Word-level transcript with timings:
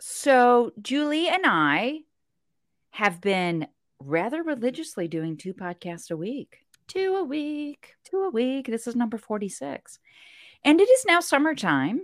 So 0.00 0.72
Julie 0.80 1.28
and 1.28 1.44
I 1.46 2.00
have 2.90 3.20
been 3.20 3.66
rather 4.00 4.42
religiously 4.42 5.08
doing 5.08 5.36
two 5.36 5.54
podcasts 5.54 6.10
a 6.10 6.16
week. 6.16 6.58
Two 6.86 7.16
a 7.16 7.24
week. 7.24 7.94
Two 8.04 8.22
a 8.22 8.30
week. 8.30 8.66
This 8.66 8.86
is 8.86 8.96
number 8.96 9.18
46. 9.18 9.98
And 10.64 10.80
it 10.80 10.88
is 10.88 11.04
now 11.06 11.20
summertime. 11.20 12.00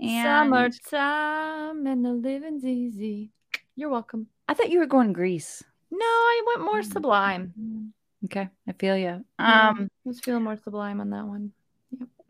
And 0.00 0.24
Summertime 0.24 1.86
and 1.86 2.04
the 2.04 2.12
living's 2.12 2.64
easy. 2.64 3.30
You're 3.76 3.90
welcome. 3.90 4.26
I 4.48 4.54
thought 4.54 4.70
you 4.70 4.80
were 4.80 4.86
going 4.86 5.08
to 5.08 5.12
Greece. 5.12 5.62
No, 5.90 6.04
I 6.04 6.42
went 6.46 6.64
more 6.64 6.82
sublime. 6.82 7.92
Okay, 8.24 8.48
I 8.68 8.72
feel 8.72 8.96
you. 8.96 9.08
Um, 9.08 9.24
I 9.38 9.88
was 10.04 10.20
feeling 10.20 10.42
more 10.42 10.56
sublime 10.56 11.00
on 11.00 11.10
that 11.10 11.26
one. 11.26 11.52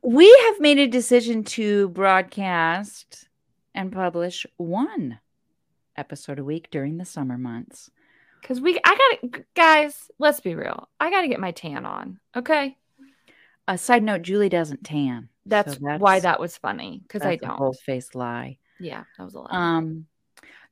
we 0.03 0.31
have 0.47 0.61
made 0.61 0.79
a 0.79 0.87
decision 0.87 1.45
to 1.45 1.89
broadcast 1.91 3.29
and 3.75 3.93
publish 3.93 4.47
one 4.57 5.19
episode 5.97 6.39
a 6.39 6.45
week 6.45 6.69
during 6.71 6.97
the 6.99 7.05
summer 7.05 7.37
months. 7.39 7.91
Cause 8.43 8.61
we, 8.61 8.79
I 8.85 9.19
gotta, 9.23 9.45
guys. 9.55 10.11
Let's 10.19 10.41
be 10.41 10.55
real. 10.55 10.89
I 10.99 11.11
gotta 11.11 11.29
get 11.29 11.39
my 11.39 11.53
tan 11.53 11.87
on. 11.87 12.19
Okay, 12.35 12.77
A 13.69 13.79
side 13.79 14.03
note: 14.03 14.23
Julie 14.23 14.49
doesn't 14.49 14.83
tan. 14.85 15.29
that's, 15.47 15.75
So 15.75 15.81
why 15.99 16.19
that 16.21 16.41
was 16.41 16.57
funny. 16.57 17.03
Cause 17.09 17.23
I 17.23 17.37
that's 17.37 17.43
a 17.43 17.47
don't. 17.47 17.59
bold-faced 17.59 18.15
lie. 18.17 18.59
Yeah, 18.81 19.05
that 19.17 19.25
was 19.25 19.35
a 19.35 19.41
lie. 19.41 19.49
Um, 19.53 20.07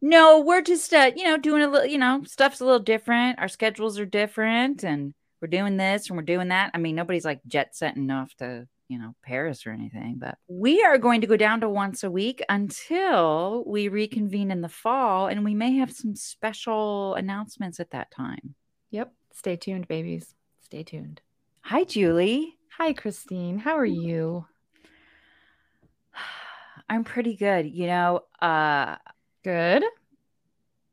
no, 0.02 0.40
we're 0.40 0.62
just 0.62 0.92
uh, 0.92 1.12
you 1.14 1.22
know, 1.24 1.36
doing 1.36 1.62
a 1.62 1.68
little, 1.68 1.86
you 1.86 1.98
know, 1.98 2.24
stuff's 2.24 2.60
a 2.60 2.64
little 2.64 2.80
different. 2.80 3.38
Our 3.38 3.48
schedules 3.48 3.98
are 4.00 4.06
different, 4.06 4.82
and 4.82 5.14
we're 5.40 5.48
doing 5.48 5.76
this 5.76 6.08
and 6.08 6.16
we're 6.16 6.24
doing 6.24 6.48
that. 6.48 6.72
I 6.74 6.78
mean, 6.78 6.96
nobody's 6.96 7.24
like 7.24 7.40
jet 7.46 7.76
setting 7.76 8.10
off 8.10 8.34
to, 8.38 8.66
you 8.90 8.98
know, 8.98 9.14
Paris 9.22 9.66
or 9.66 9.70
anything, 9.70 10.16
but 10.18 10.36
we 10.48 10.82
are 10.82 10.98
going 10.98 11.20
to 11.20 11.28
go 11.28 11.36
down 11.36 11.60
to 11.60 11.68
once 11.68 12.02
a 12.02 12.10
week 12.10 12.42
until 12.48 13.62
we 13.64 13.86
reconvene 13.86 14.50
in 14.50 14.62
the 14.62 14.68
fall, 14.68 15.28
and 15.28 15.44
we 15.44 15.54
may 15.54 15.76
have 15.76 15.92
some 15.92 16.16
special 16.16 17.14
announcements 17.14 17.78
at 17.78 17.92
that 17.92 18.10
time. 18.10 18.56
yep. 18.90 19.12
Stay 19.32 19.54
tuned, 19.54 19.86
babies. 19.86 20.34
Stay 20.60 20.82
tuned. 20.82 21.20
Hi, 21.62 21.84
Julie. 21.84 22.56
Hi, 22.78 22.92
Christine. 22.92 23.58
How 23.58 23.76
are 23.76 23.84
you? 23.84 24.44
I'm 26.88 27.04
pretty 27.04 27.36
good, 27.36 27.66
you 27.66 27.86
know. 27.86 28.24
Uh, 28.42 28.96
Good. 29.44 29.84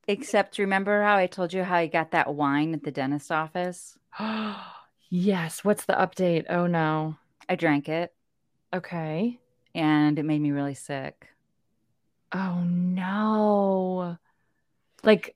except 0.07 0.59
remember 0.59 1.01
how 1.01 1.17
I 1.17 1.25
told 1.25 1.51
you 1.51 1.63
how 1.63 1.77
I 1.77 1.87
got 1.87 2.11
that 2.11 2.33
wine 2.33 2.75
at 2.75 2.83
the 2.83 2.91
dentist 2.91 3.31
office? 3.31 3.97
yes. 5.09 5.65
What's 5.65 5.85
the 5.85 5.93
update? 5.93 6.45
Oh 6.47 6.67
no. 6.67 7.17
I 7.49 7.55
drank 7.55 7.89
it. 7.89 8.13
Okay. 8.73 9.39
and 9.73 10.17
it 10.19 10.23
made 10.23 10.41
me 10.41 10.51
really 10.51 10.73
sick. 10.73 11.27
Oh 12.33 12.61
no. 12.63 14.17
Like 15.03 15.35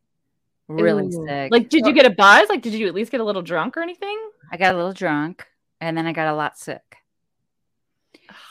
Really 0.67 1.07
ooh. 1.07 1.25
sick. 1.27 1.51
Like, 1.51 1.69
did 1.69 1.85
you 1.85 1.93
get 1.93 2.05
a 2.05 2.09
buzz? 2.15 2.47
Like, 2.49 2.61
did 2.61 2.73
you 2.73 2.87
at 2.87 2.93
least 2.93 3.11
get 3.11 3.19
a 3.19 3.23
little 3.25 3.41
drunk 3.41 3.75
or 3.77 3.81
anything? 3.81 4.17
I 4.51 4.57
got 4.57 4.73
a 4.73 4.77
little 4.77 4.93
drunk 4.93 5.45
and 5.81 5.97
then 5.97 6.07
I 6.07 6.13
got 6.13 6.27
a 6.27 6.35
lot 6.35 6.57
sick. 6.57 6.97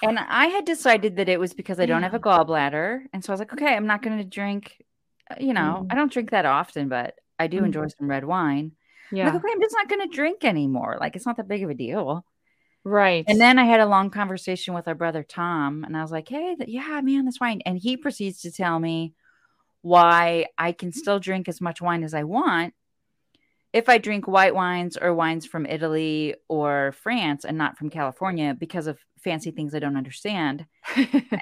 And 0.03 0.19
I 0.19 0.47
had 0.47 0.65
decided 0.65 1.17
that 1.17 1.29
it 1.29 1.41
was 1.41 1.55
because 1.55 1.81
I 1.81 1.87
don't 1.87 2.03
have 2.03 2.15
a 2.15 2.19
gallbladder. 2.21 3.05
And 3.13 3.25
so 3.25 3.33
I 3.33 3.35
was 3.35 3.41
like, 3.41 3.53
okay, 3.55 3.75
I'm 3.75 3.87
not 3.87 4.03
going 4.03 4.19
to 4.19 4.25
drink, 4.25 4.85
uh, 5.31 5.37
you 5.41 5.53
know, 5.55 5.83
Mhm. 5.85 5.93
I 5.93 5.95
don't 5.95 6.13
drink 6.13 6.31
that 6.31 6.47
often, 6.47 6.89
but 6.89 7.15
I 7.39 7.47
do 7.47 7.63
Mhm. 7.63 7.67
enjoy 7.67 7.87
some 7.99 8.09
red 8.09 8.25
wine. 8.25 8.73
I'm 9.11 9.17
Yeah. 9.17 9.27
Like, 9.27 9.37
okay, 9.43 9.53
I'm 9.53 9.61
just 9.61 9.75
not 9.77 9.89
going 9.89 10.09
to 10.09 10.15
drink 10.15 10.45
anymore. 10.45 10.99
Like, 11.01 11.17
it's 11.17 11.27
not 11.27 11.37
that 11.39 11.49
big 11.49 11.63
of 11.63 11.71
a 11.71 11.75
deal. 11.75 12.25
Right. 12.85 13.25
And 13.29 13.41
then 13.41 13.59
I 13.59 13.65
had 13.65 13.81
a 13.81 13.87
long 13.87 14.11
conversation 14.11 14.75
with 14.75 14.89
our 14.89 14.95
brother 14.95 15.23
Tom, 15.23 15.85
and 15.85 15.97
I 15.97 16.03
was 16.03 16.11
like, 16.11 16.29
"Hey, 16.29 16.55
th- 16.57 16.69
yeah, 16.69 17.01
man, 17.03 17.25
that's 17.25 17.41
wine." 17.41 17.61
And 17.67 17.79
he 17.79 17.97
proceeds 17.97 18.41
to 18.43 18.51
tell 18.51 18.79
me 18.79 19.15
why 19.83 20.47
I 20.59 20.73
can 20.73 20.93
still 20.93 21.21
drink 21.21 21.49
as 21.49 21.61
much 21.61 21.81
wine 21.83 22.03
as 22.05 22.15
I 22.15 22.25
want 22.25 22.75
if 23.73 23.89
I 23.89 23.99
drink 23.99 24.27
white 24.27 24.55
wines 24.55 24.97
or 24.97 25.15
wines 25.15 25.47
from 25.47 25.67
Italy 25.67 26.35
or 26.49 26.93
France 27.03 27.45
and 27.45 27.57
not 27.57 27.79
from 27.79 27.91
California 27.91 28.55
because 28.59 28.87
of 28.87 28.99
fancy 29.19 29.51
things 29.53 29.75
I 29.75 29.79
don't 29.79 29.97
understand. 29.97 30.67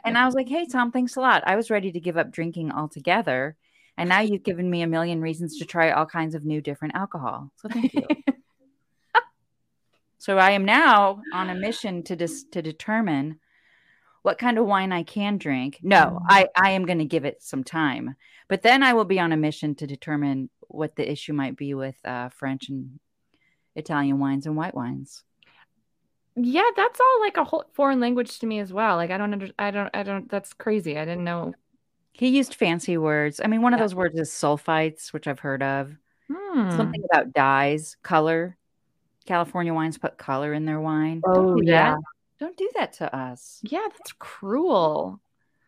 And 0.05 0.19
I 0.19 0.25
was 0.27 0.35
like, 0.35 0.49
"Hey, 0.49 0.67
Tom, 0.67 0.93
thanks 0.93 1.17
a 1.17 1.21
lot. 1.21 1.43
I 1.47 1.57
was 1.57 1.71
ready 1.71 1.93
to 1.93 2.01
give 2.01 2.17
up 2.17 2.31
drinking 2.31 2.73
altogether." 2.73 3.57
And 3.97 4.09
now 4.09 4.21
you've 4.21 4.45
given 4.45 4.71
me 4.71 4.83
a 4.83 4.87
million 4.87 5.21
reasons 5.21 5.59
to 5.59 5.65
try 5.65 5.91
all 5.91 6.07
kinds 6.07 6.35
of 6.35 6.45
new 6.45 6.61
different 6.61 6.95
alcohol. 6.95 7.51
So 7.57 7.69
thank 7.69 7.95
you. 7.95 8.07
So 10.29 10.37
I 10.37 10.51
am 10.51 10.67
now 10.67 11.23
on 11.33 11.49
a 11.49 11.55
mission 11.55 12.03
to 12.03 12.15
dis- 12.15 12.45
to 12.53 12.61
determine 12.61 13.41
what 14.21 14.37
kind 14.37 14.59
of 14.59 14.67
wine 14.67 14.93
I 14.93 15.03
can 15.03 15.39
drink. 15.39 15.79
No, 15.83 16.19
Mm. 16.21 16.27
I 16.29 16.49
I 16.55 16.71
am 16.73 16.85
going 16.85 16.99
to 16.99 17.07
give 17.07 17.25
it 17.25 17.43
some 17.43 17.65
time, 17.65 18.15
but 18.47 18.61
then 18.61 18.83
I 18.83 18.93
will 18.93 19.07
be 19.07 19.19
on 19.19 19.33
a 19.33 19.39
mission 19.39 19.75
to 19.77 19.87
determine 19.87 20.51
what 20.61 20.97
the 20.97 21.11
issue 21.11 21.33
might 21.33 21.57
be 21.57 21.73
with 21.73 21.97
uh, 22.05 22.29
French 22.29 22.69
and 22.69 23.01
Italian 23.75 24.19
wines 24.19 24.45
and 24.45 24.55
white 24.55 24.75
wines. 24.75 25.25
yeah, 26.37 26.69
that's 26.77 27.01
all 27.01 27.21
like 27.21 27.39
a 27.39 27.45
whole 27.45 27.65
foreign 27.73 27.99
language 28.01 28.39
to 28.41 28.47
me 28.47 28.59
as 28.59 28.71
well. 28.71 28.97
Like, 28.97 29.11
I 29.11 29.17
don't 29.17 29.33
under, 29.33 29.49
I 29.59 29.71
don't, 29.71 29.89
I 29.95 30.03
don't. 30.03 30.31
That's 30.31 30.53
crazy. 30.53 30.99
I 30.99 31.07
didn't 31.07 31.25
know. 31.25 31.55
He 32.13 32.29
used 32.29 32.55
fancy 32.55 32.99
words. 32.99 33.41
I 33.43 33.47
mean, 33.47 33.63
one 33.63 33.73
of 33.73 33.79
Yeah. 33.79 33.85
those 33.85 33.95
words 33.95 34.19
is 34.19 34.29
sulfites, 34.31 35.11
which 35.15 35.27
I've 35.27 35.39
heard 35.41 35.63
of. 35.63 35.97
Hmm. 36.31 36.71
Something 36.77 37.03
about 37.11 37.33
dyes, 37.33 37.97
color. 38.03 38.58
California 39.29 39.75
wines 39.75 39.99
put 39.99 40.17
color 40.17 40.55
in 40.55 40.65
their 40.65 40.81
wine. 40.81 41.21
Oh, 41.27 41.35
don't 41.35 41.57
do 41.59 41.67
yeah. 41.71 41.91
that. 41.93 42.01
Don't 42.41 42.57
do 42.57 42.71
that 42.77 42.95
to 42.95 43.15
us. 43.15 43.61
Yeah, 43.63 43.87
that's 43.91 44.13
cruel. 44.19 45.21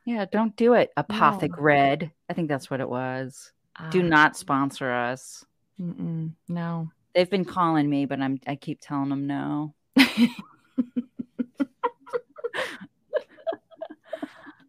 Yeah, 0.06 0.25
don't 0.25 0.56
do 0.56 0.72
it. 0.72 0.91
Apothic 0.97 1.50
Red. 1.59 2.10
I 2.31 2.32
think 2.32 2.49
that's 2.49 2.70
what 2.70 2.81
it 2.81 2.88
was. 2.88 3.53
Do 3.91 4.00
Ah, 4.00 4.04
not 4.06 4.37
sponsor 4.37 4.91
us. 4.91 5.44
no. 5.78 6.91
They've 7.15 7.28
been 7.28 7.44
calling 7.44 7.91
me, 7.91 8.06
but 8.06 8.20
I'm 8.20 8.41
I 8.47 8.56
keep 8.56 8.81
telling 8.81 9.10
them 9.10 9.26
no. 9.26 9.75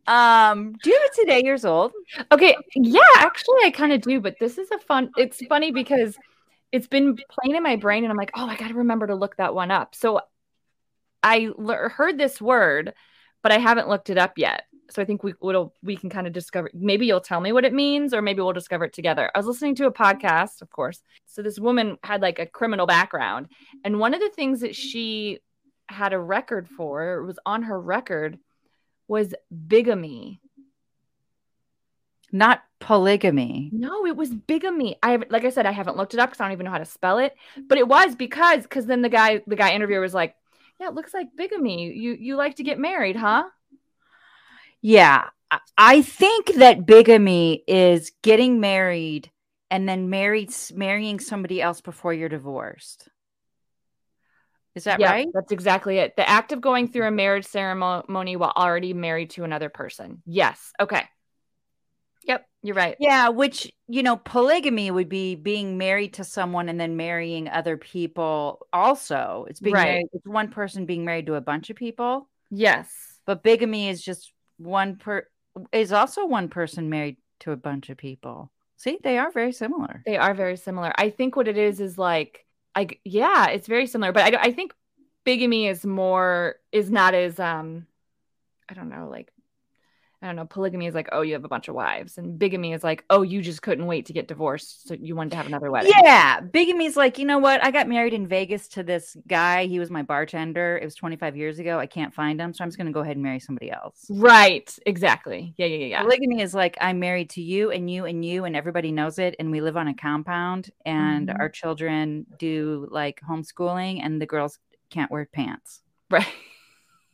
Um, 0.07 0.73
do 0.83 0.89
you 0.89 0.99
have 0.99 1.09
a 1.09 1.15
today 1.21 1.41
years 1.45 1.63
old? 1.63 1.93
Okay, 2.33 2.53
yeah, 2.75 2.99
actually, 3.15 3.59
I 3.63 3.71
kind 3.71 3.93
of 3.93 4.01
do, 4.01 4.19
but 4.19 4.35
this 4.41 4.57
is 4.57 4.69
a 4.71 4.79
fun. 4.79 5.09
It's 5.15 5.41
funny 5.45 5.71
because 5.71 6.17
it's 6.71 6.87
been 6.87 7.17
playing 7.29 7.55
in 7.55 7.63
my 7.63 7.75
brain, 7.75 8.03
and 8.03 8.11
I'm 8.11 8.17
like, 8.17 8.31
oh, 8.35 8.45
I 8.45 8.55
got 8.55 8.69
to 8.69 8.75
remember 8.75 9.07
to 9.07 9.15
look 9.15 9.37
that 9.37 9.53
one 9.53 9.71
up. 9.71 9.95
So 9.95 10.21
I 11.23 11.49
heard 11.57 12.17
this 12.17 12.41
word, 12.41 12.93
but 13.43 13.51
I 13.51 13.57
haven't 13.57 13.89
looked 13.89 14.09
it 14.09 14.17
up 14.17 14.37
yet. 14.37 14.63
So 14.89 15.01
I 15.01 15.05
think 15.05 15.23
we 15.23 15.33
will 15.39 15.73
we 15.81 15.95
can 15.95 16.09
kind 16.09 16.27
of 16.27 16.33
discover. 16.33 16.69
Maybe 16.73 17.05
you'll 17.05 17.21
tell 17.21 17.39
me 17.39 17.53
what 17.53 17.63
it 17.63 17.73
means, 17.73 18.13
or 18.13 18.21
maybe 18.21 18.41
we'll 18.41 18.53
discover 18.53 18.85
it 18.85 18.93
together. 18.93 19.31
I 19.33 19.39
was 19.39 19.47
listening 19.47 19.75
to 19.75 19.85
a 19.85 19.93
podcast, 19.93 20.61
of 20.61 20.69
course. 20.69 21.01
So 21.27 21.41
this 21.41 21.59
woman 21.59 21.97
had 22.03 22.21
like 22.21 22.39
a 22.39 22.45
criminal 22.45 22.85
background, 22.85 23.47
and 23.83 23.99
one 23.99 24.13
of 24.13 24.19
the 24.19 24.29
things 24.29 24.61
that 24.61 24.75
she 24.75 25.39
had 25.87 26.13
a 26.13 26.19
record 26.19 26.67
for, 26.69 27.03
or 27.03 27.25
was 27.25 27.39
on 27.45 27.63
her 27.63 27.79
record, 27.79 28.37
was 29.07 29.33
bigamy. 29.67 30.41
Not 32.31 32.61
polygamy. 32.81 33.69
No, 33.71 34.05
it 34.05 34.17
was 34.17 34.29
bigamy. 34.29 34.97
I 35.01 35.11
have, 35.11 35.23
like 35.29 35.45
I 35.45 35.49
said, 35.49 35.65
I 35.65 35.71
haven't 35.71 35.95
looked 35.95 36.13
it 36.13 36.19
up 36.19 36.29
because 36.29 36.41
I 36.41 36.45
don't 36.45 36.51
even 36.53 36.65
know 36.65 36.71
how 36.71 36.77
to 36.79 36.85
spell 36.85 37.19
it. 37.19 37.33
But 37.69 37.77
it 37.77 37.87
was 37.87 38.15
because 38.15 38.63
because 38.63 38.85
then 38.85 39.01
the 39.01 39.09
guy 39.09 39.41
the 39.47 39.55
guy 39.55 39.71
interviewer 39.73 40.01
was 40.01 40.13
like, 40.13 40.35
"Yeah, 40.79 40.89
it 40.89 40.95
looks 40.95 41.13
like 41.13 41.35
bigamy. 41.37 41.93
You 41.93 42.17
you 42.19 42.35
like 42.35 42.55
to 42.55 42.63
get 42.63 42.79
married, 42.79 43.15
huh?" 43.15 43.45
Yeah. 44.81 45.29
I- 45.77 46.01
think 46.01 46.55
that 46.55 46.85
bigamy 46.85 47.63
is 47.67 48.11
getting 48.21 48.61
married 48.61 49.29
and 49.69 49.87
then 49.87 50.09
married 50.09 50.53
marrying 50.73 51.19
somebody 51.19 51.61
else 51.61 51.81
before 51.81 52.13
you're 52.13 52.29
divorced. 52.29 53.09
Is 54.75 54.85
that 54.85 54.99
yeah, 54.99 55.11
right? 55.11 55.27
That's 55.33 55.51
exactly 55.51 55.97
it. 55.97 56.15
The 56.15 56.27
act 56.27 56.53
of 56.53 56.61
going 56.61 56.87
through 56.87 57.07
a 57.07 57.11
marriage 57.11 57.45
ceremony 57.45 58.37
while 58.37 58.53
already 58.55 58.93
married 58.93 59.31
to 59.31 59.43
another 59.43 59.69
person. 59.69 60.21
Yes. 60.25 60.71
Okay. 60.79 61.03
Yep, 62.25 62.45
you're 62.63 62.75
right. 62.75 62.95
Yeah, 62.99 63.29
which, 63.29 63.71
you 63.87 64.03
know, 64.03 64.17
polygamy 64.17 64.91
would 64.91 65.09
be 65.09 65.35
being 65.35 65.77
married 65.77 66.13
to 66.15 66.23
someone 66.23 66.69
and 66.69 66.79
then 66.79 66.95
marrying 66.95 67.47
other 67.49 67.77
people 67.77 68.65
also. 68.71 69.45
It's 69.49 69.59
being 69.59 69.75
Right. 69.75 69.85
married, 69.85 70.07
it's 70.13 70.25
one 70.25 70.49
person 70.49 70.85
being 70.85 71.03
married 71.05 71.25
to 71.27 71.35
a 71.35 71.41
bunch 71.41 71.69
of 71.69 71.75
people. 71.75 72.29
Yes. 72.49 73.19
But 73.25 73.43
bigamy 73.43 73.89
is 73.89 74.03
just 74.03 74.33
one 74.57 74.97
per 74.97 75.27
is 75.71 75.91
also 75.91 76.25
one 76.25 76.47
person 76.47 76.89
married 76.89 77.17
to 77.41 77.51
a 77.51 77.57
bunch 77.57 77.89
of 77.89 77.97
people. 77.97 78.51
See, 78.77 78.99
they 79.03 79.17
are 79.17 79.31
very 79.31 79.51
similar. 79.51 80.01
They 80.05 80.17
are 80.17 80.33
very 80.33 80.57
similar. 80.57 80.91
I 80.95 81.09
think 81.09 81.35
what 81.35 81.47
it 81.47 81.57
is 81.57 81.79
is 81.81 81.97
like, 81.97 82.45
I 82.75 82.87
yeah, 83.03 83.47
it's 83.49 83.67
very 83.67 83.87
similar. 83.87 84.11
But 84.11 84.33
I, 84.35 84.41
I 84.43 84.51
think 84.53 84.73
bigamy 85.23 85.67
is 85.67 85.85
more 85.85 86.55
is 86.71 86.89
not 86.89 87.13
as 87.13 87.39
um, 87.39 87.85
I 88.69 88.73
don't 88.73 88.89
know, 88.89 89.07
like 89.09 89.31
I 90.23 90.27
don't 90.27 90.35
know, 90.35 90.45
polygamy 90.45 90.85
is 90.85 90.93
like, 90.93 91.09
oh, 91.11 91.21
you 91.21 91.33
have 91.33 91.43
a 91.45 91.47
bunch 91.47 91.67
of 91.67 91.73
wives, 91.73 92.19
and 92.19 92.37
bigamy 92.37 92.73
is 92.73 92.83
like, 92.83 93.03
oh, 93.09 93.23
you 93.23 93.41
just 93.41 93.63
couldn't 93.63 93.87
wait 93.87 94.05
to 94.05 94.13
get 94.13 94.27
divorced, 94.27 94.87
so 94.87 94.93
you 94.93 95.15
wanted 95.15 95.31
to 95.31 95.35
have 95.37 95.47
another 95.47 95.71
wedding. 95.71 95.91
Yeah, 96.03 96.41
bigamy 96.41 96.85
is 96.85 96.95
like, 96.95 97.17
you 97.17 97.25
know 97.25 97.39
what? 97.39 97.63
I 97.63 97.71
got 97.71 97.87
married 97.87 98.13
in 98.13 98.27
Vegas 98.27 98.67
to 98.69 98.83
this 98.83 99.17
guy. 99.27 99.65
He 99.65 99.79
was 99.79 99.89
my 99.89 100.03
bartender. 100.03 100.77
It 100.79 100.85
was 100.85 100.93
25 100.93 101.35
years 101.35 101.57
ago. 101.57 101.79
I 101.79 101.87
can't 101.87 102.13
find 102.13 102.39
him, 102.39 102.53
so 102.53 102.63
I'm 102.63 102.69
just 102.69 102.77
going 102.77 102.85
to 102.85 102.93
go 102.93 102.99
ahead 102.99 103.15
and 103.15 103.23
marry 103.23 103.39
somebody 103.39 103.71
else. 103.71 104.05
Right. 104.11 104.71
Exactly. 104.85 105.55
Yeah. 105.57 105.65
Yeah. 105.65 105.77
Yeah. 105.77 105.85
yeah. 105.87 106.01
Polygamy 106.03 106.41
is 106.41 106.53
like 106.53 106.77
I'm 106.79 106.99
married 106.99 107.31
to 107.31 107.41
you 107.41 107.71
and 107.71 107.89
you 107.89 108.05
and 108.05 108.23
you, 108.23 108.45
and 108.45 108.55
everybody 108.55 108.91
knows 108.91 109.17
it, 109.17 109.35
and 109.39 109.49
we 109.49 109.59
live 109.59 109.75
on 109.75 109.87
a 109.87 109.95
compound, 109.95 110.69
and 110.85 111.29
Mhm. 111.29 111.39
our 111.39 111.49
children 111.49 112.27
do 112.37 112.87
like 112.91 113.21
homeschooling, 113.27 114.01
and 114.03 114.21
the 114.21 114.27
girls 114.27 114.59
can't 114.91 115.09
wear 115.09 115.27
pants. 115.33 115.81
Right. 116.11 116.27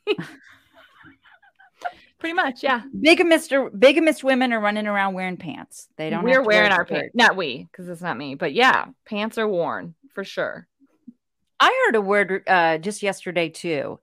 Pretty 2.20 2.34
much. 2.34 2.64
Yeah. 2.64 2.82
Bigamist, 3.00 3.54
bigamist 3.78 4.24
women 4.24 4.52
are 4.52 4.60
running 4.60 4.88
around 4.88 5.14
wearing 5.14 5.38
pants. 5.38 5.88
They 5.98 6.10
don't. 6.10 6.24
We're 6.24 6.42
wearing 6.42 6.72
our 6.72 6.84
pants. 6.86 7.14
Not 7.14 7.36
we, 7.36 7.68
because 7.72 7.88
it's 7.90 8.02
not 8.02 8.18
me, 8.18 8.34
but 8.36 8.54
yeah, 8.54 8.86
pants 9.06 9.38
are 9.38 9.48
worn 9.48 9.94
for 10.14 10.24
sure. 10.24 10.68
I 11.60 11.86
heard 11.86 11.96
a 11.96 12.02
word 12.02 12.44
uh, 12.48 12.80
just 12.80 13.04
yesterday 13.04 13.50
too, 13.50 14.00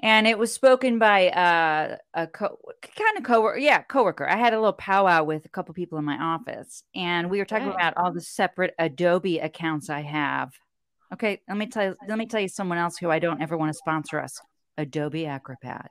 and 0.00 0.28
it 0.28 0.38
was 0.38 0.52
spoken 0.52 1.00
by 1.00 1.28
uh, 1.30 1.96
a 2.14 2.26
co- 2.28 2.58
kind 2.96 3.18
of 3.18 3.24
coworker. 3.24 3.58
Yeah, 3.58 3.82
coworker. 3.82 4.28
I 4.28 4.36
had 4.36 4.52
a 4.52 4.58
little 4.58 4.72
powwow 4.72 5.24
with 5.24 5.44
a 5.44 5.48
couple 5.48 5.74
people 5.74 5.98
in 5.98 6.04
my 6.04 6.18
office, 6.18 6.84
and 6.94 7.30
we 7.30 7.38
were 7.38 7.44
talking 7.44 7.68
Okay. 7.68 7.76
about 7.76 7.96
all 7.96 8.12
the 8.12 8.20
separate 8.20 8.74
Adobe 8.78 9.38
accounts 9.38 9.90
I 9.90 10.02
have. 10.02 10.52
Okay, 11.12 11.40
let 11.48 11.56
me 11.56 11.66
tell 11.66 11.84
you. 11.84 11.96
Let 12.08 12.18
me 12.18 12.26
tell 12.26 12.40
you 12.40 12.48
someone 12.48 12.78
else 12.78 12.96
who 12.96 13.10
I 13.10 13.18
don't 13.18 13.42
ever 13.42 13.56
want 13.56 13.70
to 13.70 13.78
sponsor 13.78 14.20
us. 14.20 14.40
Adobe 14.78 15.26
Acrobat. 15.26 15.90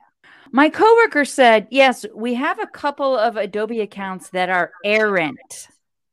My 0.50 0.68
coworker 0.68 1.24
said, 1.24 1.68
"Yes, 1.70 2.04
we 2.14 2.34
have 2.34 2.58
a 2.58 2.66
couple 2.66 3.16
of 3.16 3.36
Adobe 3.36 3.80
accounts 3.80 4.30
that 4.30 4.50
are 4.50 4.72
errant." 4.84 5.68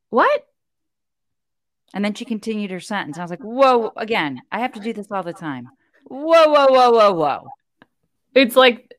What? 0.10 0.46
And 1.94 2.06
then 2.06 2.14
she 2.14 2.26
continued 2.26 2.72
her 2.72 2.80
sentence. 2.80 3.18
I 3.18 3.22
was 3.22 3.32
like, 3.32 3.42
whoa, 3.42 3.92
again, 3.98 4.42
I 4.52 4.60
have 4.60 4.74
to 4.74 4.80
do 4.80 4.94
this 4.94 5.12
all 5.12 5.24
the 5.24 5.34
time. 5.34 5.70
Whoa, 6.06 6.48
whoa, 6.48 6.68
whoa, 6.68 6.92
whoa, 6.92 7.14
whoa. 7.14 7.48
It's 8.36 8.56
like 8.56 8.94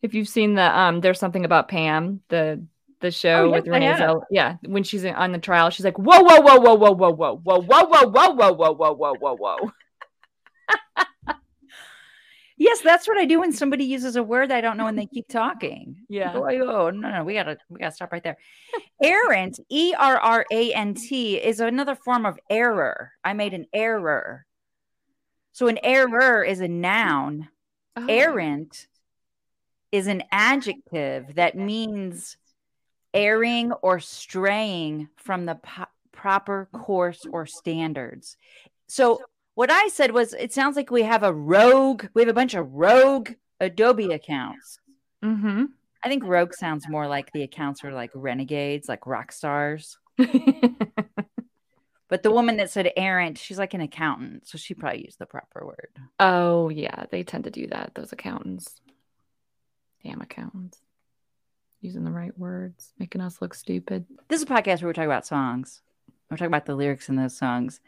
if 0.00 0.14
you've 0.14 0.28
seen 0.28 0.54
the 0.54 0.78
um, 0.78 1.00
there's 1.00 1.18
something 1.18 1.44
about 1.44 1.68
Pam, 1.68 2.22
the 2.28 2.64
the 3.00 3.10
show 3.10 3.50
yes, 3.50 3.62
with 3.62 3.68
Renee. 3.68 3.96
Zell. 3.98 4.26
Yeah, 4.30 4.56
when 4.64 4.82
she's 4.82 5.04
in- 5.04 5.14
on 5.14 5.32
the 5.32 5.38
trial, 5.38 5.70
she's 5.70 5.84
like, 5.84 5.98
whoa, 5.98 6.20
whoa, 6.22 6.40
whoa, 6.40 6.58
whoa, 6.58 6.74
whoa, 6.74 6.92
whoa, 6.92 7.12
whoa, 7.12 7.36
whoa, 7.36 7.60
whoa, 7.60 7.84
whoa, 7.84 8.06
whoa, 8.08 8.52
whoa, 8.52 8.52
whoa, 8.52 8.72
whoa, 8.72 8.94
whoa, 8.94 9.14
whoa, 9.14 9.36
whoa. 9.36 9.72
Yes, 12.56 12.80
that's 12.80 13.08
what 13.08 13.18
I 13.18 13.24
do 13.24 13.40
when 13.40 13.52
somebody 13.52 13.84
uses 13.84 14.16
a 14.16 14.22
word 14.22 14.52
I 14.52 14.60
don't 14.60 14.76
know 14.76 14.86
and 14.86 14.98
they 14.98 15.06
keep 15.06 15.28
talking. 15.28 15.96
Yeah. 16.08 16.32
Oh, 16.34 16.46
oh, 16.46 16.90
no, 16.90 17.10
no, 17.10 17.24
we 17.24 17.34
gotta 17.34 17.58
we 17.68 17.78
gotta 17.78 17.94
stop 17.94 18.12
right 18.12 18.22
there. 18.22 18.36
Errant, 19.02 19.58
E 19.68 19.94
R 19.98 20.18
R 20.18 20.46
A 20.50 20.72
N 20.72 20.94
T, 20.94 21.36
is 21.36 21.60
another 21.60 21.94
form 21.94 22.26
of 22.26 22.38
error. 22.50 23.12
I 23.24 23.32
made 23.32 23.54
an 23.54 23.66
error. 23.72 24.46
So 25.52 25.68
an 25.68 25.78
error 25.82 26.42
is 26.42 26.60
a 26.60 26.68
noun. 26.68 27.48
Oh. 27.96 28.06
Errant 28.08 28.86
is 29.90 30.06
an 30.06 30.22
adjective 30.30 31.34
that 31.34 31.56
means 31.56 32.36
erring 33.12 33.72
or 33.72 34.00
straying 34.00 35.08
from 35.16 35.44
the 35.44 35.56
po- 35.56 35.84
proper 36.12 36.68
course 36.72 37.26
or 37.30 37.44
standards. 37.46 38.36
So 38.88 39.20
what 39.54 39.70
I 39.70 39.88
said 39.88 40.12
was 40.12 40.32
it 40.34 40.52
sounds 40.52 40.76
like 40.76 40.90
we 40.90 41.02
have 41.02 41.22
a 41.22 41.32
rogue, 41.32 42.06
we 42.14 42.22
have 42.22 42.28
a 42.28 42.34
bunch 42.34 42.54
of 42.54 42.72
rogue 42.72 43.30
Adobe 43.60 44.12
accounts. 44.12 44.78
Mm-hmm. 45.24 45.64
I 46.04 46.08
think 46.08 46.24
rogue 46.24 46.54
sounds 46.54 46.88
more 46.88 47.06
like 47.06 47.30
the 47.32 47.42
accounts 47.42 47.84
are 47.84 47.92
like 47.92 48.10
renegades, 48.14 48.88
like 48.88 49.06
rock 49.06 49.30
stars. 49.32 49.98
But 52.12 52.22
the 52.22 52.30
woman 52.30 52.58
that 52.58 52.68
said 52.70 52.92
errant, 52.94 53.38
she's 53.38 53.58
like 53.58 53.72
an 53.72 53.80
accountant, 53.80 54.46
so 54.46 54.58
she 54.58 54.74
probably 54.74 55.06
used 55.06 55.18
the 55.18 55.24
proper 55.24 55.64
word. 55.64 55.88
oh 56.20 56.68
yeah, 56.68 57.06
they 57.10 57.22
tend 57.22 57.44
to 57.44 57.50
do 57.50 57.66
that. 57.68 57.92
Those 57.94 58.12
accountants, 58.12 58.82
damn 60.04 60.20
accountants, 60.20 60.78
using 61.80 62.04
the 62.04 62.10
right 62.10 62.38
words, 62.38 62.92
making 62.98 63.22
us 63.22 63.40
look 63.40 63.54
stupid. 63.54 64.04
This 64.28 64.42
is 64.42 64.42
a 64.42 64.52
podcast 64.52 64.82
where 64.82 64.88
we 64.88 64.92
talk 64.92 65.06
about 65.06 65.24
songs. 65.24 65.80
We're 66.30 66.36
talking 66.36 66.48
about 66.48 66.66
the 66.66 66.74
lyrics 66.74 67.08
in 67.08 67.16
those 67.16 67.34
songs. 67.34 67.80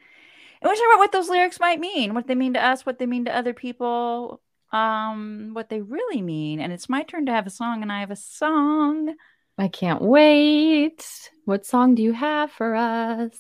And 0.65 0.71
we 0.71 0.77
talk 0.77 0.87
about 0.95 0.99
what 0.99 1.13
those 1.13 1.29
lyrics 1.29 1.61
might 1.61 1.79
mean, 1.79 2.15
what 2.15 2.27
they 2.27 2.35
mean 2.35 2.55
to 2.55 2.65
us, 2.65 2.87
what 2.87 2.99
they 2.99 3.05
mean 3.05 3.27
to 3.27 3.37
other 3.37 3.53
people, 3.53 4.41
um, 4.73 5.51
what 5.53 5.69
they 5.69 5.83
really 5.83 6.23
mean. 6.23 6.59
And 6.59 6.73
it's 6.73 6.89
my 6.89 7.03
turn 7.03 7.27
to 7.27 7.33
have 7.33 7.47
a 7.47 7.51
song, 7.51 7.83
and 7.83 7.93
I 7.93 8.01
have 8.01 8.11
a 8.11 8.17
song. 8.17 9.15
I 9.59 9.69
can't 9.69 10.01
wait. 10.01 11.31
What 11.45 11.67
song 11.67 11.95
do 11.95 12.03
you 12.03 12.13
have 12.15 12.51
for 12.51 12.75
us? 12.75 13.39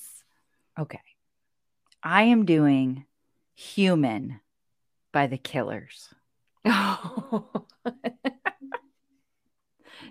Okay. 0.78 1.00
I 2.02 2.24
am 2.24 2.44
doing 2.44 3.06
Human 3.54 4.40
by 5.10 5.26
the 5.26 5.38
Killers. 5.38 6.10
Oh. 6.66 7.62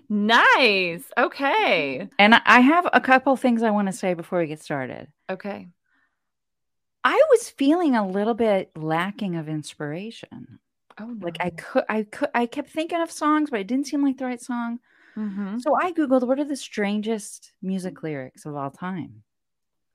nice. 0.08 1.04
Okay. 1.16 2.08
And 2.18 2.34
I- 2.34 2.42
I 2.44 2.60
have 2.60 2.88
a 2.92 3.00
couple 3.00 3.36
things 3.36 3.62
I 3.62 3.70
want 3.70 3.86
to 3.86 3.92
say 3.92 4.14
before 4.14 4.40
we 4.40 4.46
get 4.48 4.60
started. 4.60 5.06
Okay. 5.30 5.68
I 7.04 7.22
was 7.30 7.50
feeling 7.50 7.94
a 7.94 8.06
little 8.06 8.34
bit 8.34 8.70
lacking 8.76 9.36
of 9.36 9.48
inspiration. 9.48 10.58
Oh, 10.98 11.06
no. 11.06 11.24
Like 11.24 11.36
I 11.40 11.50
could 11.50 11.84
I 11.88 12.02
could 12.04 12.30
I 12.34 12.46
kept 12.46 12.70
thinking 12.70 13.00
of 13.00 13.10
songs, 13.10 13.50
but 13.50 13.60
it 13.60 13.66
didn't 13.66 13.86
seem 13.86 14.02
like 14.02 14.16
the 14.16 14.24
right 14.24 14.40
song. 14.40 14.78
Mhm. 15.16 15.60
So 15.60 15.76
I 15.76 15.92
Googled 15.92 16.26
what 16.26 16.40
are 16.40 16.44
the 16.44 16.56
strangest 16.56 17.52
music 17.62 18.02
lyrics 18.02 18.46
of 18.46 18.56
all 18.56 18.70
time. 18.70 19.22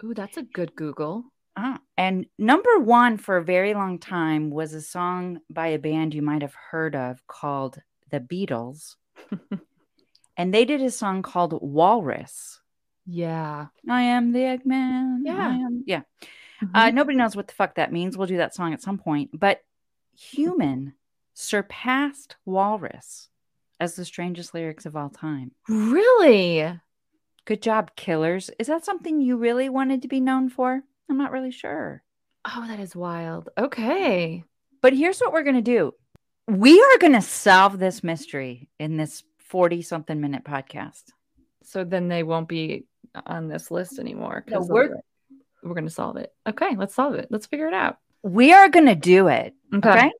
Ooh, 0.04 0.14
that's 0.14 0.38
a 0.38 0.44
good 0.44 0.76
Google. 0.76 1.26
Ah, 1.58 1.80
and 1.98 2.26
number 2.38 2.80
one 2.80 3.18
for 3.18 3.38
a 3.38 3.44
very 3.44 3.74
long 3.74 4.00
time 4.00 4.50
was 4.50 4.74
a 4.74 4.82
song 4.82 5.40
by 5.50 5.68
a 5.68 5.80
band 5.80 6.14
you 6.14 6.22
might 6.22 6.42
have 6.42 6.56
heard 6.72 6.96
of 6.96 7.26
called 7.28 7.82
The 8.12 8.20
Beatles. 8.20 8.96
and 10.38 10.54
they 10.54 10.64
did 10.64 10.82
a 10.82 10.92
song 10.92 11.22
called 11.22 11.58
Walrus. 11.62 12.62
Yeah. 13.06 13.68
I 13.90 14.02
am 14.04 14.32
the 14.32 14.40
Eggman. 14.40 15.22
Yeah. 15.24 15.50
Am- 15.50 15.84
yeah. 15.86 16.02
Mm-hmm. 16.62 16.76
Uh, 16.76 16.90
nobody 16.92 17.18
knows 17.18 17.36
what 17.36 17.48
the 17.48 17.54
fuck 17.54 17.76
that 17.76 17.92
means. 17.94 18.18
We'll 18.18 18.28
do 18.28 18.38
that 18.38 18.54
song 18.56 18.74
at 18.74 18.82
some 18.82 18.98
point. 18.98 19.32
But 19.34 19.62
Human 20.18 20.94
surpassed 21.34 22.36
Walrus 22.46 23.30
as 23.80 23.96
the 23.96 24.04
strangest 24.06 24.54
lyrics 24.54 24.86
of 24.86 24.96
all 24.96 25.10
time. 25.10 25.52
really? 25.70 26.80
Good 27.46 27.62
job, 27.62 27.96
Killers. 27.96 28.52
Is 28.60 28.68
that 28.68 28.86
something 28.86 29.22
you 29.22 29.38
really 29.38 29.70
wanted 29.70 30.02
to 30.04 30.08
be 30.08 30.20
known 30.20 30.50
for? 30.50 30.84
I'm 31.10 31.18
not 31.18 31.32
really 31.32 31.52
sure. 31.52 32.04
Oh, 32.46 32.66
that 32.68 32.80
is 32.80 32.96
wild. 32.96 33.50
Okay. 33.58 34.44
But 34.82 34.94
here's 34.94 35.20
what 35.20 35.34
we're 35.34 35.44
going 35.44 35.56
to 35.56 35.62
do 35.62 35.94
we 36.48 36.80
are 36.82 36.98
going 37.00 37.14
to 37.14 37.22
solve 37.22 37.80
this 37.80 38.04
mystery 38.04 38.70
in 38.80 38.98
this 38.98 39.24
40 39.40 39.82
something 39.82 40.20
minute 40.20 40.44
podcast. 40.44 41.04
So 41.64 41.84
then 41.84 42.08
they 42.08 42.24
won't 42.24 42.48
be 42.48 42.86
on 43.26 43.48
this 43.48 43.72
list 43.72 43.98
anymore. 44.00 44.44
No, 44.48 44.62
we're- 44.62 45.00
we're 45.64 45.74
going 45.74 45.88
to 45.88 45.92
solve 45.92 46.18
it. 46.18 46.34
Okay, 46.48 46.76
let's 46.76 46.96
solve 46.96 47.16
it. 47.16 47.28
Let's 47.30 47.46
figure 47.46 47.68
it 47.68 47.74
out. 47.74 47.98
We 48.24 48.54
are 48.54 48.70
going 48.70 48.86
to 48.86 48.96
do 48.96 49.28
it. 49.28 49.54
Okay. 49.74 49.90
Okay. 49.90 50.12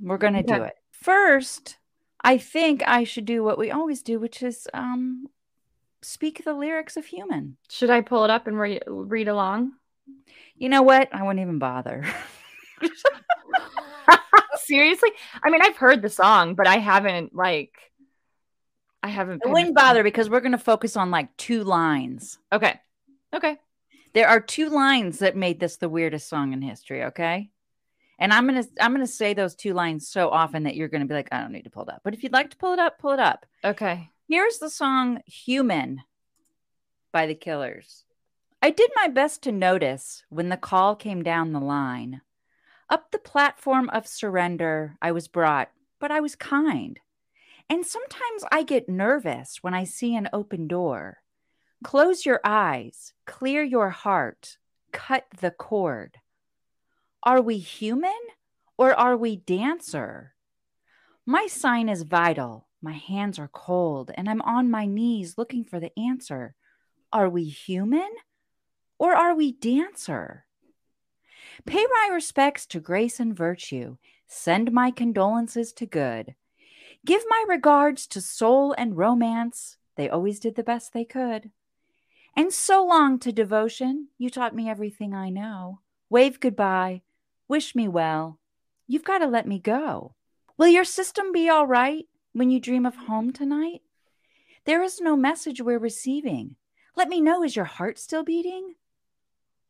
We're 0.00 0.18
going 0.18 0.34
to 0.34 0.42
do 0.42 0.62
it. 0.62 0.74
First, 0.92 1.78
I 2.22 2.38
think 2.38 2.82
I 2.86 3.04
should 3.04 3.24
do 3.24 3.42
what 3.42 3.58
we 3.58 3.70
always 3.70 4.02
do, 4.02 4.18
which 4.18 4.42
is 4.42 4.68
um, 4.74 5.28
speak 6.02 6.44
the 6.44 6.54
lyrics 6.54 6.96
of 6.96 7.06
Human. 7.06 7.56
Should 7.70 7.90
I 7.90 8.00
pull 8.00 8.24
it 8.24 8.30
up 8.30 8.46
and 8.46 8.58
re- 8.58 8.80
read 8.86 9.28
along? 9.28 9.72
You 10.56 10.68
know 10.68 10.82
what? 10.82 11.08
I 11.12 11.22
wouldn't 11.22 11.40
even 11.40 11.58
bother. 11.58 12.04
Seriously? 14.56 15.10
I 15.42 15.50
mean, 15.50 15.62
I've 15.62 15.76
heard 15.76 16.02
the 16.02 16.08
song, 16.08 16.54
but 16.54 16.66
I 16.66 16.78
haven't 16.78 17.34
like 17.34 17.72
I 19.02 19.08
haven't 19.08 19.42
I 19.46 19.50
wouldn't 19.50 19.76
bother 19.76 20.02
because 20.02 20.28
we're 20.28 20.40
going 20.40 20.52
to 20.52 20.58
focus 20.58 20.96
on 20.96 21.10
like 21.10 21.36
two 21.36 21.62
lines. 21.62 22.38
Okay. 22.52 22.80
Okay. 23.32 23.58
There 24.16 24.28
are 24.28 24.40
two 24.40 24.70
lines 24.70 25.18
that 25.18 25.36
made 25.36 25.60
this 25.60 25.76
the 25.76 25.90
weirdest 25.90 26.26
song 26.26 26.54
in 26.54 26.62
history, 26.62 27.04
okay? 27.04 27.50
And 28.18 28.32
I'm 28.32 28.48
to 28.48 28.66
I'm 28.80 28.96
to 28.96 29.06
say 29.06 29.34
those 29.34 29.54
two 29.54 29.74
lines 29.74 30.08
so 30.08 30.30
often 30.30 30.62
that 30.62 30.74
you're 30.74 30.88
to 31.02 31.04
be 31.04 31.12
like 31.12 31.28
I 31.30 31.42
don't 31.42 31.52
need 31.52 31.64
to 31.64 31.70
pull 31.70 31.82
it 31.82 31.90
up. 31.90 32.00
But 32.02 32.14
if 32.14 32.22
you'd 32.22 32.32
like 32.32 32.48
to 32.52 32.56
pull 32.56 32.72
it 32.72 32.78
up, 32.78 32.98
pull 32.98 33.12
it 33.12 33.20
up. 33.20 33.44
Okay. 33.62 34.08
Here's 34.26 34.56
the 34.56 34.70
song 34.70 35.20
Human 35.26 36.00
by 37.12 37.26
the 37.26 37.34
Killers. 37.34 38.06
I 38.62 38.70
did 38.70 38.90
my 38.96 39.08
best 39.08 39.42
to 39.42 39.52
notice 39.52 40.24
when 40.30 40.48
the 40.48 40.56
call 40.56 40.96
came 40.96 41.22
down 41.22 41.52
the 41.52 41.60
line. 41.60 42.22
Up 42.88 43.10
the 43.10 43.18
platform 43.18 43.90
of 43.90 44.06
surrender, 44.06 44.96
I 45.02 45.12
was 45.12 45.28
brought, 45.28 45.68
but 46.00 46.10
I 46.10 46.20
was 46.20 46.36
kind. 46.36 46.98
And 47.68 47.84
sometimes 47.84 48.44
I 48.50 48.62
get 48.62 48.88
nervous 48.88 49.58
when 49.60 49.74
I 49.74 49.84
see 49.84 50.16
an 50.16 50.30
open 50.32 50.68
door. 50.68 51.18
Close 51.86 52.26
your 52.26 52.40
eyes, 52.42 53.12
clear 53.26 53.62
your 53.62 53.90
heart, 53.90 54.58
cut 54.90 55.24
the 55.40 55.52
cord. 55.52 56.16
Are 57.22 57.40
we 57.40 57.58
human 57.58 58.10
or 58.76 58.92
are 58.92 59.16
we 59.16 59.36
dancer? 59.36 60.34
My 61.24 61.46
sign 61.46 61.88
is 61.88 62.02
vital, 62.02 62.66
My 62.82 62.94
hands 62.94 63.38
are 63.38 63.46
cold, 63.46 64.10
and 64.16 64.28
I'm 64.28 64.42
on 64.42 64.68
my 64.68 64.84
knees 64.86 65.38
looking 65.38 65.62
for 65.62 65.78
the 65.78 65.96
answer. 65.96 66.56
Are 67.12 67.28
we 67.28 67.44
human 67.44 68.10
or 68.98 69.14
are 69.14 69.36
we 69.36 69.52
dancer? 69.52 70.46
Pay 71.66 71.86
my 71.86 72.10
respects 72.12 72.66
to 72.66 72.80
grace 72.80 73.20
and 73.20 73.32
virtue. 73.32 73.96
Send 74.26 74.72
my 74.72 74.90
condolences 74.90 75.72
to 75.74 75.86
good. 75.86 76.34
Give 77.04 77.22
my 77.28 77.44
regards 77.46 78.08
to 78.08 78.20
soul 78.20 78.74
and 78.76 78.96
romance. 78.96 79.76
They 79.94 80.08
always 80.08 80.40
did 80.40 80.56
the 80.56 80.64
best 80.64 80.92
they 80.92 81.04
could. 81.04 81.52
And 82.36 82.52
so 82.52 82.84
long 82.84 83.18
to 83.20 83.32
devotion. 83.32 84.08
You 84.18 84.28
taught 84.28 84.54
me 84.54 84.68
everything 84.68 85.14
I 85.14 85.30
know. 85.30 85.80
Wave 86.10 86.38
goodbye. 86.38 87.00
Wish 87.48 87.74
me 87.74 87.88
well. 87.88 88.38
You've 88.86 89.04
got 89.04 89.18
to 89.18 89.26
let 89.26 89.48
me 89.48 89.58
go. 89.58 90.14
Will 90.58 90.68
your 90.68 90.84
system 90.84 91.32
be 91.32 91.48
all 91.48 91.66
right 91.66 92.04
when 92.34 92.50
you 92.50 92.60
dream 92.60 92.84
of 92.84 92.94
home 92.94 93.32
tonight? 93.32 93.80
There 94.66 94.82
is 94.82 95.00
no 95.00 95.16
message 95.16 95.62
we're 95.62 95.78
receiving. 95.78 96.56
Let 96.94 97.08
me 97.08 97.22
know, 97.22 97.42
is 97.42 97.56
your 97.56 97.64
heart 97.64 97.98
still 97.98 98.22
beating? 98.22 98.74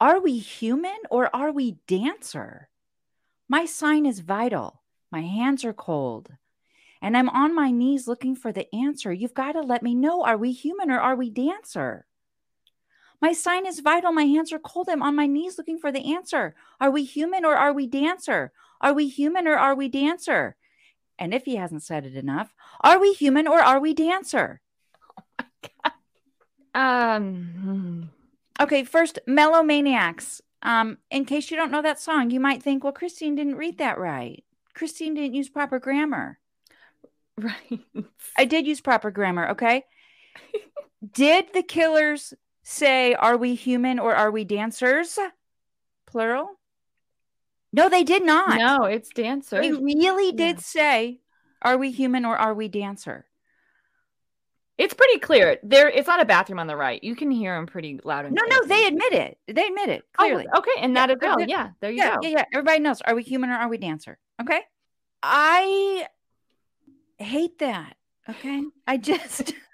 Are 0.01 0.21
we 0.21 0.39
human 0.39 0.99
or 1.11 1.35
are 1.35 1.53
we 1.53 1.79
dancer? 1.87 2.69
My 3.49 3.65
sign 3.65 4.07
is 4.07 4.21
vital. 4.21 4.83
My 5.13 5.23
hands 5.23 5.65
are 5.65 5.73
cold. 5.73 6.31
And 7.01 7.17
I'm 7.17 7.29
on 7.29 7.55
my 7.55 7.71
knees 7.71 8.09
looking 8.09 8.35
for 8.35 8.51
the 8.51 8.75
answer. 8.75 9.13
You've 9.13 9.35
got 9.35 9.53
to 9.53 9.61
let 9.61 9.83
me 9.83 9.95
know 9.95 10.25
are 10.25 10.37
we 10.37 10.51
human 10.51 10.91
or 10.91 10.99
are 10.99 11.15
we 11.15 11.31
dancer? 11.31 12.07
My 13.21 13.33
sign 13.33 13.67
is 13.67 13.81
vital. 13.81 14.13
My 14.13 14.25
hands 14.25 14.53
are 14.53 14.59
cold. 14.59 14.89
I'm 14.89 15.03
on 15.03 15.17
my 15.17 15.27
knees 15.27 15.59
looking 15.59 15.79
for 15.79 15.91
the 15.91 16.15
answer. 16.15 16.55
Are 16.81 16.91
we 16.91 17.05
human 17.05 17.45
or 17.45 17.55
are 17.55 17.73
we 17.73 17.87
dancer? 17.87 18.53
Are 18.81 18.93
we 18.93 19.09
human 19.09 19.47
or 19.47 19.57
are 19.57 19.75
we 19.75 19.89
dancer? 19.89 20.57
And 21.19 21.33
if 21.33 21.45
he 21.45 21.57
hasn't 21.57 21.83
said 21.83 22.05
it 22.05 22.15
enough, 22.15 22.55
are 22.83 22.99
we 22.99 23.13
human 23.15 23.49
or 23.49 23.61
are 23.61 23.81
we 23.81 23.95
dancer? 23.95 24.61
Um. 26.75 27.53
hmm. 27.63 28.03
Okay, 28.63 28.85
first, 28.85 29.19
Melomaniacs. 29.27 30.43
Um, 30.63 30.99
in 31.11 31.25
case 31.25 31.51
you 31.51 31.57
don't 31.57 31.71
know 31.71 31.81
that 31.81 32.01
song, 32.01 32.31
you 32.31 32.39
might 32.39 32.63
think, 32.63 32.85
well, 32.85 32.93
Christine 32.93 33.35
didn't 33.35 33.57
read 33.57 33.79
that 33.79 33.99
right. 33.99 34.45
Christine 34.75 35.15
didn't 35.15 35.35
use 35.35 35.49
proper 35.49 35.79
grammar. 35.79 36.39
Right. 37.39 37.81
I 38.39 38.47
did 38.47 38.67
use 38.67 38.81
proper 38.81 39.11
grammar, 39.11 39.49
okay? 39.51 39.85
did 41.13 41.53
the 41.53 41.63
killers 41.63 42.33
say, 42.69 43.15
are 43.15 43.37
we 43.37 43.55
human 43.55 43.99
or 44.01 44.15
are 44.15 44.31
we 44.31 44.45
dancers? 44.45 45.19
Plural? 46.07 46.51
No, 47.73 47.89
they 47.89 48.03
did 48.03 48.25
not. 48.25 48.59
No, 48.59 48.85
it's 48.85 49.09
dancer. 49.11 49.61
They 49.61 49.73
really 49.73 50.27
Yeah. 50.31 50.37
did 50.53 50.61
say, 50.61 51.21
are 51.63 51.77
we 51.79 51.91
human 51.93 52.25
or 52.25 52.37
are 52.37 52.55
we 52.55 52.67
dancer? 52.69 53.27
It's 54.79 54.95
pretty 54.95 55.19
clear. 55.21 55.59
There, 55.63 55.89
it's 55.89 56.07
not 56.09 56.21
a 56.21 56.25
bathroom 56.27 56.59
on 56.59 56.67
the 56.67 56.77
right. 56.77 57.03
You 57.03 57.15
can 57.17 57.31
hear 57.31 57.55
them 57.55 57.67
pretty 57.67 57.99
loud 58.05 58.27
and 58.27 58.35
No, 58.35 58.43
clear. 58.43 58.61
no, 58.61 58.67
they 58.67 58.87
admit 58.87 59.13
it. 59.13 59.39
They 59.47 59.67
admit 59.69 59.89
it 59.89 60.03
Oh, 60.19 60.25
clearly. 60.25 60.47
okay, 60.57 60.71
and 60.81 60.93
Yeah, 60.95 61.07
that 61.07 61.11
as 61.13 61.19
well. 61.23 61.41
yeah, 61.41 61.47
Yeah, 61.49 61.71
there 61.81 61.91
you 61.93 61.97
yeah, 61.99 62.15
go. 62.17 62.21
yeah, 62.23 62.29
yeah. 62.29 62.45
Everybody 62.53 62.81
knows. 62.81 63.01
Are 63.03 63.15
we 63.15 63.23
human 63.23 63.51
or 63.51 63.55
are 63.55 63.69
we 63.69 63.79
dancer? 63.79 64.19
Okay. 64.41 64.61
I 65.23 66.07
hate 67.19 67.59
that. 67.61 67.97
Okay. 68.29 68.63
I 68.87 68.97
just, 68.99 69.55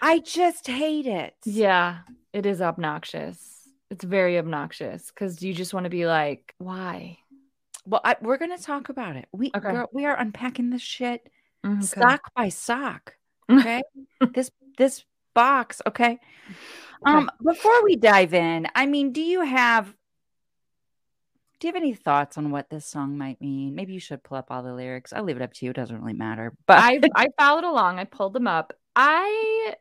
I 0.00 0.20
just 0.20 0.66
hate 0.66 1.06
it. 1.06 1.34
Yeah, 1.44 1.98
it 2.32 2.46
is 2.46 2.60
obnoxious. 2.62 3.54
It's 3.90 4.04
very 4.04 4.38
obnoxious 4.38 5.08
because 5.08 5.42
you 5.42 5.54
just 5.54 5.72
want 5.74 5.84
to 5.84 5.90
be 5.90 6.06
like, 6.06 6.54
why? 6.58 7.18
Well, 7.86 8.00
I, 8.04 8.16
we're 8.20 8.36
gonna 8.36 8.58
talk 8.58 8.90
about 8.90 9.16
it. 9.16 9.28
We 9.32 9.50
Okay. 9.56 9.70
girl, 9.70 9.88
we 9.92 10.04
are 10.04 10.16
unpacking 10.16 10.70
this 10.70 10.82
shit 10.82 11.28
Okay. 11.66 11.84
sock 11.84 12.20
by 12.34 12.48
sock. 12.50 13.14
Okay. 13.50 13.82
this 14.34 14.50
this 14.76 15.04
box. 15.34 15.80
Okay. 15.86 16.18
Um. 17.06 17.30
Before 17.42 17.82
we 17.82 17.96
dive 17.96 18.34
in, 18.34 18.68
I 18.74 18.84
mean, 18.84 19.12
do 19.12 19.22
you 19.22 19.40
have 19.40 19.86
do 21.60 21.66
you 21.66 21.72
have 21.72 21.82
any 21.82 21.94
thoughts 21.94 22.36
on 22.36 22.50
what 22.50 22.68
this 22.68 22.84
song 22.84 23.16
might 23.16 23.40
mean? 23.40 23.74
Maybe 23.74 23.94
you 23.94 24.00
should 24.00 24.22
pull 24.22 24.36
up 24.36 24.50
all 24.50 24.62
the 24.62 24.74
lyrics. 24.74 25.12
I'll 25.14 25.24
leave 25.24 25.36
it 25.36 25.42
up 25.42 25.54
to 25.54 25.64
you. 25.64 25.70
It 25.70 25.76
doesn't 25.76 25.98
really 25.98 26.12
matter. 26.12 26.52
But 26.66 26.78
I 26.80 27.00
I 27.16 27.28
followed 27.38 27.64
along. 27.64 27.98
I 27.98 28.04
pulled 28.04 28.34
them 28.34 28.46
up. 28.46 28.74
I 28.94 29.74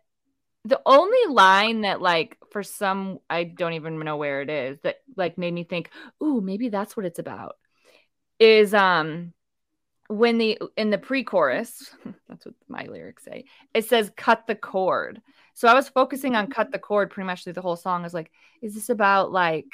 the 0.67 0.81
only 0.85 1.33
line 1.33 1.81
that 1.81 2.01
like 2.01 2.37
for 2.51 2.61
some 2.61 3.19
I 3.29 3.45
don't 3.45 3.73
even 3.73 3.99
know 3.99 4.17
where 4.17 4.41
it 4.41 4.49
is 4.49 4.79
that 4.83 4.97
like 5.15 5.37
made 5.37 5.53
me 5.53 5.63
think, 5.63 5.91
"Ooh, 6.21 6.41
maybe 6.41 6.69
that's 6.69 6.97
what 6.97 7.05
it's 7.05 7.19
about." 7.19 7.55
Is 8.39 8.73
um 8.73 9.33
when 10.07 10.37
the 10.37 10.59
in 10.75 10.89
the 10.89 10.97
pre-chorus, 10.97 11.95
that's 12.29 12.45
what 12.45 12.55
my 12.67 12.83
lyrics 12.85 13.23
say. 13.23 13.45
It 13.73 13.85
says 13.85 14.11
cut 14.17 14.45
the 14.47 14.55
cord. 14.55 15.21
So 15.53 15.67
I 15.67 15.73
was 15.73 15.89
focusing 15.89 16.35
on 16.35 16.47
cut 16.51 16.71
the 16.71 16.79
cord 16.79 17.11
pretty 17.11 17.27
much 17.27 17.43
through 17.43 17.53
the 17.53 17.61
whole 17.61 17.77
song. 17.77 18.01
I 18.01 18.03
was 18.03 18.13
like, 18.13 18.31
is 18.61 18.75
this 18.75 18.89
about 18.89 19.31
like 19.31 19.65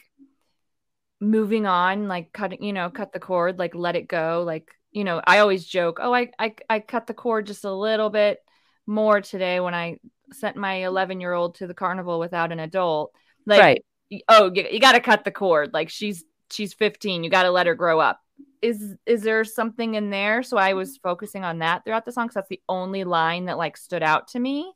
moving 1.20 1.66
on, 1.66 2.08
like 2.08 2.32
cutting, 2.34 2.64
you 2.64 2.74
know, 2.74 2.90
cut 2.90 3.14
the 3.14 3.20
cord, 3.20 3.58
like 3.60 3.74
let 3.76 3.96
it 3.96 4.08
go, 4.08 4.44
like 4.46 4.70
you 4.92 5.04
know, 5.04 5.22
I 5.26 5.40
always 5.40 5.66
joke, 5.66 6.00
oh, 6.02 6.14
I 6.14 6.30
I, 6.38 6.56
I 6.70 6.80
cut 6.82 7.08
the 7.08 7.16
cord 7.16 7.48
just 7.48 7.66
a 7.66 7.74
little 7.74 8.12
bit 8.12 8.40
more 8.86 9.22
today 9.22 9.60
when 9.60 9.74
I 9.74 9.98
sent 10.36 10.56
my 10.56 10.76
11 10.86 11.22
year 11.22 11.34
old 11.34 11.56
to 11.56 11.68
the 11.68 11.74
carnival 11.74 12.20
without 12.20 12.52
an 12.52 12.60
adult. 12.60 13.14
Like, 13.46 13.62
right. 13.62 13.86
oh, 14.30 14.52
you, 14.54 14.68
you 14.72 14.80
got 14.80 14.94
to 14.94 15.00
cut 15.00 15.24
the 15.24 15.32
cord. 15.32 15.74
Like 15.74 15.90
she's 15.90 16.24
she's 16.52 16.74
15. 16.74 17.24
You 17.24 17.30
got 17.30 17.44
to 17.44 17.52
let 17.52 17.68
her 17.68 17.76
grow 17.76 18.00
up. 18.00 18.20
Is 18.62 18.96
is 19.06 19.24
there 19.24 19.44
something 19.44 19.96
in 19.96 20.10
there? 20.10 20.42
So 20.42 20.58
I 20.58 20.74
was 20.74 20.98
focusing 20.98 21.44
on 21.44 21.60
that 21.60 21.84
throughout 21.84 22.06
the 22.06 22.12
song 22.12 22.28
because 22.28 22.36
that's 22.36 22.50
the 22.50 22.62
only 22.70 23.04
line 23.04 23.46
that 23.46 23.58
like 23.58 23.76
stood 23.76 24.04
out 24.04 24.30
to 24.30 24.40
me. 24.40 24.72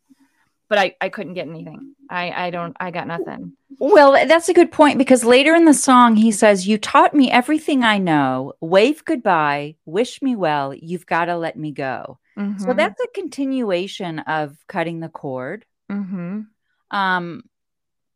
But 0.68 0.78
I 0.78 0.96
I 1.00 1.08
couldn't 1.08 1.36
get 1.36 1.48
anything. 1.48 1.96
I 2.10 2.48
I 2.48 2.50
don't 2.50 2.76
I 2.80 2.92
got 2.92 3.08
nothing. 3.08 3.54
Well, 3.80 4.12
that's 4.28 4.50
a 4.50 4.54
good 4.54 4.72
point 4.72 4.98
because 4.98 5.24
later 5.24 5.56
in 5.56 5.64
the 5.64 5.74
song 5.74 6.18
he 6.18 6.32
says, 6.32 6.68
"You 6.68 6.78
taught 6.78 7.14
me 7.14 7.32
everything 7.32 7.84
I 7.84 7.98
know. 7.98 8.54
Wave 8.60 9.06
goodbye. 9.06 9.76
Wish 9.86 10.22
me 10.22 10.36
well. 10.36 10.74
You've 10.74 11.06
got 11.06 11.26
to 11.26 11.38
let 11.38 11.58
me 11.58 11.72
go." 11.72 12.20
So 12.38 12.68
Mhm. 12.68 12.78
that's 12.78 13.02
a 13.02 13.08
continuation 13.16 14.20
of 14.20 14.58
cutting 14.68 15.00
the 15.00 15.10
cord. 15.10 15.66
Mhm. 15.92 16.48
Um, 16.92 17.44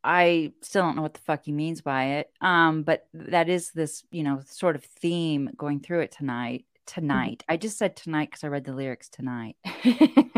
I 0.03 0.53
still 0.61 0.83
don't 0.83 0.95
know 0.95 1.01
what 1.01 1.13
the 1.15 1.19
fuck 1.21 1.43
he 1.45 1.51
means 1.51 1.81
by 1.81 2.03
it. 2.19 2.31
Um, 2.41 2.83
but 2.83 3.07
that 3.13 3.49
is 3.49 3.71
this, 3.71 4.03
you 4.11 4.23
know, 4.23 4.41
sort 4.45 4.75
of 4.75 4.83
theme 4.83 5.49
going 5.57 5.79
through 5.79 6.01
it 6.01 6.11
tonight. 6.11 6.65
Tonight, 6.87 7.43
I 7.47 7.57
just 7.57 7.77
said 7.77 7.95
tonight 7.95 8.29
because 8.31 8.43
I 8.43 8.47
read 8.47 8.65
the 8.65 8.73
lyrics 8.73 9.09
tonight. 9.09 9.55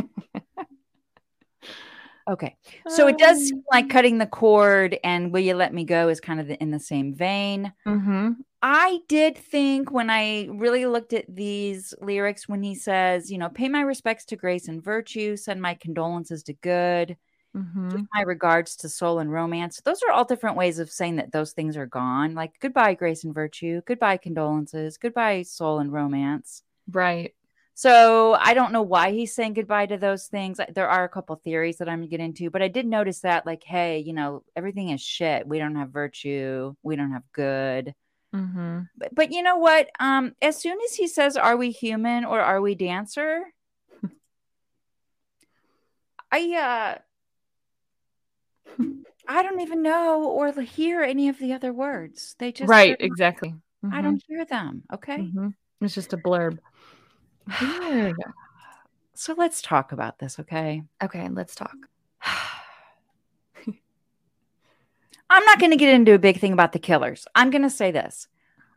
Okay, 2.25 2.55
so 2.87 3.07
it 3.07 3.17
does 3.17 3.49
seem 3.49 3.63
like 3.69 3.89
cutting 3.89 4.17
the 4.17 4.25
cord 4.25 4.97
and 5.03 5.33
"Will 5.33 5.41
you 5.41 5.55
let 5.55 5.73
me 5.73 5.83
go" 5.83 6.07
is 6.07 6.21
kind 6.21 6.39
of 6.39 6.47
the, 6.47 6.55
in 6.61 6.71
the 6.71 6.79
same 6.79 7.13
vein. 7.13 7.73
Mhm. 7.85 8.37
I 8.65 9.01
did 9.09 9.37
think 9.37 9.91
when 9.91 10.09
I 10.09 10.45
really 10.49 10.85
looked 10.85 11.11
at 11.13 11.25
these 11.33 11.93
lyrics, 12.01 12.47
when 12.47 12.63
he 12.63 12.75
says, 12.75 13.29
you 13.29 13.37
know, 13.37 13.49
pay 13.49 13.67
my 13.69 13.81
respects 13.81 14.23
to 14.27 14.37
grace 14.37 14.67
and 14.69 14.81
virtue, 14.83 15.35
send 15.35 15.61
my 15.61 15.75
condolences 15.75 16.43
to 16.43 16.53
good, 16.53 17.17
Mhm. 17.55 17.89
give 17.89 18.07
my 18.13 18.21
regards 18.23 18.75
to 18.77 18.89
soul 18.89 19.19
and 19.19 19.31
romance. 19.31 19.81
Those 19.81 20.03
are 20.03 20.11
all 20.11 20.25
different 20.25 20.57
ways 20.57 20.79
of 20.79 20.91
saying 20.91 21.17
that 21.17 21.31
those 21.33 21.53
things 21.53 21.77
are 21.77 21.87
gone. 21.87 22.35
Like 22.35 22.59
goodbye, 22.59 22.95
grace 22.95 23.23
and 23.25 23.33
virtue, 23.35 23.81
goodbye, 23.85 24.17
condolences, 24.17 24.97
goodbye, 24.97 25.43
soul 25.43 25.79
and 25.79 25.91
romance. 25.93 26.63
Right. 26.91 27.33
So 27.75 28.33
I 28.39 28.53
don't 28.53 28.71
know 28.71 28.83
why 28.83 29.11
he's 29.11 29.33
saying 29.33 29.53
goodbye 29.55 29.87
to 29.87 29.97
those 29.97 30.27
things. 30.27 30.59
There 30.73 30.87
are 30.89 31.03
a 31.03 31.09
couple 31.09 31.35
theories 31.37 31.77
that 31.77 31.89
I'm 31.89 31.99
gonna 31.99 32.07
get 32.07 32.19
into, 32.19 32.49
but 32.51 32.61
I 32.61 32.67
did 32.67 32.85
notice 32.85 33.21
that, 33.21 33.45
like, 33.47 33.63
hey, 33.63 33.99
you 33.99 34.13
know, 34.13 34.43
everything 34.55 34.89
is 34.89 35.01
shit. 35.01 35.47
We 35.47 35.57
don't 35.57 35.75
have 35.75 35.89
virtue. 35.89 36.75
We 36.83 36.95
don't 36.95 37.11
have 37.11 37.23
good. 37.31 37.95
Mhm. 38.33 38.89
But, 38.97 39.13
but 39.15 39.31
you 39.31 39.41
know 39.43 39.57
what? 39.57 39.89
Um, 39.99 40.35
as 40.41 40.57
soon 40.59 40.77
as 40.85 40.95
he 40.95 41.07
says, 41.07 41.37
"Are 41.37 41.57
we 41.57 41.71
human 41.71 42.25
or 42.25 42.39
are 42.39 42.61
we 42.61 42.75
dancer?" 42.75 43.53
I 46.31 46.97
uh, 48.69 48.83
I 49.27 49.43
don't 49.43 49.59
even 49.61 49.83
know 49.83 50.23
or 50.25 50.51
hear 50.61 51.01
any 51.03 51.29
of 51.29 51.37
the 51.37 51.53
other 51.53 51.71
words. 51.71 52.35
They 52.39 52.51
just 52.51 52.69
Right, 52.69 52.97
exactly. 52.99 53.55
I 53.83 54.01
Mhm. 54.01 54.03
don't 54.03 54.23
hear 54.27 54.45
them. 54.45 54.83
Okay, 54.91 55.17
Mhm. 55.19 55.55
It's 55.81 55.93
just 55.93 56.13
a 56.13 56.17
blurb. 56.17 56.59
So 59.15 59.35
let's 59.37 59.61
talk 59.61 59.91
about 59.91 60.17
this. 60.17 60.39
Okay. 60.39 60.81
Okay, 61.01 61.29
let's 61.29 61.53
talk. 61.53 61.75
I'm 65.33 65.45
not 65.45 65.59
going 65.59 65.71
to 65.71 65.77
get 65.77 65.91
into 65.91 66.13
a 66.13 66.19
big 66.19 66.39
thing 66.39 66.53
about 66.53 66.73
the 66.73 66.79
killers. 66.79 67.25
I'm 67.33 67.49
going 67.49 67.63
to 67.63 67.69
say 67.69 67.89
this. 67.89 68.27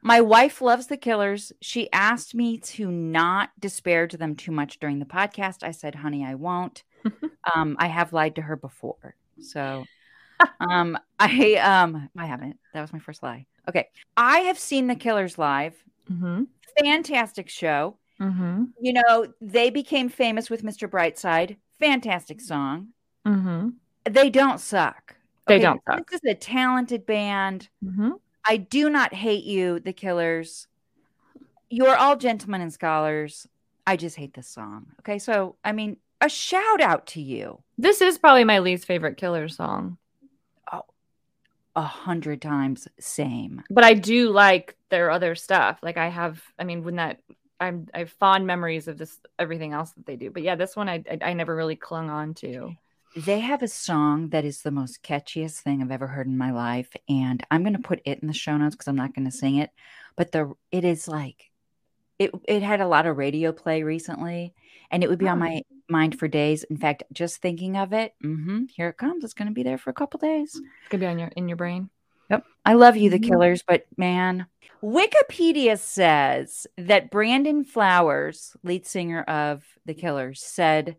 My 0.01 0.23
wife 0.23 0.63
loves 0.63 0.87
the 0.87 0.97
killers. 0.97 1.53
She 1.61 1.93
asked 1.93 2.35
me 2.35 2.57
to 2.59 2.91
not 2.91 3.51
disparage 3.61 4.15
them 4.15 4.35
too 4.35 4.53
much 4.53 4.79
during 4.79 4.99
the 4.99 5.05
podcast. 5.05 5.63
I 5.63 5.73
said, 5.73 5.95
honey, 5.95 6.25
I 6.25 6.35
won't. 6.35 6.83
um, 7.55 7.77
I 7.79 7.89
have 7.89 8.15
lied 8.15 8.37
to 8.37 8.43
her 8.43 8.57
before. 8.57 9.17
So 9.39 9.85
um, 10.61 10.99
I 11.19 11.57
um, 11.57 12.09
I 12.17 12.25
haven't. 12.25 12.57
That 12.73 12.81
was 12.81 12.93
my 12.93 13.01
first 13.01 13.23
lie. 13.23 13.45
Okay. 13.69 13.89
I 14.17 14.39
have 14.41 14.59
seen 14.59 14.87
the 14.87 14.95
killers 14.97 15.37
live. 15.37 15.75
Mhm. 16.11 16.47
Fantastic 16.81 17.51
show. 17.51 17.99
Mm-hmm. 18.19 18.65
You 18.81 18.95
know, 18.95 19.27
they 19.43 19.69
became 19.69 20.09
famous 20.09 20.49
with 20.49 20.63
Mr. 20.63 20.89
Brightside. 20.89 21.57
Fantastic 21.79 22.41
song. 22.41 22.89
Mm-hmm. 23.27 23.71
They 24.09 24.31
don't 24.31 24.59
suck. 24.59 25.16
They 25.47 25.59
don't 25.59 25.81
suck. 25.89 26.11
This 26.11 26.21
is 26.25 26.31
a 26.31 26.35
talented 26.35 27.07
band. 27.07 27.69
Mm-hmm. 27.85 28.11
I 28.45 28.57
do 28.59 28.89
not 28.91 29.13
hate 29.15 29.45
you, 29.45 29.81
the 29.81 29.93
Killers. 29.93 30.67
You're 31.71 31.97
all 31.97 32.17
gentlemen 32.17 32.61
and 32.61 32.73
scholars. 32.73 33.47
I 33.87 33.97
just 33.97 34.17
hate 34.17 34.35
this 34.35 34.49
song. 34.49 34.87
Okay, 35.01 35.19
so 35.19 35.57
I 35.65 35.73
mean, 35.73 35.97
a 36.21 36.29
shout 36.29 36.81
out 36.81 37.07
to 37.09 37.21
you. 37.21 37.61
This 37.79 38.01
is 38.01 38.19
probably 38.19 38.45
my 38.45 38.59
least 38.61 38.85
favorite 38.87 39.17
Killer 39.17 39.49
song, 39.49 39.99
Oh, 40.73 40.83
A 41.77 41.83
hundred 41.83 42.41
times 42.43 42.89
same. 42.99 43.63
but 43.71 43.85
I 43.85 43.95
do 43.95 44.31
like 44.31 44.77
their 44.91 45.11
other 45.11 45.35
stuff. 45.35 45.79
Like 45.83 45.97
I 45.97 46.09
have, 46.09 46.43
I 46.59 46.65
mean, 46.65 46.83
when 46.85 46.97
that 46.97 47.21
I'm, 47.61 47.89
I 47.95 48.01
have 48.01 48.11
fond 48.13 48.47
memories 48.47 48.87
of 48.89 48.99
this 48.99 49.19
everything 49.39 49.73
else 49.73 49.91
that 49.93 50.07
they 50.07 50.17
do. 50.17 50.31
But 50.31 50.43
yeah, 50.43 50.55
this 50.57 50.77
one 50.77 50.89
I, 50.89 51.03
I, 51.11 51.19
I 51.23 51.33
never 51.33 51.55
really 51.55 51.77
clung 51.77 52.11
on 52.11 52.35
to. 52.35 52.75
They 53.17 53.41
have 53.41 53.63
a 53.63 53.69
song 53.69 54.29
that 54.31 54.45
is 54.45 54.61
the 54.61 54.71
most 54.71 55.03
catchiest 55.03 55.61
thing 55.61 55.81
I've 55.81 55.91
ever 55.91 56.07
heard 56.07 56.27
in 56.27 56.37
my 56.37 56.51
life, 56.53 56.95
and 57.09 57.43
I'm 57.51 57.63
going 57.63 57.73
to 57.73 57.79
put 57.79 58.03
it 58.05 58.19
in 58.21 58.29
the 58.29 58.35
show 58.35 58.57
notes 58.59 58.75
because 58.75 58.89
I'm 58.89 58.97
not 58.97 59.15
going 59.15 59.25
to 59.25 59.31
sing 59.31 59.57
it. 59.57 59.71
But 60.17 60.33
the 60.33 60.53
it 60.71 60.85
is 60.85 61.09
like 61.09 61.51
it 62.19 62.31
it 62.47 62.63
had 62.63 62.83
a 62.83 62.87
lot 62.87 63.07
of 63.07 63.17
radio 63.17 63.53
play 63.53 63.83
recently, 63.83 64.53
and 64.91 65.03
it 65.03 65.09
would 65.09 65.19
be 65.19 65.29
on 65.29 65.39
Oh. 65.39 65.41
my 65.47 65.63
mind 65.89 66.19
for 66.19 66.29
days. 66.29 66.65
In 66.65 66.77
fact, 66.77 67.05
just 67.11 67.41
thinking 67.41 67.77
of 67.77 67.95
it, 67.95 68.13
hmm 68.21 68.65
here 68.77 68.89
it 68.91 68.99
comes. 68.99 69.25
It's 69.25 69.33
going 69.35 69.49
to 69.49 69.55
be 69.55 69.63
there 69.63 69.79
for 69.79 69.89
a 69.89 69.95
couple 69.95 70.19
days. 70.19 70.51
It's 70.55 70.89
gonna 70.91 71.01
be 71.01 71.07
on 71.07 71.19
your 71.19 71.29
in 71.37 71.49
your 71.49 71.57
brain. 71.57 71.89
Yep. 72.29 72.45
I 72.67 72.75
love 72.75 72.97
you, 72.97 73.09
the 73.09 73.19
Mhm. 73.19 73.29
killers, 73.29 73.63
but 73.67 73.87
man, 73.97 74.47
Wikipedia 74.83 75.79
says 75.79 76.67
that 76.77 77.11
Brandon 77.11 77.65
Flowers, 77.65 78.55
lead 78.63 78.85
singer 78.85 79.23
of 79.23 79.65
the 79.87 79.95
Killers, 79.95 80.43
said 80.43 80.97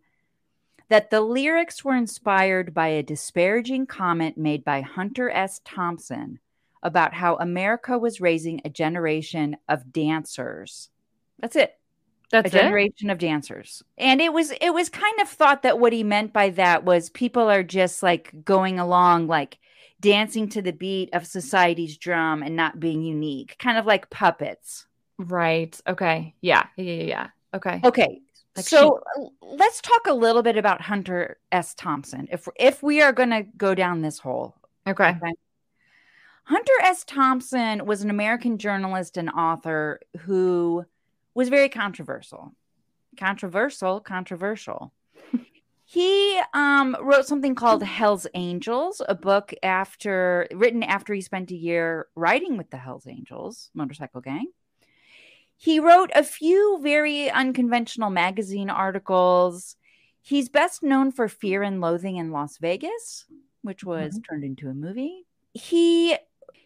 that 0.90 1.10
the 1.10 1.22
lyrics 1.22 1.84
were 1.84 1.96
inspired 1.96 2.74
by 2.74 2.88
a 2.88 3.04
disparaging 3.04 3.86
comment 3.86 4.38
made 4.38 4.64
by 4.64 4.82
Hunter 4.82 5.30
S. 5.30 5.62
Thompson 5.66 6.40
about 6.84 7.14
how 7.14 7.36
America 7.36 7.98
was 7.98 8.22
raising 8.22 8.62
a 8.64 8.70
generation 8.70 9.58
of 9.68 9.92
dancers. 9.92 10.90
That's 11.40 11.56
it 11.56 11.78
That's 12.32 12.54
a 12.54 12.58
it. 12.58 12.62
generation 12.62 13.10
of 13.10 13.18
dancers 13.20 13.84
and 13.98 14.22
it 14.22 14.34
was 14.34 14.52
it 14.62 14.74
was 14.74 14.90
kind 14.90 15.20
of 15.22 15.28
thought 15.30 15.64
that 15.64 15.80
what 15.80 15.94
he 15.94 16.04
meant 16.04 16.34
by 16.34 16.50
that 16.52 16.84
was 16.84 17.10
people 17.10 17.50
are 17.50 17.64
just 17.64 18.02
like 18.04 18.44
going 18.44 18.80
along 18.80 19.28
like 19.28 19.60
dancing 20.00 20.48
to 20.50 20.62
the 20.62 20.74
beat 20.74 21.10
of 21.14 21.26
society's 21.26 21.98
drum 21.98 22.44
and 22.44 22.56
not 22.56 22.80
being 22.80 23.02
unique 23.02 23.56
kind 23.60 23.78
of 23.78 23.86
like 23.86 24.10
puppets 24.10 24.86
Right. 25.20 25.80
Okay. 25.88 26.36
Yeah. 26.42 26.68
Yeah. 26.76 26.84
Yeah. 26.94 27.04
yeah. 27.04 27.28
Okay. 27.54 27.82
okay 27.84 28.22
Like 28.58 28.66
so 28.66 29.00
uh, 29.18 29.26
let's 29.42 29.82
talk 29.82 30.08
a 30.08 30.14
little 30.14 30.42
bit 30.42 30.58
about 30.58 30.82
hunter 30.82 31.38
s 31.52 31.76
thompson 31.76 32.28
if 32.32 32.48
if 32.60 32.82
we 32.82 33.02
are 33.02 33.14
going 33.14 33.30
to 33.30 33.44
go 33.56 33.76
down 33.76 34.02
this 34.02 34.18
hole 34.20 34.58
Okay. 34.88 35.10
Okay. 35.10 35.34
Hunter 36.46 36.72
S. 36.82 37.04
Thompson 37.04 37.86
was 37.86 38.04
an 38.04 38.10
American 38.10 38.58
journalist 38.58 39.18
and 39.18 39.30
author 39.30 40.00
who 40.20 40.86
was 41.34 41.50
very 41.50 41.68
controversial. 41.68 42.54
Controversial, 43.20 44.00
controversial. 44.00 44.94
he 45.86 46.40
um, 46.54 46.96
wrote 47.02 47.28
something 47.28 47.54
called 47.54 47.84
Hell's 47.84 48.28
Angels, 48.34 49.02
a 49.10 49.16
book 49.16 49.54
after 49.62 50.48
written 50.54 50.84
after 50.84 51.14
he 51.14 51.20
spent 51.20 51.52
a 51.52 51.56
year 51.56 52.08
writing 52.16 52.56
with 52.56 52.70
the 52.70 52.78
Hell's 52.78 53.08
Angels 53.08 53.70
motorcycle 53.74 54.22
gang. 54.22 54.46
He 55.58 55.80
wrote 55.80 56.12
a 56.16 56.24
few 56.24 56.80
very 56.82 57.30
unconventional 57.30 58.10
magazine 58.10 58.70
articles. 58.70 59.76
He's 60.22 60.50
best 60.50 60.84
known 60.84 61.12
for 61.12 61.28
Fear 61.28 61.64
and 61.64 61.82
Loathing 61.82 62.18
in 62.18 62.32
Las 62.32 62.58
Vegas, 62.58 63.26
which 63.64 63.84
was 63.84 64.20
turned 64.30 64.44
into 64.44 64.70
a 64.70 64.74
movie. 64.74 65.26
He 65.54 66.16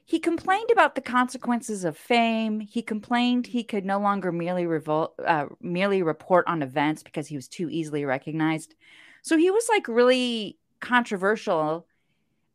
he 0.05 0.19
complained 0.19 0.69
about 0.71 0.95
the 0.95 1.01
consequences 1.01 1.85
of 1.85 1.95
fame. 1.95 2.59
He 2.59 2.81
complained 2.81 3.47
he 3.47 3.63
could 3.63 3.85
no 3.85 3.97
longer 3.97 4.29
merely 4.31 4.65
revol- 4.65 5.13
uh, 5.25 5.45
merely 5.61 6.03
report 6.03 6.45
on 6.47 6.61
events 6.61 7.01
because 7.01 7.27
he 7.27 7.37
was 7.37 7.47
too 7.47 7.69
easily 7.69 8.03
recognized. 8.03 8.75
So 9.21 9.37
he 9.37 9.49
was 9.51 9.69
like 9.69 9.87
really 9.87 10.57
controversial. 10.81 11.87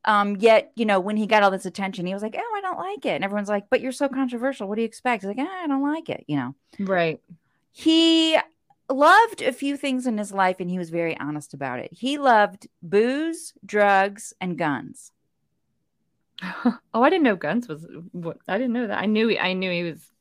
Um, 0.07 0.37
yet, 0.37 0.73
you 0.77 0.85
know, 0.87 1.01
when 1.01 1.17
he 1.17 1.27
got 1.27 1.43
all 1.43 1.51
this 1.51 1.67
attention, 1.67 2.07
he 2.07 2.15
was 2.15 2.23
like, 2.23 2.37
"Oh, 2.39 2.55
I 2.57 2.61
don't 2.61 2.79
like 2.79 3.05
it," 3.07 3.11
and 3.17 3.25
everyone's 3.25 3.49
like, 3.49 3.69
"But 3.71 3.81
you're 3.81 3.93
so 3.93 4.09
controversial. 4.09 4.69
What 4.69 4.77
do 4.77 4.83
you 4.83 4.87
expect?" 4.87 5.23
He's 5.23 5.29
like, 5.29 5.39
ah, 5.41 5.65
"I 5.65 5.67
don't 5.67 5.83
like 5.83 6.09
it," 6.09 6.25
you 6.29 6.37
know 6.37 6.55
Right. 6.79 7.21
he 7.73 8.39
loved 8.89 9.43
a 9.43 9.53
few 9.53 9.77
things 9.77 10.07
in 10.07 10.19
his 10.19 10.33
life 10.33 10.57
and 10.61 10.71
he 10.71 10.79
was 10.79 10.91
very 10.91 11.19
honest 11.19 11.55
about 11.55 11.81
it. 11.81 11.93
He 11.93 12.19
loved 12.19 12.69
booze, 12.83 13.53
drugs, 13.65 14.33
and 14.41 14.57
guns. 14.59 15.13
oh, 16.65 17.03
I 17.03 17.11
didn't 17.11 17.25
know 17.25 17.37
guns 17.37 17.69
was 17.69 17.87
what 18.13 18.39
I 18.49 18.59
didn't 18.59 18.75
know 18.75 18.87
that. 18.87 18.99
I 18.99 19.07
knew 19.07 19.29
he, 19.29 19.39
I 19.39 19.53
knew 19.55 19.71
he 19.71 19.83
was 19.85 20.13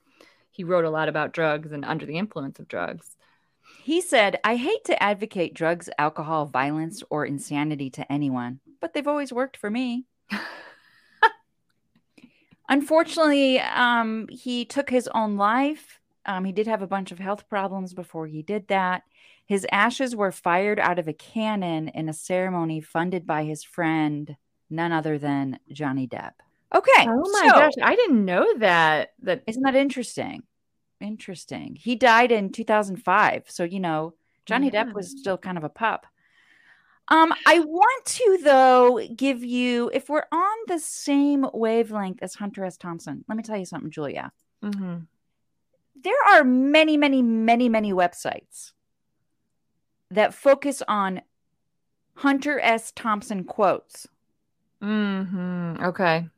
he 0.51 0.63
wrote 0.63 0.85
a 0.85 0.89
lot 0.89 1.09
about 1.09 1.33
drugs 1.33 1.71
and 1.71 1.83
under 1.83 2.05
the 2.05 2.17
influence 2.17 2.59
of 2.59 2.67
drugs. 2.67 3.15
He 3.83 4.01
said, 4.01 4.39
I 4.43 4.55
hate 4.55 4.83
to 4.85 5.03
advocate 5.03 5.53
drugs, 5.53 5.89
alcohol, 5.99 6.45
violence, 6.45 7.03
or 7.09 7.25
insanity 7.25 7.89
to 7.91 8.11
anyone, 8.11 8.59
but 8.85 8.93
they've 8.93 9.07
always 9.07 9.33
worked 9.33 9.57
for 9.57 9.71
me. 9.71 10.05
Unfortunately, 12.69 13.59
um, 13.59 14.27
he 14.29 14.63
took 14.63 14.91
his 14.91 15.09
own 15.15 15.37
life. 15.37 15.99
Um, 16.27 16.45
he 16.45 16.51
did 16.51 16.67
have 16.67 16.83
a 16.83 16.87
bunch 16.87 17.11
of 17.11 17.17
health 17.17 17.49
problems 17.49 17.95
before 17.95 18.27
he 18.27 18.43
did 18.43 18.67
that. 18.67 19.01
His 19.47 19.65
ashes 19.71 20.15
were 20.15 20.31
fired 20.31 20.79
out 20.79 20.99
of 20.99 21.07
a 21.07 21.13
cannon 21.13 21.87
in 21.87 22.09
a 22.09 22.13
ceremony 22.13 22.79
funded 22.79 23.25
by 23.25 23.43
his 23.43 23.63
friend, 23.63 24.35
none 24.69 24.91
other 24.91 25.17
than 25.17 25.57
Johnny 25.71 26.07
Depp. 26.07 26.33
Okay. 26.75 27.07
Oh 27.07 27.31
my 27.31 27.47
so- 27.49 27.55
gosh, 27.55 27.73
I 27.81 27.95
didn't 27.95 28.23
know 28.23 28.47
that. 28.59 29.13
That 29.23 29.41
Isn't 29.47 29.63
that 29.63 29.73
interesting? 29.75 30.43
Interesting. 31.01 31.75
He 31.75 31.95
died 31.95 32.31
in 32.31 32.51
2005. 32.51 33.45
So, 33.47 33.63
you 33.63 33.79
know, 33.79 34.13
Johnny 34.45 34.69
Yeah. 34.71 34.85
Depp 34.85 34.93
was 34.93 35.09
still 35.09 35.39
kind 35.39 35.57
of 35.57 35.63
a 35.63 35.69
pup. 35.69 36.05
Um, 37.07 37.31
I 37.45 37.59
want 37.59 38.05
to 38.05 38.39
though 38.43 39.07
give 39.15 39.43
you 39.43 39.91
if 39.93 40.09
we're 40.09 40.25
on 40.31 40.57
the 40.67 40.79
same 40.79 41.45
wavelength 41.53 42.23
as 42.23 42.33
Hunter 42.33 42.65
S. 42.65 42.77
Thompson. 42.77 43.23
Let 43.27 43.37
me 43.37 43.43
tell 43.43 43.57
you 43.57 43.65
something, 43.65 43.91
Julia. 43.91 44.31
Mhm. 44.63 45.07
There 45.95 46.23
are 46.29 46.43
many, 46.43 46.97
many, 46.97 47.21
many, 47.21 47.69
many 47.69 47.93
websites 47.93 48.73
that 50.09 50.33
focus 50.33 50.81
on 50.87 51.21
Hunter 52.15 52.59
S. 52.59 52.91
Thompson 52.91 53.43
quotes. 53.43 54.07
Mhm. 54.81 55.81
Okay. 55.83 56.29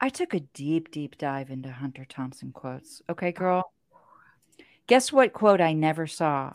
I 0.00 0.08
took 0.08 0.34
a 0.34 0.40
deep, 0.40 0.90
deep 0.90 1.16
dive 1.16 1.50
into 1.50 1.70
Hunter 1.70 2.04
Thompson 2.04 2.52
quotes. 2.52 3.02
Okay, 3.08 3.32
girl. 3.32 3.72
Guess 4.86 5.12
what 5.12 5.32
quote 5.32 5.60
I 5.60 5.72
never 5.72 6.06
saw? 6.06 6.54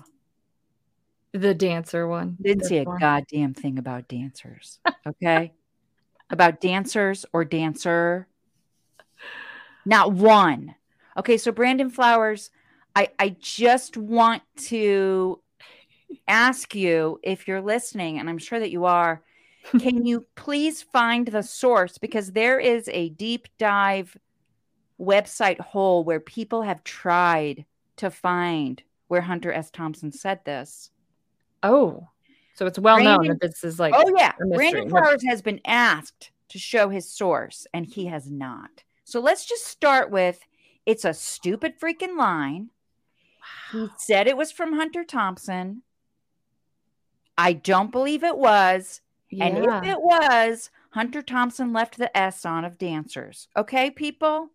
The 1.34 1.54
dancer 1.54 2.08
one. 2.08 2.38
Didn't 2.42 2.60
This 2.60 2.70
see 2.70 2.78
a 2.80 2.84
one. 2.84 3.00
goddamn 3.00 3.54
thing 3.54 3.78
about 3.78 4.08
dancers. 4.08 4.80
Okay. 5.06 5.54
about 6.30 6.60
dancers 6.62 7.26
or 7.34 7.44
dancer. 7.46 8.28
Not 9.86 10.12
one. 10.14 10.76
Okay. 11.18 11.38
So, 11.38 11.52
Brandon 11.52 11.90
Flowers, 11.90 12.50
I, 12.96 13.10
I 13.20 13.36
just 13.40 13.98
want 13.98 14.42
to 14.58 15.40
ask 16.28 16.74
you 16.76 17.20
if 17.24 17.48
you're 17.48 17.62
listening, 17.62 18.20
and 18.20 18.30
I'm 18.30 18.38
sure 18.38 18.60
that 18.60 18.72
you 18.72 18.86
are, 18.86 19.22
can 19.80 20.06
you 20.06 20.26
please 20.36 20.82
find 20.82 21.28
the 21.28 21.44
source? 21.44 21.98
Because 21.98 22.32
there 22.32 22.60
is 22.60 22.90
a 22.92 23.10
deep 23.10 23.48
dive 23.58 24.18
website 25.00 25.60
hole 25.60 26.04
where 26.04 26.20
people 26.20 26.64
have 26.64 26.84
tried 26.84 27.66
to 27.98 28.10
find 28.10 28.82
where 29.08 29.22
Hunter 29.22 29.52
S. 29.52 29.70
Thompson 29.72 30.12
said 30.12 30.44
this. 30.46 30.92
Oh. 31.64 32.08
So 32.56 32.66
it's 32.66 32.80
well 32.80 33.02
known 33.02 33.28
that 33.28 33.40
this 33.42 33.64
is 33.64 33.80
like 33.80 33.94
oh 33.96 34.14
yeah. 34.18 34.34
Brandon 34.54 34.90
Flowers 34.90 35.24
has 35.28 35.42
been 35.42 35.62
asked 35.66 36.32
to 36.50 36.60
show 36.60 36.90
his 36.90 37.10
source, 37.10 37.66
and 37.74 37.86
he 37.86 38.08
has 38.08 38.30
not. 38.30 38.84
So 39.06 39.20
let's 39.20 39.46
just 39.46 39.66
start 39.66 40.12
with 40.12 40.46
it's 40.86 41.06
a 41.06 41.14
stupid 41.14 41.80
freaking 41.80 42.18
line. 42.18 42.70
He 43.72 43.88
said 43.98 44.28
it 44.28 44.38
was 44.38 44.52
from 44.52 44.74
Hunter 44.74 45.04
Thompson. 45.04 45.84
I 47.38 47.54
don't 47.54 47.92
believe 47.92 48.24
it 48.24 48.38
was. 48.38 49.02
And 49.40 49.60
if 49.60 49.84
it 49.84 50.02
was, 50.02 50.72
Hunter 50.90 51.22
Thompson 51.22 51.72
left 51.72 51.98
the 51.98 52.16
S 52.18 52.46
on 52.46 52.66
of 52.66 52.80
dancers. 52.80 53.48
Okay, 53.56 53.92
people? 53.92 54.50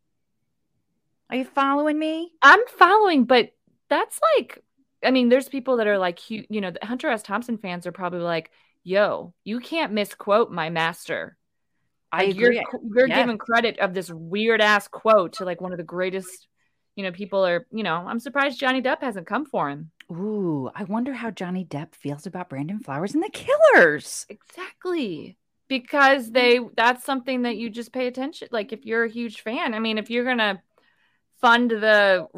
Are 1.31 1.37
you 1.37 1.45
following 1.45 1.99
me? 1.99 2.33
I'm 2.43 2.61
following, 2.67 3.25
but 3.25 3.53
that's 3.89 4.21
like, 4.37 4.64
I 5.05 5.11
mean, 5.11 5.29
there's 5.29 5.49
people 5.49 5.77
that 5.79 5.87
are 5.87 5.99
like, 5.99 6.31
you 6.31 6.47
know, 6.51 6.71
the 6.71 6.85
Hunter 6.85 7.09
S. 7.09 7.23
Thompson 7.23 7.59
fans 7.59 7.87
are 7.87 7.93
probably 7.93 8.21
like, 8.21 8.51
yo, 8.83 9.35
you 9.45 9.61
can't 9.61 9.93
misquote 9.93 10.51
my 10.51 10.71
master. 10.71 11.37
I 12.13 12.25
Like, 12.25 12.35
agree. 12.37 12.61
You're, 12.61 12.81
you're 12.95 13.09
Yes. 13.09 13.15
giving 13.15 13.39
credit 13.39 13.79
of 13.81 13.95
this 13.95 14.11
weird 14.11 14.61
ass 14.61 14.89
quote 14.89 15.35
to 15.35 15.45
like 15.45 15.61
one 15.61 15.73
of 15.73 15.79
the 15.79 15.85
greatest, 15.85 16.49
you 16.97 17.05
know, 17.05 17.13
people 17.13 17.45
are, 17.47 17.67
you 17.73 17.83
know, 17.83 17.97
I'm 17.97 18.21
surprised 18.21 18.61
Johnny 18.61 18.83
Depp 18.83 19.03
hasn't 19.03 19.27
come 19.27 19.47
for 19.47 19.71
him. 19.71 19.91
Ooh, 20.11 20.71
I 20.75 20.85
wonder 20.85 21.13
how 21.13 21.31
Johnny 21.31 21.63
Depp 21.65 21.95
feels 21.95 22.27
about 22.27 22.49
Brandon 22.49 22.79
Flowers 22.81 23.13
and 23.15 23.23
the 23.23 23.29
Killers. 23.29 24.27
Exactly. 24.29 25.37
Because 25.69 26.31
they 26.31 26.61
that's 26.77 27.05
something 27.05 27.43
that 27.43 27.57
you 27.57 27.71
just 27.71 27.93
pay 27.93 28.07
attention 28.07 28.49
like 28.53 28.73
if 28.73 28.85
you're 28.85 29.05
a 29.05 29.11
huge 29.11 29.41
fan. 29.41 29.73
I 29.75 29.79
mean, 29.79 29.97
if 29.97 30.11
you're 30.11 30.25
going 30.25 30.39
to 30.39 30.61
fund 31.41 31.71
the 31.71 32.29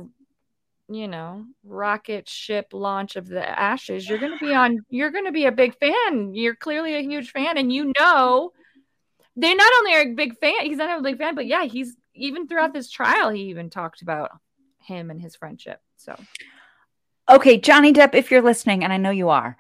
you 0.88 1.09
know, 1.09 1.44
rocket 1.64 2.29
ship 2.29 2.68
launch 2.72 3.16
of 3.16 3.27
the 3.27 3.46
ashes, 3.46 4.09
you're 4.09 4.18
going 4.18 4.33
to 4.33 4.44
be 4.44 4.55
on 4.55 4.79
you're 4.88 5.11
going 5.11 5.25
to 5.25 5.33
be 5.33 5.46
a 5.46 5.53
big 5.53 5.77
fan. 5.79 6.35
You're 6.35 6.55
clearly 6.55 6.94
a 6.94 7.03
huge 7.03 7.31
fan 7.31 7.59
and 7.59 7.72
you 7.72 7.92
know 7.99 8.53
they 9.37 9.55
not 9.55 9.72
only 9.79 9.94
are 9.94 10.03
a 10.03 10.14
big 10.14 10.38
fan, 10.38 10.55
he's 10.62 10.79
not 10.79 10.99
a 10.99 11.03
big 11.03 11.18
fan, 11.18 11.35
but 11.35 11.46
yeah, 11.46 11.64
he's 11.64 11.96
even 12.14 12.46
throughout 12.46 12.72
this 12.72 12.90
trial 12.90 13.31
he 13.31 13.42
even 13.44 13.68
talked 13.68 14.03
about 14.03 14.31
him 14.79 15.11
and 15.11 15.20
his 15.20 15.37
friendship. 15.37 15.81
So 15.96 16.16
Okay, 17.29 17.59
Johnny 17.59 17.92
Depp, 17.92 18.14
if 18.14 18.31
you're 18.31 18.42
listening, 18.42 18.85
and 18.85 18.92
I 18.92 18.99
know 18.99 19.11
you 19.11 19.31
are, 19.31 19.57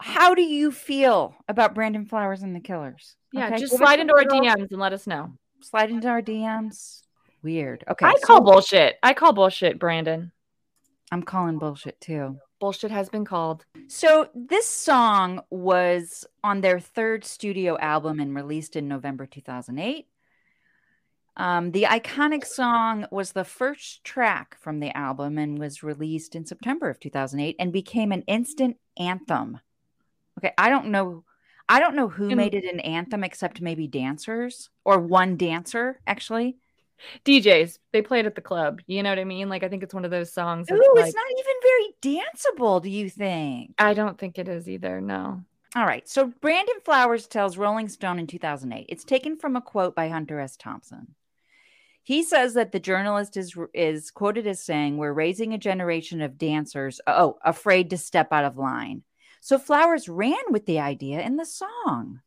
how 0.00 0.34
do 0.34 0.42
you 0.42 0.72
feel 0.72 1.36
about 1.48 1.74
Brandon 1.74 2.04
Flowers 2.04 2.42
and 2.42 2.54
the 2.54 2.60
Killers? 2.60 3.14
Yeah, 3.32 3.46
Okay, 3.46 3.58
just 3.58 3.76
slide 3.76 4.00
into 4.00 4.12
our 4.12 4.24
DMs 4.24 4.72
and 4.72 4.80
let 4.80 4.92
us 4.92 5.06
know. 5.06 5.32
Slide 5.60 5.90
into 5.90 6.08
our 6.08 6.20
DMs. 6.20 7.03
Weird. 7.44 7.84
Okay, 7.88 8.06
I 8.06 8.14
so 8.14 8.26
call 8.26 8.40
bullshit. 8.40 8.96
I 9.02 9.12
call 9.12 9.34
bullshit, 9.34 9.78
Brandon. 9.78 10.32
I'm 11.12 11.22
calling 11.22 11.58
bullshit 11.58 12.00
too. 12.00 12.38
Bullshit 12.58 12.90
has 12.90 13.10
been 13.10 13.26
called. 13.26 13.66
So 13.86 14.30
this 14.34 14.66
song 14.66 15.42
was 15.50 16.24
on 16.42 16.62
their 16.62 16.80
third 16.80 17.22
studio 17.22 17.76
album 17.76 18.18
and 18.18 18.34
released 18.34 18.76
in 18.76 18.88
November 18.88 19.26
2008. 19.26 20.06
Um, 21.36 21.72
the 21.72 21.82
iconic 21.82 22.46
song 22.46 23.06
was 23.10 23.32
the 23.32 23.44
first 23.44 24.04
track 24.04 24.56
from 24.60 24.80
the 24.80 24.96
album 24.96 25.36
and 25.36 25.58
was 25.58 25.82
released 25.82 26.34
in 26.34 26.46
September 26.46 26.88
of 26.88 26.98
2008 26.98 27.56
and 27.58 27.72
became 27.72 28.10
an 28.10 28.22
instant 28.22 28.78
anthem. 28.96 29.60
Okay, 30.38 30.54
I 30.56 30.70
don't 30.70 30.86
know. 30.86 31.24
I 31.68 31.78
don't 31.78 31.96
know 31.96 32.08
who 32.08 32.34
made 32.34 32.54
it 32.54 32.64
an 32.64 32.80
anthem 32.80 33.22
except 33.22 33.60
maybe 33.60 33.86
dancers 33.86 34.70
or 34.84 34.98
one 34.98 35.36
dancer 35.36 36.00
actually. 36.06 36.56
DJs, 37.24 37.78
they 37.92 38.02
play 38.02 38.20
it 38.20 38.26
at 38.26 38.34
the 38.34 38.40
club. 38.40 38.80
You 38.86 39.02
know 39.02 39.10
what 39.10 39.18
I 39.18 39.24
mean? 39.24 39.48
Like 39.48 39.62
I 39.62 39.68
think 39.68 39.82
it's 39.82 39.94
one 39.94 40.04
of 40.04 40.10
those 40.10 40.32
songs. 40.32 40.70
Ooh, 40.70 40.74
like, 40.74 41.06
it's 41.06 41.14
not 41.14 41.26
even 41.38 41.54
very 41.62 41.94
danceable, 42.24 42.82
do 42.82 42.90
you 42.90 43.10
think? 43.10 43.74
I 43.78 43.94
don't 43.94 44.18
think 44.18 44.38
it 44.38 44.48
is 44.48 44.68
either. 44.68 45.00
No. 45.00 45.42
All 45.76 45.86
right. 45.86 46.08
So 46.08 46.32
Brandon 46.40 46.76
Flowers 46.84 47.26
tells 47.26 47.58
Rolling 47.58 47.88
Stone 47.88 48.20
in 48.20 48.26
2008. 48.26 48.86
It's 48.88 49.04
taken 49.04 49.36
from 49.36 49.56
a 49.56 49.60
quote 49.60 49.94
by 49.94 50.08
Hunter 50.08 50.38
S. 50.38 50.56
Thompson. 50.56 51.14
He 52.04 52.22
says 52.22 52.54
that 52.54 52.70
the 52.70 52.80
journalist 52.80 53.36
is 53.36 53.56
is 53.72 54.10
quoted 54.10 54.46
as 54.46 54.62
saying, 54.62 54.98
"We're 54.98 55.14
raising 55.14 55.54
a 55.54 55.58
generation 55.58 56.20
of 56.20 56.36
dancers, 56.36 57.00
oh, 57.06 57.38
afraid 57.42 57.90
to 57.90 57.96
step 57.96 58.30
out 58.30 58.44
of 58.44 58.58
line." 58.58 59.02
So 59.40 59.58
Flowers 59.58 60.08
ran 60.08 60.44
with 60.50 60.66
the 60.66 60.80
idea 60.80 61.22
in 61.22 61.36
the 61.36 61.46
song. 61.46 62.20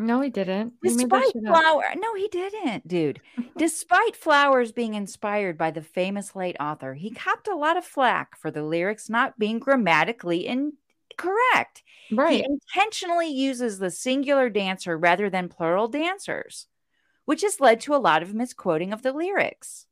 No, 0.00 0.20
he 0.22 0.30
didn't. 0.30 0.74
Despite. 0.82 1.32
Flower, 1.46 1.84
no, 1.96 2.14
he 2.14 2.26
didn't, 2.28 2.88
dude. 2.88 3.20
Despite 3.58 4.16
Flowers 4.16 4.72
being 4.72 4.94
inspired 4.94 5.58
by 5.58 5.70
the 5.70 5.82
famous 5.82 6.34
late 6.34 6.56
author, 6.58 6.94
he 6.94 7.10
copped 7.10 7.48
a 7.48 7.54
lot 7.54 7.76
of 7.76 7.84
flack 7.84 8.36
for 8.38 8.50
the 8.50 8.62
lyrics 8.62 9.10
not 9.10 9.38
being 9.38 9.58
grammatically 9.58 10.46
incorrect. 10.46 11.82
Right. 12.10 12.44
He 12.44 12.46
intentionally 12.46 13.28
uses 13.28 13.78
the 13.78 13.90
singular 13.90 14.48
dancer 14.48 14.96
rather 14.96 15.28
than 15.28 15.48
plural 15.50 15.86
dancers, 15.86 16.66
which 17.26 17.42
has 17.42 17.60
led 17.60 17.80
to 17.82 17.94
a 17.94 17.98
lot 17.98 18.22
of 18.22 18.32
misquoting 18.34 18.92
of 18.92 19.02
the 19.02 19.12
lyrics. 19.12 19.86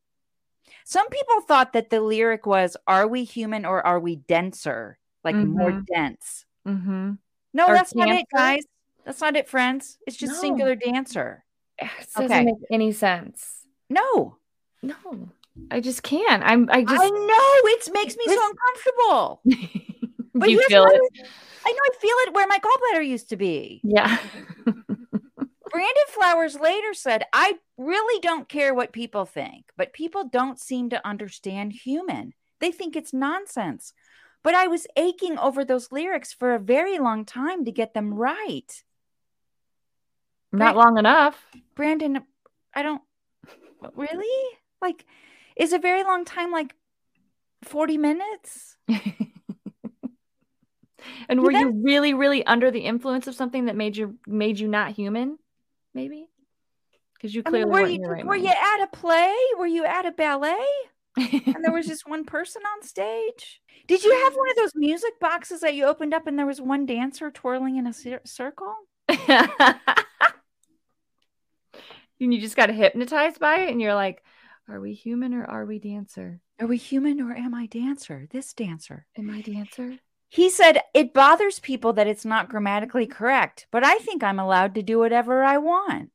Some 0.85 1.07
people 1.09 1.41
thought 1.41 1.73
that 1.73 1.91
the 1.91 2.01
lyric 2.01 2.47
was, 2.47 2.75
Are 2.87 3.07
we 3.07 3.23
human 3.23 3.63
or 3.63 3.85
are 3.85 3.99
we 3.99 4.15
denser? 4.15 4.97
Like 5.23 5.35
more 5.35 5.71
Mhm. 5.71 5.85
dense. 5.85 6.45
Mm-hmm. 6.67 7.11
No, 7.53 7.67
Or 7.67 7.73
that's 7.75 7.93
not 7.93 8.09
it, 8.09 8.25
guys. 8.33 8.63
That's 9.05 9.21
not 9.21 9.35
it, 9.35 9.47
friends. 9.49 9.97
It's 10.05 10.17
just 10.17 10.33
No. 10.33 10.39
singular 10.39 10.75
dancer. 10.75 11.43
It 11.77 11.89
doesn't 12.15 12.25
Okay. 12.31 12.43
make 12.45 12.55
any 12.71 12.91
sense. 12.91 13.65
No, 13.89 14.37
No, 14.81 14.95
I 15.71 15.79
just 15.81 16.03
can't. 16.03 16.43
I'm. 16.43 16.69
I 16.71 16.83
just. 16.83 17.01
I 17.01 17.09
know 17.09 17.69
it 17.71 17.89
makes 17.93 18.15
me 18.15 18.23
so 18.27 18.49
uncomfortable. 18.49 19.41
But 20.35 20.51
you 20.51 20.63
feel 20.69 20.85
it? 20.85 21.01
I 21.65 21.71
know 21.71 21.79
I 21.85 21.91
feel 21.99 22.15
it 22.27 22.33
where 22.33 22.47
my 22.47 22.59
gallbladder 22.59 23.05
used 23.05 23.29
to 23.29 23.35
be. 23.35 23.81
Yeah. 23.83 24.17
Brandon 24.65 26.07
Flowers 26.07 26.59
later 26.59 26.93
said, 26.93 27.25
I 27.33 27.55
really 27.77 28.21
don't 28.21 28.47
care 28.47 28.73
what 28.73 28.93
people 28.93 29.25
think, 29.25 29.65
but 29.75 29.91
people 29.91 30.23
don't 30.29 30.59
seem 30.59 30.89
to 30.91 31.05
understand 31.05 31.73
human. 31.73 32.33
They 32.59 32.71
think 32.71 32.95
it's 32.95 33.13
nonsense. 33.13 33.93
But 34.43 34.55
I 34.55 34.67
was 34.67 34.87
aching 34.95 35.37
over 35.37 35.65
those 35.65 35.91
lyrics 35.91 36.31
for 36.31 36.53
a 36.55 36.59
very 36.59 36.97
long 36.99 37.25
time 37.25 37.65
to 37.65 37.71
get 37.71 37.93
them 37.93 38.13
right. 38.13 38.83
Not 40.51 40.75
long 40.75 40.97
enough. 40.97 41.37
Brandon, 41.75 42.21
I 42.73 42.81
don't 42.81 43.01
really 43.95 44.57
like, 44.81 45.05
is 45.55 45.73
a 45.73 45.79
very 45.79 46.03
long 46.03 46.25
time 46.25 46.51
like 46.51 46.75
40 47.63 47.97
minutes? 47.97 48.77
And 51.29 51.41
were 51.41 51.51
you 51.51 51.81
really, 51.83 52.13
really 52.13 52.45
under 52.45 52.71
the 52.71 52.79
influence 52.79 53.27
of 53.27 53.35
something 53.35 53.65
that 53.65 53.75
made 53.75 53.95
you 53.95 54.17
made 54.27 54.59
you 54.59 54.67
not 54.67 54.91
human? 54.91 55.37
Maybe 55.93 56.27
because 57.13 57.35
you 57.35 57.43
I 57.45 57.49
clearly 57.49 57.65
mean, 57.65 57.71
were 57.71 57.87
you, 57.87 58.01
right 58.07 58.25
were 58.25 58.35
you 58.35 58.49
at 58.49 58.83
a 58.83 58.87
play? 58.87 59.35
Were 59.57 59.67
you 59.67 59.85
at 59.85 60.05
a 60.05 60.11
ballet? 60.11 60.65
and 61.17 61.63
there 61.63 61.71
was 61.71 61.85
just 61.85 62.07
one 62.07 62.23
person 62.25 62.61
on 62.75 62.83
stage. 62.83 63.61
Did 63.87 64.03
you 64.03 64.11
have 64.23 64.35
one 64.35 64.49
of 64.49 64.55
those 64.55 64.71
music 64.75 65.19
boxes 65.19 65.61
that 65.61 65.73
you 65.73 65.85
opened 65.85 66.13
up 66.13 66.27
and 66.27 66.37
there 66.37 66.45
was 66.45 66.61
one 66.61 66.85
dancer 66.85 67.29
twirling 67.31 67.77
in 67.77 67.87
a 67.87 67.93
cir- 67.93 68.21
circle? 68.25 68.73
and 72.19 72.33
you 72.33 72.39
just 72.41 72.55
got 72.55 72.69
hypnotized 72.69 73.39
by 73.39 73.59
it, 73.59 73.71
and 73.71 73.81
you're 73.81 73.95
like, 73.95 74.23
"Are 74.67 74.79
we 74.79 74.93
human 74.93 75.33
or 75.33 75.45
are 75.45 75.65
we 75.65 75.79
dancer? 75.79 76.41
Are 76.59 76.67
we 76.67 76.77
human 76.77 77.21
or 77.21 77.33
am 77.33 77.53
I 77.53 77.65
dancer? 77.65 78.27
This 78.31 78.53
dancer. 78.53 79.05
Am 79.17 79.29
I 79.29 79.41
dancer?" 79.41 79.99
He 80.31 80.51
said, 80.51 80.81
It 80.93 81.11
bothers 81.11 81.59
people 81.59 81.93
that 81.93 82.05
it's 82.05 82.23
not 82.23 82.49
grammatically 82.49 83.07
correct, 83.07 83.65
but 83.71 83.83
I 83.83 83.97
think 83.97 84.23
I'm 84.23 84.39
allowed 84.39 84.75
to 84.75 84.83
do 84.83 84.99
whatever 84.99 85.43
I 85.43 85.57
want. 85.57 86.11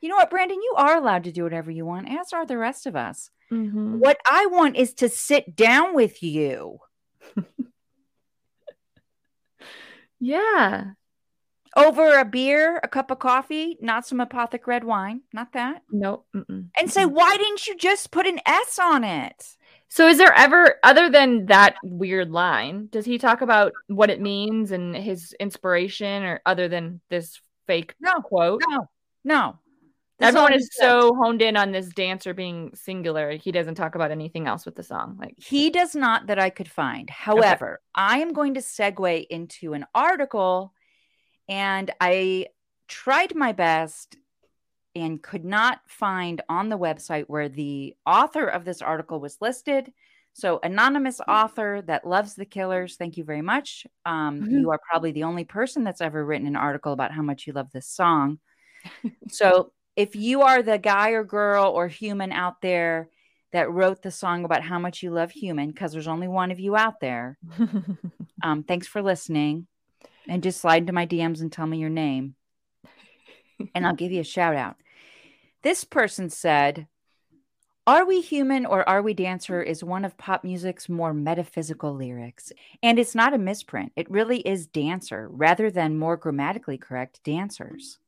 You 0.00 0.08
know 0.08 0.16
what, 0.16 0.30
Brandon? 0.30 0.62
You 0.62 0.74
are 0.78 0.96
allowed 0.96 1.24
to 1.24 1.32
do 1.32 1.42
whatever 1.42 1.70
you 1.70 1.84
want, 1.84 2.08
as 2.08 2.32
are 2.32 2.46
the 2.46 2.56
rest 2.56 2.86
of 2.86 2.96
us. 2.96 3.30
Mm-hmm. 3.52 3.98
What 3.98 4.16
I 4.26 4.46
want 4.46 4.76
is 4.76 4.94
to 4.94 5.10
sit 5.10 5.54
down 5.54 5.94
with 5.94 6.22
you 6.22 6.78
Yeah. 10.18 10.92
Over 11.76 12.18
a 12.18 12.24
beer, 12.24 12.80
a 12.82 12.88
cup 12.88 13.10
of 13.10 13.18
coffee, 13.18 13.76
not 13.80 14.06
some 14.06 14.18
Apothic 14.18 14.66
red 14.66 14.82
wine, 14.84 15.20
not 15.32 15.52
that, 15.52 15.82
Nope. 15.90 16.26
Mm-mm. 16.34 16.68
and 16.78 16.90
say, 16.90 17.04
Why 17.04 17.36
didn't 17.36 17.66
you 17.66 17.76
just 17.76 18.10
put 18.10 18.26
an 18.26 18.40
S 18.46 18.78
on 18.78 19.04
it? 19.04 19.56
So, 19.88 20.08
is 20.08 20.18
there 20.18 20.32
ever, 20.34 20.76
other 20.82 21.08
than 21.10 21.46
that 21.46 21.76
weird 21.84 22.30
line, 22.30 22.88
does 22.90 23.04
he 23.04 23.18
talk 23.18 23.40
about 23.40 23.72
what 23.86 24.10
it 24.10 24.20
means 24.20 24.72
and 24.72 24.96
his 24.96 25.32
inspiration, 25.38 26.24
or 26.24 26.40
other 26.44 26.66
than 26.68 27.00
this 27.08 27.40
fake 27.66 27.94
No, 28.00 28.14
quote? 28.20 28.62
no, 28.68 28.88
no. 29.24 29.58
That's 30.18 30.34
Everyone 30.34 30.54
is 30.54 30.70
said. 30.72 30.82
so 30.82 31.14
honed 31.14 31.42
in 31.42 31.58
on 31.58 31.72
this 31.72 31.88
dancer 31.88 32.32
being 32.32 32.70
singular. 32.74 33.32
He 33.32 33.52
doesn't 33.52 33.74
talk 33.74 33.96
about 33.96 34.10
anything 34.10 34.46
else 34.46 34.64
with 34.64 34.74
the 34.74 34.82
song. 34.82 35.18
Like, 35.20 35.34
He 35.36 35.68
does 35.68 35.94
not 35.94 36.28
that 36.28 36.38
I 36.38 36.48
could 36.48 36.70
find. 36.70 37.10
However, 37.10 37.80
I 37.94 38.20
am 38.20 38.32
going 38.32 38.54
to 38.54 38.60
segue 38.60 39.26
into 39.28 39.74
an 39.74 39.84
article, 39.94 40.72
and 41.48 41.90
I 42.00 42.48
tried 42.88 43.34
my 43.34 43.52
best 43.52 44.16
and 44.94 45.22
could 45.22 45.44
not 45.44 45.80
find 45.88 46.40
on 46.48 46.68
the 46.68 46.78
website 46.78 47.24
where 47.26 47.48
the 47.48 47.94
author 48.06 48.46
of 48.46 48.64
this 48.64 48.80
article 48.80 49.20
was 49.20 49.38
listed. 49.40 49.92
So, 50.32 50.60
anonymous 50.62 51.20
author 51.26 51.82
that 51.86 52.06
loves 52.06 52.34
the 52.34 52.44
killers, 52.44 52.96
thank 52.96 53.16
you 53.16 53.24
very 53.24 53.42
much. 53.42 53.86
Um, 54.04 54.42
Mhm. 54.42 54.60
You 54.60 54.70
are 54.70 54.80
probably 54.90 55.12
the 55.12 55.24
only 55.24 55.44
person 55.44 55.84
that's 55.84 56.00
ever 56.00 56.24
written 56.24 56.46
an 56.46 56.56
article 56.56 56.92
about 56.92 57.12
how 57.12 57.22
much 57.22 57.46
you 57.46 57.52
love 57.52 57.70
this 57.72 57.88
song. 57.88 58.38
so, 59.28 59.72
if 59.96 60.14
you 60.14 60.42
are 60.42 60.62
the 60.62 60.78
guy 60.78 61.10
or 61.10 61.24
girl 61.24 61.70
or 61.70 61.88
human 61.88 62.32
out 62.32 62.60
there 62.60 63.08
that 63.52 63.70
wrote 63.70 64.02
the 64.02 64.10
song 64.10 64.44
about 64.44 64.62
how 64.62 64.78
much 64.78 65.02
you 65.02 65.10
love 65.10 65.30
human, 65.30 65.70
because 65.70 65.92
there's 65.92 66.08
only 66.08 66.28
one 66.28 66.50
of 66.50 66.60
you 66.60 66.76
out 66.76 67.00
there, 67.00 67.38
um, 68.42 68.62
thanks 68.62 68.86
for 68.86 69.00
listening. 69.02 69.66
And 70.28 70.42
just 70.42 70.60
slide 70.60 70.82
into 70.82 70.92
my 70.92 71.06
DMs 71.06 71.40
and 71.40 71.52
tell 71.52 71.66
me 71.66 71.78
your 71.78 71.90
name, 71.90 72.34
and 73.74 73.86
I'll 73.86 73.94
give 73.94 74.12
you 74.12 74.20
a 74.20 74.24
shout 74.24 74.56
out. 74.56 74.76
This 75.62 75.84
person 75.84 76.30
said, 76.30 76.86
Are 77.86 78.04
We 78.04 78.20
Human 78.20 78.66
or 78.66 78.88
Are 78.88 79.02
We 79.02 79.14
Dancer 79.14 79.62
is 79.62 79.84
one 79.84 80.04
of 80.04 80.18
pop 80.18 80.44
music's 80.44 80.88
more 80.88 81.14
metaphysical 81.14 81.94
lyrics. 81.94 82.52
And 82.82 82.98
it's 82.98 83.14
not 83.14 83.34
a 83.34 83.38
misprint. 83.38 83.92
It 83.96 84.10
really 84.10 84.40
is 84.40 84.66
dancer 84.66 85.28
rather 85.30 85.70
than 85.70 85.98
more 85.98 86.16
grammatically 86.16 86.78
correct 86.78 87.22
dancers. 87.24 87.98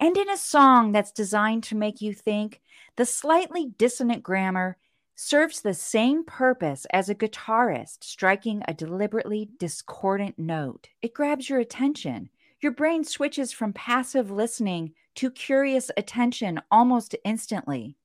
And 0.00 0.16
in 0.16 0.28
a 0.28 0.36
song 0.36 0.92
that's 0.92 1.12
designed 1.12 1.64
to 1.64 1.76
make 1.76 2.00
you 2.00 2.12
think, 2.14 2.60
the 2.96 3.06
slightly 3.06 3.66
dissonant 3.78 4.22
grammar 4.22 4.76
serves 5.20 5.60
the 5.60 5.74
same 5.74 6.22
purpose 6.24 6.86
as 6.92 7.08
a 7.08 7.14
guitarist 7.14 8.04
striking 8.04 8.62
a 8.68 8.72
deliberately 8.72 9.48
discordant 9.58 10.38
note. 10.38 10.88
It 11.02 11.12
grabs 11.12 11.50
your 11.50 11.58
attention. 11.58 12.30
Your 12.60 12.70
brain 12.70 13.02
switches 13.02 13.50
from 13.50 13.72
passive 13.72 14.30
listening 14.30 14.92
to 15.16 15.32
curious 15.32 15.90
attention 15.96 16.60
almost 16.70 17.16
instantly. 17.24 17.96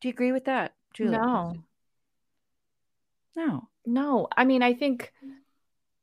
Do 0.00 0.08
you 0.08 0.12
agree 0.12 0.32
with 0.32 0.46
that, 0.46 0.74
Julie? 0.92 1.12
No. 1.12 1.54
No. 3.36 3.68
No. 3.86 4.26
I 4.36 4.44
mean, 4.44 4.64
I 4.64 4.74
think 4.74 5.12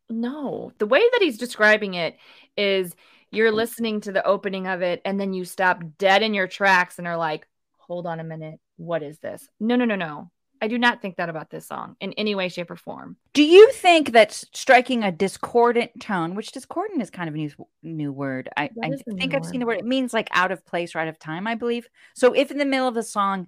no. 0.10 0.72
The 0.78 0.88
way 0.88 1.02
that 1.12 1.22
he's 1.22 1.38
describing 1.38 1.96
it 1.96 2.18
is 2.56 2.96
you're 3.32 3.52
listening 3.52 4.00
to 4.02 4.14
the 4.14 4.26
opening 4.26 4.68
of 4.68 4.82
it 4.82 5.02
and 5.04 5.20
then 5.20 5.34
you 5.34 5.44
stop 5.44 5.84
dead 5.98 6.24
in 6.24 6.34
your 6.34 6.48
tracks 6.48 7.00
and 7.00 7.08
are 7.08 7.18
like, 7.18 7.48
hold 7.80 8.08
on 8.08 8.22
a 8.22 8.24
minute. 8.24 8.62
What 8.82 9.04
is 9.04 9.20
this? 9.20 9.48
No, 9.60 9.76
no, 9.76 9.86
no, 9.86 9.96
no. 9.96 10.32
I 10.64 10.68
do 10.68 10.78
not 10.78 11.02
think 11.02 11.16
that 11.18 11.30
about 11.30 11.50
this 11.50 11.68
song 11.68 11.96
in 12.00 12.14
any 12.14 12.36
way, 12.36 12.48
shape, 12.48 12.70
or 12.70 12.76
form. 12.76 13.18
Do 13.34 13.44
you 13.44 13.72
think 13.72 14.12
that 14.12 14.32
striking 14.32 15.04
a 15.04 15.12
discordant 15.12 16.00
tone, 16.00 16.36
which 16.36 16.52
discordant 16.52 17.02
is 17.02 17.10
kind 17.10 17.28
of 17.28 17.36
a 17.36 17.38
new 17.38 17.52
new 17.82 18.12
word, 18.12 18.50
I, 18.56 18.70
I 18.84 18.90
think 18.90 19.34
I've 19.34 19.42
word. 19.42 19.50
seen 19.50 19.60
the 19.60 19.66
word. 19.66 19.80
It 19.80 19.86
means 19.86 20.14
like 20.14 20.30
out 20.32 20.52
of 20.52 20.66
place 20.66 20.94
or 20.94 21.00
out 21.00 21.08
of 21.08 21.18
time, 21.18 21.48
I 21.48 21.56
believe. 21.56 21.88
So 22.16 22.34
if 22.34 22.52
in 22.52 22.58
the 22.58 22.66
middle 22.66 22.88
of 22.88 22.94
the 22.94 23.04
song 23.04 23.48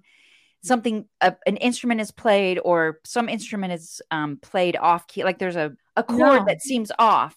something 0.62 1.04
uh, 1.20 1.32
an 1.46 1.56
instrument 1.58 2.00
is 2.00 2.10
played 2.10 2.58
or 2.64 3.00
some 3.04 3.28
instrument 3.28 3.72
is 3.74 4.00
um, 4.10 4.38
played 4.38 4.76
off 4.76 5.06
key, 5.06 5.22
like 5.22 5.38
there's 5.38 5.56
a 5.56 5.72
a 5.96 6.02
chord 6.02 6.40
no. 6.40 6.44
that 6.46 6.62
seems 6.62 6.90
off. 6.98 7.36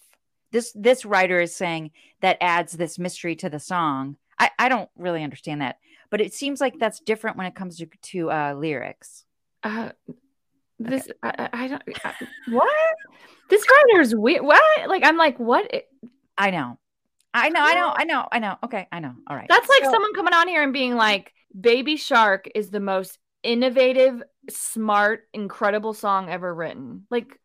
This 0.50 0.72
this 0.74 1.04
writer 1.04 1.40
is 1.40 1.54
saying 1.54 1.92
that 2.20 2.38
adds 2.40 2.72
this 2.72 2.98
mystery 2.98 3.36
to 3.36 3.48
the 3.48 3.60
song. 3.60 4.16
I, 4.38 4.50
I 4.58 4.68
don't 4.68 4.88
really 4.96 5.22
understand 5.22 5.60
that, 5.62 5.78
but 6.10 6.20
it 6.20 6.32
seems 6.32 6.60
like 6.60 6.78
that's 6.78 7.00
different 7.00 7.36
when 7.36 7.46
it 7.46 7.54
comes 7.54 7.76
to, 7.78 7.86
to 8.02 8.30
uh, 8.30 8.54
lyrics. 8.54 9.24
Uh, 9.62 9.90
this 10.78 11.08
okay. 11.08 11.12
I, 11.22 11.48
I, 11.52 11.68
don't 11.68 11.82
I, 12.04 12.14
what 12.50 12.68
this 13.50 13.64
writer's 13.68 14.14
weird. 14.14 14.42
What 14.42 14.88
like 14.88 15.04
I'm 15.04 15.16
like 15.16 15.38
what? 15.38 15.70
I 16.36 16.50
know, 16.50 16.78
I 17.34 17.48
know, 17.48 17.60
I 17.60 17.74
know, 17.74 17.92
I 17.96 18.04
know, 18.04 18.28
I 18.30 18.38
know. 18.38 18.56
Okay, 18.64 18.86
I 18.92 19.00
know. 19.00 19.14
All 19.26 19.36
right. 19.36 19.46
That's 19.48 19.68
like 19.68 19.84
so, 19.84 19.90
someone 19.90 20.14
coming 20.14 20.34
on 20.34 20.46
here 20.46 20.62
and 20.62 20.72
being 20.72 20.94
like, 20.94 21.32
"Baby 21.58 21.96
Shark 21.96 22.48
is 22.54 22.70
the 22.70 22.80
most 22.80 23.18
innovative, 23.42 24.22
smart, 24.50 25.28
incredible 25.32 25.94
song 25.94 26.30
ever 26.30 26.54
written." 26.54 27.06
Like, 27.10 27.38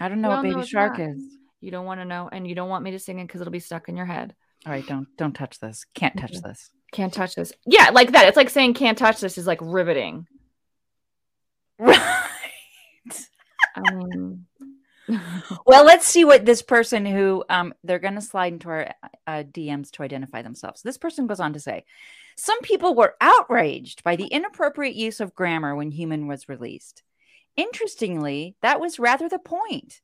I 0.00 0.08
don't 0.08 0.20
know 0.20 0.28
what 0.28 0.42
Baby 0.42 0.64
Shark 0.64 0.98
not. 0.98 1.08
is. 1.10 1.22
You 1.60 1.72
don't 1.72 1.86
want 1.86 2.00
to 2.00 2.04
know, 2.04 2.28
and 2.30 2.46
you 2.46 2.54
don't 2.54 2.68
want 2.68 2.84
me 2.84 2.92
to 2.92 3.00
sing 3.00 3.18
it 3.18 3.26
because 3.26 3.40
it'll 3.40 3.50
be 3.50 3.58
stuck 3.58 3.88
in 3.88 3.96
your 3.96 4.06
head. 4.06 4.34
All 4.66 4.72
right, 4.72 4.86
don't 4.86 5.08
don't 5.16 5.34
touch 5.34 5.60
this. 5.60 5.84
Can't 5.94 6.18
touch 6.18 6.32
mm-hmm. 6.32 6.48
this. 6.48 6.70
Can't 6.92 7.12
touch 7.12 7.34
this. 7.34 7.52
Yeah, 7.66 7.90
like 7.90 8.12
that. 8.12 8.26
It's 8.28 8.36
like 8.36 8.50
saying 8.50 8.74
can't 8.74 8.98
touch 8.98 9.20
this 9.20 9.38
is 9.38 9.46
like 9.46 9.60
riveting. 9.60 10.26
Right. 11.80 12.00
um, 13.76 14.46
well, 15.66 15.84
let's 15.84 16.06
see 16.06 16.24
what 16.24 16.44
this 16.44 16.62
person 16.62 17.06
who 17.06 17.44
um, 17.48 17.72
they're 17.84 17.98
going 17.98 18.16
to 18.16 18.20
slide 18.20 18.54
into 18.54 18.68
our 18.68 18.90
uh, 19.26 19.44
DMs 19.44 19.90
to 19.92 20.02
identify 20.02 20.42
themselves. 20.42 20.82
This 20.82 20.98
person 20.98 21.26
goes 21.26 21.40
on 21.40 21.52
to 21.54 21.60
say, 21.60 21.84
some 22.36 22.60
people 22.60 22.94
were 22.94 23.16
outraged 23.20 24.04
by 24.04 24.16
the 24.16 24.26
inappropriate 24.26 24.94
use 24.94 25.20
of 25.20 25.34
grammar 25.34 25.74
when 25.74 25.90
Human 25.90 26.26
was 26.26 26.48
released. 26.48 27.02
Interestingly, 27.56 28.54
that 28.62 28.80
was 28.80 28.98
rather 28.98 29.28
the 29.28 29.38
point. 29.38 30.00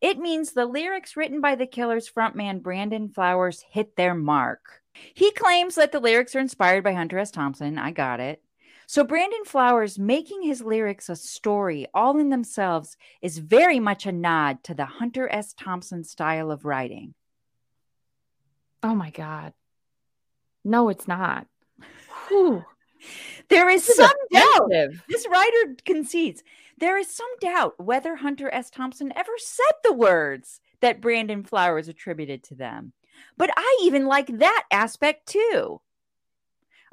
It 0.00 0.18
means 0.18 0.52
the 0.52 0.66
lyrics 0.66 1.16
written 1.16 1.40
by 1.40 1.56
the 1.56 1.66
Killers 1.66 2.08
frontman 2.08 2.62
Brandon 2.62 3.08
Flowers 3.08 3.64
hit 3.68 3.96
their 3.96 4.14
mark. 4.14 4.82
He 5.14 5.30
claims 5.32 5.74
that 5.74 5.92
the 5.92 6.00
lyrics 6.00 6.34
are 6.36 6.40
inspired 6.40 6.84
by 6.84 6.92
Hunter 6.92 7.18
S. 7.18 7.30
Thompson. 7.30 7.78
I 7.78 7.90
got 7.90 8.20
it. 8.20 8.42
So, 8.86 9.04
Brandon 9.04 9.44
Flowers 9.44 9.98
making 9.98 10.42
his 10.42 10.62
lyrics 10.62 11.10
a 11.10 11.16
story 11.16 11.86
all 11.92 12.18
in 12.18 12.30
themselves 12.30 12.96
is 13.20 13.36
very 13.36 13.80
much 13.80 14.06
a 14.06 14.12
nod 14.12 14.64
to 14.64 14.74
the 14.74 14.86
Hunter 14.86 15.28
S. 15.30 15.52
Thompson 15.52 16.04
style 16.04 16.50
of 16.50 16.64
writing. 16.64 17.14
Oh 18.82 18.94
my 18.94 19.10
God. 19.10 19.52
No, 20.64 20.88
it's 20.88 21.08
not. 21.08 21.46
Whew. 22.28 22.64
There 23.48 23.68
is 23.68 23.84
some 23.84 24.10
doubt. 24.32 24.70
This 25.08 25.26
writer 25.28 25.76
concedes 25.84 26.42
there 26.78 26.96
is 26.96 27.08
some 27.08 27.30
doubt 27.40 27.74
whether 27.78 28.16
Hunter 28.16 28.52
S. 28.52 28.70
Thompson 28.70 29.12
ever 29.16 29.32
said 29.38 29.74
the 29.82 29.92
words 29.92 30.60
that 30.80 31.00
Brandon 31.00 31.42
Flowers 31.42 31.88
attributed 31.88 32.44
to 32.44 32.54
them. 32.54 32.92
But 33.36 33.50
I 33.56 33.78
even 33.82 34.06
like 34.06 34.38
that 34.38 34.64
aspect 34.70 35.26
too. 35.26 35.80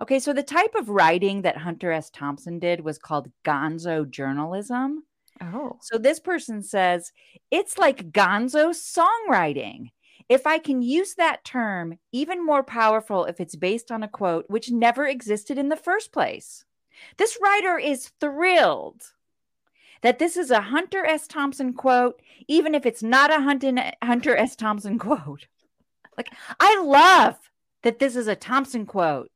Okay, 0.02 0.20
so 0.20 0.34
the 0.34 0.44
type 0.44 0.76
of 0.76 0.90
writing 0.90 1.44
that 1.44 1.58
Hunter 1.58 1.92
S. 1.92 2.10
Thompson 2.10 2.60
did 2.60 2.82
was 2.82 2.98
called 2.98 3.32
gonzo 3.46 4.10
journalism. 4.10 5.04
Oh. 5.42 5.78
So 5.82 5.98
this 5.98 6.20
person 6.20 6.62
says 6.64 7.12
it's 7.52 7.78
like 7.78 8.12
gonzo 8.12 8.72
songwriting. 8.72 9.92
If 10.28 10.48
I 10.48 10.58
can 10.58 10.82
use 10.82 11.14
that 11.16 11.46
term, 11.46 12.00
even 12.12 12.44
more 12.44 12.64
powerful 12.64 13.26
if 13.26 13.40
it's 13.40 13.56
based 13.56 13.92
on 13.92 14.02
a 14.02 14.08
quote 14.08 14.46
which 14.48 14.72
never 14.72 15.06
existed 15.06 15.58
in 15.58 15.70
the 15.70 15.76
first 15.76 16.12
place. 16.12 16.66
This 17.18 17.38
writer 17.42 17.78
is 17.78 18.12
thrilled 18.20 19.04
that 20.02 20.20
this 20.20 20.38
is 20.38 20.52
a 20.52 20.62
Hunter 20.62 21.06
S. 21.06 21.28
Thompson 21.28 21.74
quote, 21.74 22.22
even 22.48 22.76
if 22.76 22.86
it's 22.86 23.02
not 23.02 23.32
a 23.32 23.42
Hunter 23.42 24.36
S. 24.38 24.56
Thompson 24.56 25.00
quote. 25.00 25.48
Like, 26.18 26.30
I 26.62 26.82
love 26.82 27.38
that 27.84 28.00
this 28.00 28.16
is 28.16 28.28
a 28.28 28.38
Thompson 28.38 28.86
quote. 28.86 29.30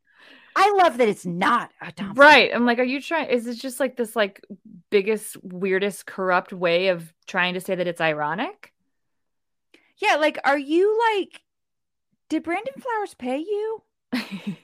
I 0.55 0.73
love 0.77 0.97
that 0.97 1.09
it's 1.09 1.25
not 1.25 1.71
a 1.81 1.91
Thompson. 1.91 2.15
Right. 2.15 2.51
I'm 2.53 2.65
like, 2.65 2.79
are 2.79 2.83
you 2.83 3.01
trying? 3.01 3.29
Is 3.29 3.47
it 3.47 3.55
just 3.55 3.81
like 3.81 3.97
this 3.97 4.15
like 4.15 4.41
biggest, 4.89 5.35
weirdest, 5.43 6.05
corrupt 6.05 6.53
way 6.53 6.87
of 6.87 7.13
trying 7.27 7.55
to 7.55 7.59
say 7.59 7.75
that 7.75 7.87
it's 7.87 7.99
ironic? 7.99 8.71
Yeah. 9.97 10.15
Like, 10.15 10.39
are 10.45 10.57
you 10.57 10.97
like, 11.13 11.41
did 12.29 12.43
Brandon 12.43 12.75
Flowers 12.79 13.13
pay 13.13 13.39
you? 13.39 13.83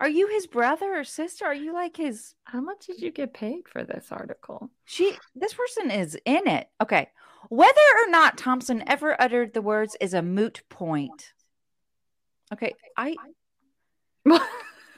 are 0.00 0.08
you 0.08 0.28
his 0.28 0.46
brother 0.46 0.94
or 0.94 1.04
sister? 1.04 1.44
Are 1.44 1.54
you 1.54 1.72
like 1.72 1.96
his? 1.96 2.34
How 2.44 2.60
much 2.60 2.86
did 2.86 3.00
you 3.00 3.10
get 3.10 3.34
paid 3.34 3.68
for 3.68 3.84
this 3.84 4.08
article? 4.10 4.70
She, 4.84 5.16
this 5.34 5.54
person 5.54 5.90
is 5.90 6.18
in 6.24 6.46
it. 6.46 6.68
Okay. 6.82 7.08
Whether 7.48 7.80
or 8.04 8.10
not 8.10 8.38
Thompson 8.38 8.82
ever 8.86 9.20
uttered 9.20 9.52
the 9.52 9.62
words 9.62 9.96
is 10.00 10.14
a 10.14 10.22
moot 10.22 10.62
point. 10.68 11.32
Okay. 12.52 12.72
I, 12.96 13.16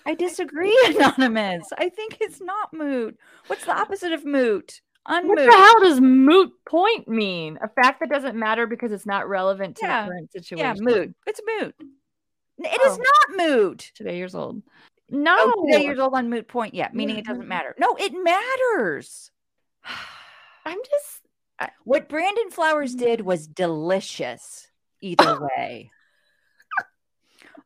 I 0.06 0.14
disagree, 0.14 0.76
Anonymous. 0.86 1.68
I 1.76 1.88
think 1.88 2.18
it's 2.20 2.40
not 2.40 2.72
moot. 2.72 3.16
What's 3.48 3.64
the 3.64 3.76
opposite 3.76 4.12
of 4.12 4.24
moot? 4.24 4.80
Unmoot. 5.08 5.28
What 5.28 5.36
the 5.36 5.52
hell 5.52 5.80
does 5.80 6.00
moot 6.00 6.52
point 6.68 7.08
mean? 7.08 7.58
A 7.62 7.68
fact 7.68 8.00
that 8.00 8.08
doesn't 8.08 8.36
matter 8.36 8.66
because 8.66 8.90
it's 8.90 9.06
not 9.06 9.28
relevant 9.28 9.76
to 9.76 9.86
yeah. 9.86 10.02
the 10.02 10.08
current 10.08 10.32
situation. 10.32 10.58
Yeah, 10.58 10.74
moot. 10.78 11.14
It's 11.26 11.40
moot. 11.46 11.74
It 12.58 12.80
oh. 12.82 12.92
is 12.92 12.98
not 12.98 13.48
moot. 13.48 13.90
Today 13.94 14.16
years 14.16 14.34
old. 14.34 14.62
No. 15.10 15.36
Oh, 15.38 15.66
today 15.66 15.84
years 15.84 15.98
old 15.98 16.14
on 16.14 16.30
moot 16.30 16.48
point. 16.48 16.74
yet, 16.74 16.94
meaning 16.94 17.16
it 17.16 17.24
mm-hmm. 17.24 17.32
doesn't 17.32 17.48
matter. 17.48 17.74
No, 17.78 17.96
it 17.98 18.12
matters. 18.12 19.30
I'm 20.64 20.78
just. 20.78 21.22
I, 21.58 21.70
what 21.84 22.08
Brandon 22.08 22.50
Flowers 22.50 22.94
mm-hmm. 22.94 23.04
did 23.04 23.20
was 23.22 23.46
delicious 23.46 24.68
either 25.00 25.40
way. 25.56 25.90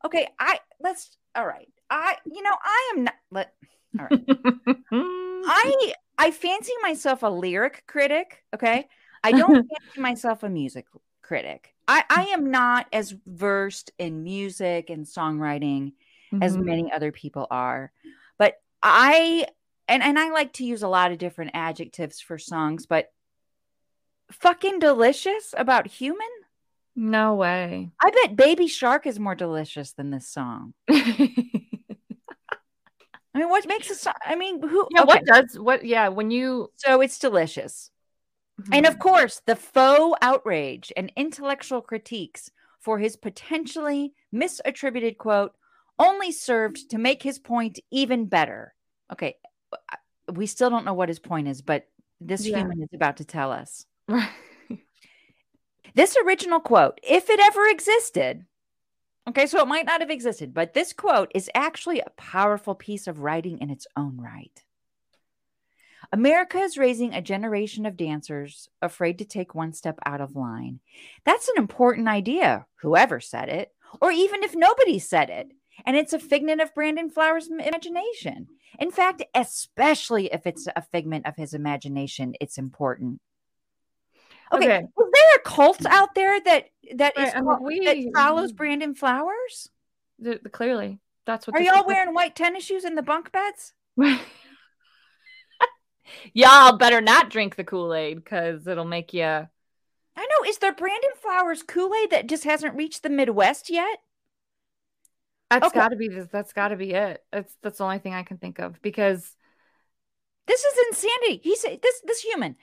okay, 0.04 0.28
I 0.38 0.58
let's 0.80 1.16
all 1.34 1.46
right. 1.46 1.68
I, 1.88 2.16
you 2.24 2.42
know, 2.42 2.54
I 2.62 2.92
am 2.94 3.04
not. 3.04 3.14
Let, 3.30 3.52
all 3.98 4.06
right. 4.10 4.24
I 4.92 5.94
I 6.18 6.30
fancy 6.30 6.72
myself 6.82 7.22
a 7.22 7.28
lyric 7.28 7.84
critic. 7.86 8.44
Okay, 8.54 8.88
I 9.24 9.32
don't 9.32 9.66
fancy 9.86 10.00
myself 10.00 10.42
a 10.42 10.48
music 10.48 10.86
critic. 11.30 11.72
I 11.86 12.02
I 12.10 12.24
am 12.32 12.50
not 12.50 12.88
as 12.92 13.14
versed 13.24 13.92
in 14.00 14.24
music 14.24 14.90
and 14.90 15.06
songwriting 15.06 15.92
mm-hmm. 16.32 16.42
as 16.42 16.56
many 16.56 16.90
other 16.90 17.12
people 17.12 17.46
are, 17.52 17.92
but 18.36 18.54
I 18.82 19.46
and 19.86 20.02
and 20.02 20.18
I 20.18 20.30
like 20.30 20.54
to 20.54 20.66
use 20.66 20.82
a 20.82 20.88
lot 20.88 21.12
of 21.12 21.18
different 21.18 21.52
adjectives 21.54 22.20
for 22.20 22.36
songs, 22.36 22.86
but 22.86 23.12
fucking 24.32 24.80
delicious 24.80 25.54
about 25.56 25.86
human 25.86 26.26
no 26.96 27.36
way. 27.36 27.92
I 28.02 28.10
bet 28.10 28.34
Baby 28.34 28.66
Shark 28.66 29.06
is 29.06 29.20
more 29.20 29.36
delicious 29.36 29.92
than 29.92 30.10
this 30.10 30.26
song. 30.26 30.74
I 30.90 30.98
mean, 33.38 33.48
what 33.48 33.68
makes 33.68 33.88
a 33.88 33.94
song? 33.94 34.14
I 34.26 34.34
mean, 34.34 34.60
who? 34.60 34.88
Yeah, 34.90 35.02
okay. 35.02 35.06
what 35.06 35.24
does 35.24 35.56
what? 35.60 35.84
Yeah, 35.84 36.08
when 36.08 36.32
you 36.32 36.72
so 36.74 37.00
it's 37.00 37.20
delicious, 37.20 37.92
mm-hmm. 38.60 38.74
and 38.74 38.86
of 38.86 38.98
course, 38.98 39.42
the 39.46 39.56
faux 39.56 40.18
outrage 40.22 40.92
and 40.96 41.12
intellectual 41.16 41.80
critiques 41.80 42.50
for 42.80 42.98
his 42.98 43.16
potentially 43.16 44.14
misattributed 44.34 45.18
quote 45.18 45.52
only 45.98 46.32
served 46.32 46.90
to 46.90 46.98
make 46.98 47.22
his 47.22 47.38
point 47.38 47.78
even 47.90 48.26
better. 48.26 48.74
Okay, 49.12 49.36
we 50.32 50.46
still 50.46 50.70
don't 50.70 50.84
know 50.84 50.94
what 50.94 51.08
his 51.08 51.18
point 51.18 51.48
is, 51.48 51.62
but 51.62 51.88
this 52.20 52.46
yeah. 52.46 52.58
human 52.58 52.82
is 52.82 52.88
about 52.94 53.18
to 53.18 53.24
tell 53.24 53.52
us. 53.52 53.86
This 55.94 56.16
original 56.24 56.60
quote, 56.60 57.00
if 57.02 57.30
it 57.30 57.40
ever 57.40 57.66
existed, 57.66 58.44
Okay, 59.28 59.46
so 59.46 59.60
it 59.60 59.68
might 59.68 59.86
not 59.86 60.00
have 60.00 60.10
existed, 60.10 60.54
but 60.54 60.72
this 60.72 60.92
quote 60.92 61.30
is 61.34 61.50
actually 61.54 62.00
a 62.00 62.10
powerful 62.16 62.74
piece 62.74 63.06
of 63.06 63.20
writing 63.20 63.58
in 63.58 63.70
its 63.70 63.86
own 63.94 64.16
right. 64.16 64.64
America 66.12 66.58
is 66.58 66.76
raising 66.76 67.14
a 67.14 67.22
generation 67.22 67.86
of 67.86 67.96
dancers 67.96 68.68
afraid 68.82 69.18
to 69.18 69.24
take 69.24 69.54
one 69.54 69.72
step 69.72 69.98
out 70.04 70.20
of 70.20 70.34
line. 70.34 70.80
That's 71.24 71.48
an 71.48 71.54
important 71.56 72.08
idea, 72.08 72.66
whoever 72.82 73.20
said 73.20 73.48
it, 73.48 73.72
or 74.00 74.10
even 74.10 74.42
if 74.42 74.56
nobody 74.56 74.98
said 74.98 75.30
it. 75.30 75.52
And 75.86 75.96
it's 75.96 76.12
a 76.12 76.18
figment 76.18 76.60
of 76.60 76.74
Brandon 76.74 77.10
Flowers' 77.10 77.48
imagination. 77.48 78.48
In 78.78 78.90
fact, 78.90 79.22
especially 79.34 80.26
if 80.32 80.46
it's 80.46 80.68
a 80.74 80.82
figment 80.82 81.26
of 81.26 81.36
his 81.36 81.54
imagination, 81.54 82.34
it's 82.40 82.58
important. 82.58 83.20
Okay, 84.52 84.64
okay. 84.64 84.78
is 84.78 84.88
there 84.96 85.36
a 85.36 85.40
cult 85.44 85.86
out 85.86 86.14
there 86.14 86.40
that 86.40 86.70
that 86.96 87.14
right, 87.16 87.28
is 87.28 87.34
I 87.34 87.40
mean, 87.40 87.62
we, 87.62 87.84
that 87.84 88.12
follows 88.14 88.50
mm-hmm. 88.50 88.56
Brandon 88.56 88.94
Flowers? 88.94 89.70
The, 90.18 90.40
the, 90.42 90.50
clearly, 90.50 90.98
that's 91.24 91.46
what. 91.46 91.56
Are 91.56 91.62
y'all 91.62 91.86
wearing 91.86 92.14
white 92.14 92.34
tennis 92.34 92.64
shoes 92.64 92.84
in 92.84 92.96
the 92.96 93.02
bunk 93.02 93.30
beds? 93.32 93.72
y'all 96.32 96.76
better 96.76 97.00
not 97.00 97.30
drink 97.30 97.56
the 97.56 97.64
Kool 97.64 97.94
Aid 97.94 98.22
because 98.22 98.66
it'll 98.66 98.84
make 98.84 99.12
you. 99.12 99.22
I 99.22 99.48
know. 100.16 100.48
Is 100.48 100.58
there 100.58 100.74
Brandon 100.74 101.10
Flowers 101.20 101.62
Kool 101.62 101.92
Aid 101.94 102.10
that 102.10 102.28
just 102.28 102.44
hasn't 102.44 102.76
reached 102.76 103.02
the 103.02 103.10
Midwest 103.10 103.70
yet? 103.70 103.98
That's 105.50 105.66
okay. 105.66 105.80
got 105.80 105.88
to 105.88 105.96
be 105.96 106.08
this. 106.08 106.28
that's 106.30 106.52
got 106.52 106.68
to 106.68 106.76
be 106.76 106.92
it. 106.92 107.24
That's 107.32 107.54
that's 107.62 107.78
the 107.78 107.84
only 107.84 107.98
thing 107.98 108.14
I 108.14 108.22
can 108.22 108.38
think 108.38 108.58
of 108.58 108.80
because 108.82 109.36
this 110.46 110.64
is 110.64 110.78
insanity. 110.88 111.40
He 111.42 111.56
said 111.56 111.80
this 111.82 112.00
this 112.04 112.20
human. 112.20 112.56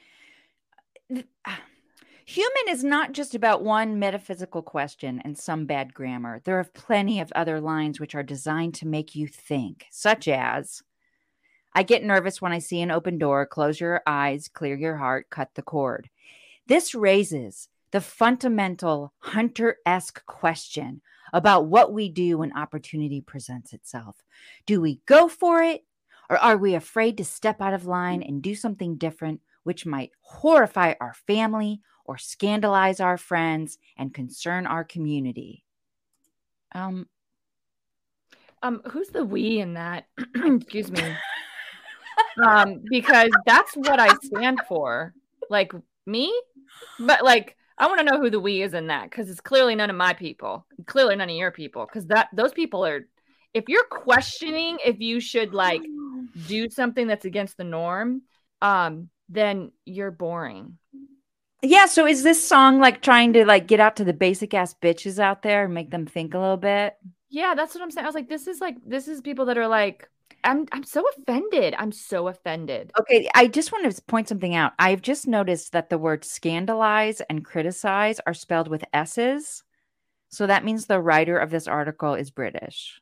Human 2.29 2.67
is 2.67 2.83
not 2.83 3.13
just 3.13 3.35
about 3.35 3.63
one 3.63 3.99
metaphysical 3.99 4.61
question 4.61 5.21
and 5.23 5.37
some 5.37 5.65
bad 5.65 5.93
grammar. 5.93 6.41
There 6.43 6.59
are 6.59 6.65
plenty 6.65 7.21
of 7.21 7.31
other 7.33 7.61
lines 7.61 8.01
which 8.01 8.15
are 8.15 8.23
designed 8.23 8.73
to 8.75 8.87
make 8.87 9.15
you 9.15 9.27
think, 9.27 9.85
such 9.91 10.27
as 10.27 10.83
I 11.77 11.83
get 11.83 12.03
nervous 12.03 12.41
when 12.41 12.51
I 12.51 12.57
see 12.57 12.81
an 12.81 12.89
open 12.89 13.19
door. 13.19 13.45
Close 13.45 13.79
your 13.79 14.01
eyes, 14.07 14.47
clear 14.47 14.75
your 14.75 14.97
heart, 14.97 15.29
cut 15.29 15.53
the 15.53 15.61
cord. 15.61 16.09
This 16.65 16.95
raises 16.95 17.69
the 17.91 18.01
fundamental 18.01 19.13
hunter 19.19 19.77
esque 19.85 20.25
question 20.25 21.03
about 21.31 21.67
what 21.67 21.93
we 21.93 22.09
do 22.09 22.39
when 22.39 22.57
opportunity 22.57 23.21
presents 23.21 23.73
itself. 23.73 24.15
Do 24.65 24.81
we 24.81 25.01
go 25.05 25.27
for 25.27 25.61
it, 25.61 25.85
or 26.31 26.39
are 26.39 26.57
we 26.57 26.73
afraid 26.73 27.15
to 27.17 27.23
step 27.23 27.61
out 27.61 27.75
of 27.75 27.85
line 27.85 28.23
and 28.23 28.41
do 28.41 28.55
something 28.55 28.95
different, 28.95 29.41
which 29.61 29.85
might 29.85 30.13
horrify 30.21 30.95
our 30.99 31.13
family 31.27 31.81
or 32.05 32.17
scandalize 32.17 32.99
our 32.99 33.19
friends 33.19 33.77
and 33.95 34.15
concern 34.15 34.65
our 34.65 34.83
community? 34.83 35.63
Um, 36.73 37.07
um, 38.63 38.81
who's 38.89 39.09
the 39.09 39.23
we 39.23 39.59
in 39.59 39.75
that? 39.75 40.07
Excuse 40.35 40.89
me. 40.89 41.15
Um, 42.45 42.81
because 42.89 43.29
that's 43.45 43.73
what 43.75 43.99
I 43.99 44.09
stand 44.23 44.61
for. 44.67 45.13
Like 45.49 45.71
me, 46.05 46.33
but 46.99 47.23
like 47.23 47.55
I 47.77 47.87
want 47.87 47.99
to 47.99 48.05
know 48.05 48.19
who 48.19 48.29
the 48.29 48.39
we 48.39 48.61
is 48.61 48.73
in 48.73 48.87
that 48.87 49.09
because 49.09 49.29
it's 49.29 49.39
clearly 49.39 49.75
none 49.75 49.89
of 49.89 49.95
my 49.95 50.13
people, 50.13 50.65
clearly 50.85 51.15
none 51.15 51.29
of 51.29 51.35
your 51.35 51.51
people, 51.51 51.85
because 51.85 52.07
that 52.07 52.29
those 52.33 52.53
people 52.53 52.85
are. 52.85 53.07
If 53.53 53.69
you're 53.69 53.85
questioning 53.85 54.77
if 54.85 54.99
you 54.99 55.19
should 55.19 55.53
like 55.53 55.81
do 56.47 56.69
something 56.69 57.07
that's 57.07 57.25
against 57.25 57.57
the 57.57 57.63
norm, 57.63 58.23
um, 58.61 59.09
then 59.29 59.71
you're 59.85 60.11
boring. 60.11 60.77
Yeah. 61.61 61.85
So 61.87 62.05
is 62.05 62.23
this 62.23 62.45
song 62.45 62.79
like 62.79 63.01
trying 63.01 63.33
to 63.33 63.45
like 63.45 63.67
get 63.67 63.79
out 63.79 63.95
to 63.95 64.03
the 64.03 64.13
basic 64.13 64.53
ass 64.53 64.75
bitches 64.79 65.17
out 65.17 65.41
there 65.41 65.65
and 65.65 65.73
make 65.73 65.89
them 65.89 66.05
think 66.05 66.33
a 66.33 66.39
little 66.39 66.57
bit? 66.57 66.95
Yeah, 67.29 67.55
that's 67.55 67.73
what 67.73 67.83
I'm 67.83 67.91
saying. 67.91 68.05
I 68.05 68.07
was 68.07 68.15
like, 68.15 68.29
this 68.29 68.47
is 68.47 68.61
like 68.61 68.75
this 68.85 69.07
is 69.07 69.21
people 69.21 69.45
that 69.45 69.57
are 69.57 69.67
like 69.67 70.09
I'm 70.43 70.65
I'm 70.71 70.83
so 70.83 71.03
offended. 71.17 71.75
I'm 71.77 71.91
so 71.91 72.27
offended. 72.27 72.91
Okay, 72.99 73.29
I 73.35 73.47
just 73.47 73.71
want 73.71 73.93
to 73.93 74.01
point 74.03 74.27
something 74.27 74.55
out. 74.55 74.73
I've 74.79 75.01
just 75.01 75.27
noticed 75.27 75.71
that 75.73 75.89
the 75.89 75.97
words 75.97 76.29
scandalize 76.29 77.21
and 77.21 77.43
criticize 77.43 78.19
are 78.25 78.33
spelled 78.33 78.67
with 78.67 78.85
S's. 78.93 79.63
So 80.29 80.47
that 80.47 80.65
means 80.65 80.85
the 80.85 80.99
writer 80.99 81.37
of 81.37 81.49
this 81.49 81.67
article 81.67 82.13
is 82.13 82.31
British. 82.31 83.01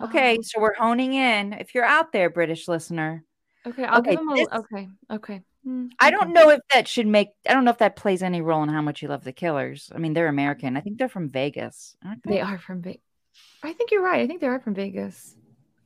Okay, 0.00 0.36
oh. 0.38 0.42
so 0.42 0.60
we're 0.60 0.74
honing 0.74 1.14
in. 1.14 1.52
If 1.52 1.74
you're 1.74 1.84
out 1.84 2.12
there, 2.12 2.30
British 2.30 2.68
listener. 2.68 3.24
Okay, 3.66 3.84
I'll 3.84 3.98
okay, 4.00 4.10
give 4.10 4.20
them 4.20 4.28
a, 4.30 4.34
this, 4.36 4.48
okay, 4.52 4.88
okay. 5.10 5.42
Mm, 5.66 5.90
I 5.98 6.10
don't 6.10 6.32
know 6.32 6.50
if 6.50 6.60
that 6.72 6.86
should 6.86 7.06
make. 7.06 7.28
I 7.48 7.52
don't 7.52 7.64
know 7.64 7.72
if 7.72 7.78
that 7.78 7.96
plays 7.96 8.22
any 8.22 8.40
role 8.40 8.62
in 8.62 8.68
how 8.68 8.82
much 8.82 9.02
you 9.02 9.08
love 9.08 9.24
the 9.24 9.32
Killers. 9.32 9.90
I 9.94 9.98
mean, 9.98 10.14
they're 10.14 10.28
American. 10.28 10.76
I 10.76 10.80
think 10.80 10.98
they're 10.98 11.08
from 11.08 11.30
Vegas. 11.30 11.96
They? 12.24 12.36
they 12.36 12.40
are 12.40 12.58
from 12.58 12.82
Vegas. 12.82 13.02
I 13.62 13.72
think 13.72 13.90
you're 13.90 14.02
right. 14.02 14.20
I 14.20 14.26
think 14.26 14.40
they 14.40 14.46
are 14.46 14.60
from 14.60 14.74
Vegas. 14.74 15.36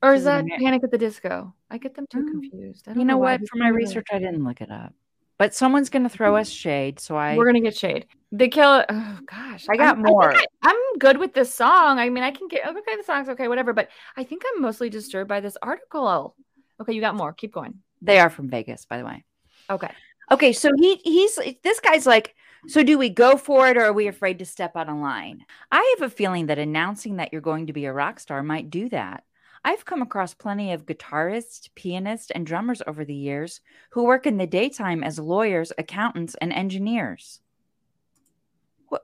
Or 0.03 0.15
is 0.15 0.25
that 0.25 0.45
Panic 0.59 0.83
at 0.83 0.91
the 0.91 0.99
Disco? 0.99 1.55
I 1.71 1.79
get 1.79 1.95
them 1.95 2.07
too 2.11 2.25
mm. 2.25 2.31
confused. 2.31 2.89
you 2.89 2.95
know, 2.97 3.05
know 3.05 3.19
what? 3.19 3.41
For 3.49 3.57
my 3.57 3.69
research, 3.69 4.09
I 4.13 4.19
didn't 4.19 4.45
look 4.45 4.61
it 4.61 4.71
up. 4.71 4.93
But 5.39 5.55
someone's 5.55 5.91
going 5.91 6.03
to 6.03 6.09
throw 6.09 6.37
us 6.37 6.49
shade, 6.49 7.01
so 7.01 7.17
I. 7.17 7.37
We're 7.37 7.45
going 7.45 7.55
to 7.55 7.61
get 7.61 7.77
shade. 7.77 8.07
The 8.33 8.49
kill. 8.49 8.85
Oh 8.89 9.19
gosh, 9.27 9.67
I 9.69 9.77
got 9.77 9.99
I, 9.99 10.01
more. 10.01 10.35
I 10.63 10.71
am 10.71 10.99
good 10.99 11.19
with 11.19 11.35
this 11.35 11.55
song. 11.55 11.99
I 11.99 12.09
mean, 12.11 12.25
I 12.25 12.31
can 12.31 12.49
get 12.49 12.67
okay. 12.67 12.97
The 12.97 13.05
song's 13.05 13.29
okay, 13.29 13.49
whatever. 13.49 13.73
But 13.73 13.89
I 14.17 14.25
think 14.25 14.43
I'm 14.47 14.63
mostly 14.63 14.91
disturbed 14.91 15.29
by 15.29 15.41
this 15.41 15.57
article. 15.63 16.35
Okay, 16.81 16.93
you 16.93 17.01
got 17.01 17.15
more. 17.15 17.33
Keep 17.33 17.53
going. 17.53 17.75
They 18.01 18.19
are 18.19 18.31
from 18.31 18.49
Vegas, 18.49 18.85
by 18.85 18.99
the 18.99 19.05
way. 19.05 19.25
Okay. 19.71 19.91
Okay, 20.31 20.53
so 20.53 20.71
he 20.77 20.97
he's 20.97 21.39
this 21.63 21.81
guy's 21.81 22.07
like, 22.07 22.35
so 22.69 22.83
do 22.83 22.97
we 22.97 23.09
go 23.09 23.37
for 23.37 23.69
it 23.69 23.77
or 23.77 23.85
are 23.85 23.93
we 23.93 24.07
afraid 24.07 24.39
to 24.39 24.47
step 24.47 24.77
out 24.77 24.89
of 24.89 24.97
line? 24.97 25.45
I 25.71 25.97
have 25.99 26.11
a 26.11 26.15
feeling 26.15 26.47
that 26.47 26.59
announcing 26.59 27.17
that 27.17 27.33
you're 27.33 27.41
going 27.41 27.67
to 27.67 27.73
be 27.73 27.85
a 27.85 27.93
rock 27.93 28.21
star 28.21 28.43
might 28.43 28.71
do 28.71 28.89
that. 28.91 29.25
I've 29.65 29.85
come 29.85 30.03
across 30.03 30.35
plenty 30.35 30.73
of 30.73 30.87
guitarists, 30.87 31.69
pianists, 31.75 32.31
and 32.33 32.47
drummers 32.47 32.83
over 32.87 33.05
the 33.05 33.15
years 33.15 33.61
who 33.91 34.05
work 34.05 34.27
in 34.27 34.37
the 34.37 34.47
daytime 34.47 35.05
as 35.05 35.19
lawyers, 35.19 35.73
accountants, 35.79 36.35
and 36.41 36.53
engineers. 36.53 37.41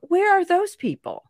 where 0.02 0.38
are 0.38 0.44
those 0.44 0.76
people? 0.76 1.24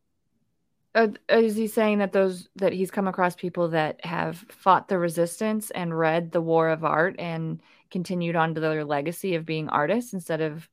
Uh, 0.95 1.09
is 1.29 1.55
he 1.55 1.67
saying 1.69 1.99
that 1.99 2.13
those 2.13 2.49
that 2.57 2.73
he's 2.73 2.91
come 2.91 3.07
across 3.07 3.37
people 3.37 3.69
that 3.69 4.05
have 4.05 4.39
fought 4.49 4.89
the 4.89 4.99
resistance 4.99 5.71
and 5.71 5.97
read 5.97 6.33
the 6.33 6.41
War 6.41 6.71
of 6.71 6.83
Art 6.83 7.15
and 7.19 7.61
continued 7.91 8.35
on 8.35 8.55
to 8.55 8.61
their 8.61 8.85
legacy 8.85 9.35
of 9.35 9.47
being 9.47 9.69
artists 9.69 10.13
instead 10.13 10.41
of 10.41 10.69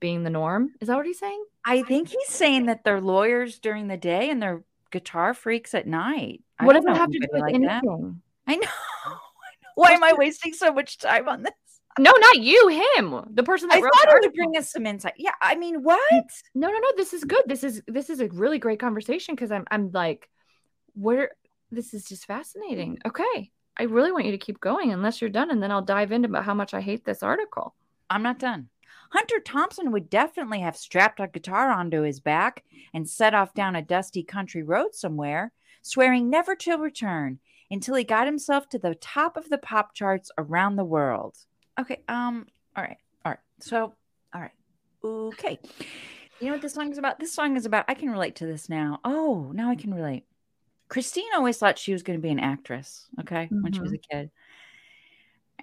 being 0.00 0.24
the 0.24 0.30
norm? 0.30 0.72
Is 0.80 0.88
that 0.88 0.96
what 0.96 1.06
he's 1.06 1.18
saying? 1.18 1.44
I 1.64 1.82
think 1.82 2.08
he's 2.08 2.28
saying 2.28 2.66
that 2.66 2.84
they're 2.84 3.00
lawyers 3.00 3.58
during 3.58 3.86
the 3.86 3.98
day 3.98 4.30
and 4.30 4.42
they're 4.42 4.64
guitar 4.90 5.34
freaks 5.34 5.74
at 5.74 5.86
night. 5.86 6.42
What 6.62 6.74
does 6.74 6.84
it 6.84 6.96
have 6.96 7.10
to 7.10 7.18
do 7.18 7.26
with 7.32 7.42
like 7.42 7.54
anything? 7.54 8.20
That. 8.46 8.52
I 8.52 8.56
know. 8.56 8.68
Oh. 9.06 9.20
Why 9.76 9.92
am 9.92 10.04
I 10.04 10.12
wasting 10.12 10.52
so 10.52 10.72
much 10.72 10.98
time 10.98 11.28
on 11.28 11.42
this? 11.42 11.52
No, 11.98 12.12
not 12.18 12.38
you, 12.38 12.68
him. 12.96 13.24
The 13.32 13.42
person 13.42 13.68
that 13.68 13.78
I 13.78 13.80
wrote 13.80 13.92
thought 13.94 14.08
it 14.08 14.20
would 14.22 14.34
bring 14.34 14.56
us 14.56 14.70
some 14.70 14.86
insight. 14.86 15.14
Yeah, 15.16 15.32
I 15.40 15.56
mean, 15.56 15.82
what? 15.82 16.30
No, 16.54 16.68
no, 16.68 16.78
no. 16.78 16.92
This 16.96 17.12
is 17.12 17.24
good. 17.24 17.42
This 17.46 17.64
is 17.64 17.82
this 17.86 18.10
is 18.10 18.20
a 18.20 18.28
really 18.28 18.58
great 18.58 18.78
conversation 18.78 19.34
because 19.34 19.50
I'm 19.50 19.64
I'm 19.70 19.90
like, 19.92 20.28
where 20.94 21.32
this 21.70 21.94
is 21.94 22.04
just 22.04 22.26
fascinating. 22.26 22.98
Okay. 23.06 23.50
I 23.78 23.84
really 23.84 24.12
want 24.12 24.26
you 24.26 24.32
to 24.32 24.38
keep 24.38 24.60
going 24.60 24.92
unless 24.92 25.20
you're 25.20 25.30
done, 25.30 25.50
and 25.50 25.62
then 25.62 25.70
I'll 25.70 25.82
dive 25.82 26.12
into 26.12 26.28
about 26.28 26.44
how 26.44 26.54
much 26.54 26.74
I 26.74 26.80
hate 26.80 27.04
this 27.04 27.22
article. 27.22 27.74
I'm 28.10 28.22
not 28.22 28.38
done. 28.38 28.68
Hunter 29.10 29.40
Thompson 29.40 29.90
would 29.92 30.10
definitely 30.10 30.60
have 30.60 30.76
strapped 30.76 31.18
a 31.18 31.26
guitar 31.26 31.70
onto 31.70 32.02
his 32.02 32.20
back 32.20 32.62
and 32.94 33.08
set 33.08 33.34
off 33.34 33.54
down 33.54 33.76
a 33.76 33.82
dusty 33.82 34.22
country 34.22 34.62
road 34.62 34.94
somewhere, 34.94 35.52
swearing 35.82 36.30
never 36.30 36.54
to 36.56 36.76
return 36.76 37.38
until 37.70 37.94
he 37.94 38.04
got 38.04 38.26
himself 38.26 38.68
to 38.68 38.78
the 38.78 38.94
top 38.96 39.36
of 39.36 39.48
the 39.48 39.58
pop 39.58 39.94
charts 39.94 40.30
around 40.38 40.76
the 40.76 40.84
world. 40.84 41.36
Okay, 41.78 42.02
um, 42.08 42.46
all 42.76 42.84
right, 42.84 42.98
all 43.24 43.32
right. 43.32 43.38
So, 43.60 43.94
all 44.34 44.40
right, 44.40 44.50
okay. 45.04 45.58
You 46.40 46.46
know 46.46 46.52
what 46.52 46.62
this 46.62 46.74
song 46.74 46.90
is 46.90 46.98
about? 46.98 47.20
This 47.20 47.32
song 47.32 47.56
is 47.56 47.66
about, 47.66 47.84
I 47.88 47.94
can 47.94 48.10
relate 48.10 48.36
to 48.36 48.46
this 48.46 48.68
now. 48.68 49.00
Oh, 49.04 49.50
now 49.54 49.70
I 49.70 49.76
can 49.76 49.92
relate. 49.92 50.24
Christine 50.88 51.28
always 51.36 51.58
thought 51.58 51.78
she 51.78 51.92
was 51.92 52.02
going 52.02 52.18
to 52.18 52.22
be 52.22 52.30
an 52.30 52.40
actress, 52.40 53.06
okay, 53.20 53.44
mm-hmm. 53.44 53.62
when 53.62 53.72
she 53.72 53.80
was 53.80 53.92
mm-hmm. 53.92 54.16
a 54.16 54.22
kid. 54.22 54.30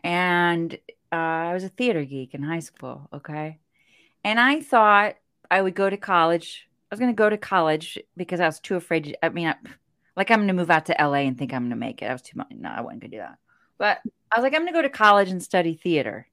And 0.04 0.78
uh, 1.12 1.16
I 1.16 1.54
was 1.54 1.64
a 1.64 1.70
theater 1.70 2.06
geek 2.06 2.34
in 2.34 2.44
high 2.44 2.60
school. 2.60 3.10
Okay. 3.12 3.58
And 4.24 4.40
I 4.40 4.62
thought 4.62 5.16
I 5.50 5.62
would 5.62 5.76
go 5.76 5.90
to 5.90 5.98
college. 5.98 6.68
I 6.92 6.96
was 6.96 7.00
going 7.00 7.12
to 7.12 7.18
go 7.18 7.30
to 7.30 7.38
college 7.38 7.98
because 8.16 8.40
I 8.40 8.46
was 8.46 8.60
too 8.60 8.76
afraid 8.76 9.06
to, 9.06 9.26
I 9.26 9.30
mean, 9.30 9.48
I, 9.48 9.56
like 10.18 10.32
I'm 10.32 10.40
going 10.40 10.48
to 10.48 10.54
move 10.54 10.72
out 10.72 10.88
to 10.88 10.96
LA 11.00 11.20
and 11.20 11.38
think 11.38 11.54
I'm 11.54 11.64
going 11.64 11.70
to 11.70 11.76
make 11.78 12.02
it. 12.02 12.08
I 12.08 12.14
was 12.14 12.22
too 12.22 12.38
much. 12.38 12.48
No, 12.52 12.70
I 12.70 12.82
wasn't 12.82 13.04
to 13.04 13.08
do 13.08 13.18
that. 13.18 13.38
But 13.78 14.00
I 14.32 14.40
was 14.40 14.44
like, 14.44 14.54
I'm 14.54 14.62
going 14.62 14.74
to 14.74 14.78
go 14.78 14.82
to 14.82 14.90
college 14.90 15.30
and 15.30 15.42
study 15.42 15.76
theater. 15.76 16.28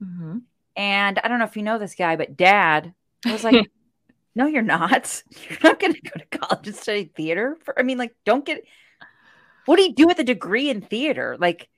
Mm-hmm. 0.00 0.38
And 0.76 1.18
I 1.18 1.26
don't 1.26 1.38
know 1.38 1.46
if 1.46 1.56
you 1.56 1.62
know 1.62 1.78
this 1.78 1.94
guy, 1.94 2.16
but 2.16 2.36
dad 2.36 2.94
I 3.24 3.32
was 3.32 3.44
like, 3.44 3.70
no, 4.34 4.46
you're 4.46 4.62
not. 4.62 5.22
You're 5.48 5.58
not 5.62 5.80
going 5.80 5.94
to 5.94 6.00
go 6.00 6.18
to 6.18 6.38
college 6.38 6.66
and 6.66 6.76
study 6.76 7.04
theater. 7.14 7.56
For, 7.64 7.78
I 7.78 7.82
mean, 7.82 7.98
like, 7.98 8.14
don't 8.24 8.44
get, 8.44 8.64
what 9.66 9.76
do 9.76 9.82
you 9.82 9.94
do 9.94 10.06
with 10.06 10.18
a 10.18 10.24
degree 10.24 10.70
in 10.70 10.80
theater? 10.80 11.36
Like, 11.38 11.68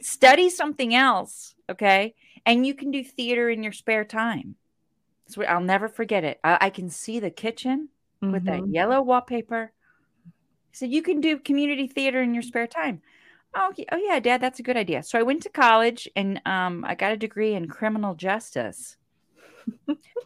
study 0.00 0.50
something 0.50 0.94
else, 0.94 1.54
okay? 1.68 2.14
And 2.46 2.66
you 2.66 2.74
can 2.74 2.90
do 2.90 3.04
theater 3.04 3.48
in 3.50 3.62
your 3.62 3.72
spare 3.72 4.04
time. 4.04 4.56
So 5.28 5.42
I'll 5.44 5.60
never 5.60 5.88
forget 5.88 6.24
it. 6.24 6.40
I, 6.44 6.58
I 6.62 6.70
can 6.70 6.90
see 6.90 7.20
the 7.20 7.30
kitchen 7.30 7.88
mm-hmm. 8.22 8.32
with 8.32 8.44
that 8.44 8.60
mm-hmm. 8.60 8.74
yellow 8.74 9.02
wallpaper 9.02 9.72
said, 10.72 10.90
You 10.90 11.02
can 11.02 11.20
do 11.20 11.38
community 11.38 11.86
theater 11.86 12.22
in 12.22 12.34
your 12.34 12.42
spare 12.42 12.66
time. 12.66 13.02
Oh, 13.54 13.68
okay. 13.70 13.86
oh 13.92 13.96
yeah, 13.96 14.18
Dad, 14.18 14.40
that's 14.40 14.60
a 14.60 14.62
good 14.62 14.76
idea. 14.76 15.02
So 15.02 15.18
I 15.18 15.22
went 15.22 15.42
to 15.42 15.50
college 15.50 16.08
and 16.16 16.40
um, 16.46 16.84
I 16.86 16.94
got 16.94 17.12
a 17.12 17.16
degree 17.16 17.54
in 17.54 17.68
criminal 17.68 18.14
justice. 18.14 18.96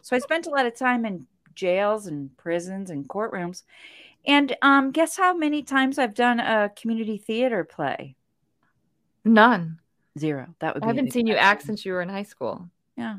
so 0.01 0.15
I 0.15 0.19
spent 0.19 0.47
a 0.47 0.49
lot 0.49 0.65
of 0.65 0.75
time 0.75 1.05
in 1.05 1.27
jails 1.53 2.07
and 2.07 2.35
prisons 2.37 2.89
and 2.89 3.07
courtrooms. 3.07 3.63
And 4.25 4.55
um, 4.61 4.91
guess 4.91 5.17
how 5.17 5.35
many 5.35 5.63
times 5.63 5.97
I've 5.97 6.13
done 6.13 6.39
a 6.39 6.71
community 6.75 7.17
theater 7.17 7.63
play? 7.63 8.15
None. 9.25 9.79
Zero. 10.17 10.55
That 10.59 10.73
would. 10.73 10.83
I 10.83 10.87
haven't 10.87 11.13
seen 11.13 11.27
you 11.27 11.35
act 11.35 11.63
since 11.63 11.85
you 11.85 11.93
were 11.93 12.01
in 12.01 12.09
high 12.09 12.23
school. 12.23 12.69
Yeah. 12.97 13.17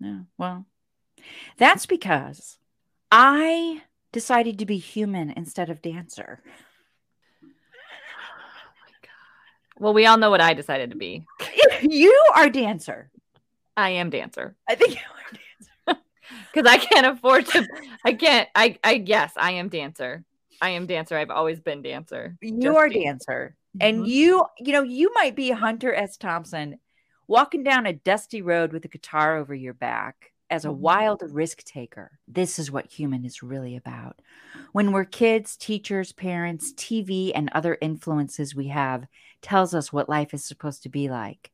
Yeah. 0.00 0.20
Well, 0.38 0.66
that's 1.58 1.86
because 1.86 2.58
I 3.10 3.82
decided 4.12 4.58
to 4.58 4.66
be 4.66 4.78
human 4.78 5.30
instead 5.30 5.70
of 5.70 5.82
dancer. 5.82 6.40
Well, 9.78 9.94
we 9.94 10.04
all 10.04 10.18
know 10.18 10.30
what 10.30 10.42
I 10.42 10.52
decided 10.52 10.90
to 10.90 10.96
be. 10.96 11.24
you 11.82 12.14
are 12.34 12.50
dancer. 12.50 13.10
I 13.76 13.90
am 13.90 14.10
dancer. 14.10 14.54
I 14.68 14.74
think 14.74 14.94
you 14.94 15.00
are 15.00 15.32
dancer. 15.32 16.02
Because 16.52 16.70
I 16.70 16.78
can't 16.78 17.06
afford 17.06 17.46
to. 17.46 17.66
I 18.04 18.12
can't. 18.12 18.48
I. 18.54 18.78
I. 18.84 19.02
Yes, 19.04 19.32
I 19.36 19.52
am 19.52 19.68
dancer. 19.68 20.24
I 20.60 20.70
am 20.70 20.86
dancer. 20.86 21.16
I've 21.16 21.30
always 21.30 21.58
been 21.58 21.82
dancer. 21.82 22.36
You 22.40 22.76
are 22.76 22.88
dancer, 22.88 23.56
and 23.80 23.98
mm-hmm. 23.98 24.06
you. 24.06 24.46
You 24.58 24.72
know, 24.72 24.82
you 24.82 25.12
might 25.12 25.34
be 25.34 25.50
Hunter 25.50 25.92
S. 25.92 26.16
Thompson, 26.16 26.78
walking 27.26 27.64
down 27.64 27.86
a 27.86 27.92
dusty 27.92 28.42
road 28.42 28.72
with 28.72 28.84
a 28.84 28.88
guitar 28.88 29.38
over 29.38 29.54
your 29.54 29.74
back 29.74 30.30
as 30.50 30.64
a 30.64 30.68
mm-hmm. 30.68 30.80
wild 30.80 31.22
risk 31.30 31.62
taker. 31.64 32.18
This 32.28 32.58
is 32.58 32.70
what 32.70 32.86
human 32.86 33.24
is 33.24 33.42
really 33.42 33.76
about. 33.76 34.20
When 34.72 34.92
we're 34.92 35.04
kids, 35.04 35.56
teachers, 35.56 36.12
parents, 36.12 36.72
TV, 36.74 37.32
and 37.34 37.48
other 37.52 37.78
influences 37.80 38.54
we 38.54 38.68
have 38.68 39.06
tells 39.42 39.74
us 39.74 39.92
what 39.92 40.08
life 40.08 40.34
is 40.34 40.44
supposed 40.44 40.82
to 40.82 40.88
be 40.88 41.08
like. 41.08 41.50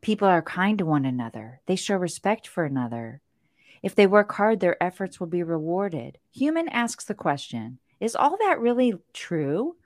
People 0.00 0.28
are 0.28 0.42
kind 0.42 0.78
to 0.78 0.86
one 0.86 1.04
another, 1.04 1.60
they 1.66 1.76
show 1.76 1.96
respect 1.96 2.46
for 2.46 2.64
another. 2.64 3.20
If 3.82 3.94
they 3.94 4.06
work 4.06 4.32
hard, 4.32 4.60
their 4.60 4.82
efforts 4.82 5.18
will 5.18 5.26
be 5.26 5.42
rewarded. 5.42 6.18
Human 6.32 6.68
asks 6.68 7.04
the 7.04 7.14
question 7.14 7.78
Is 7.98 8.14
all 8.14 8.36
that 8.38 8.60
really 8.60 8.94
true? 9.12 9.76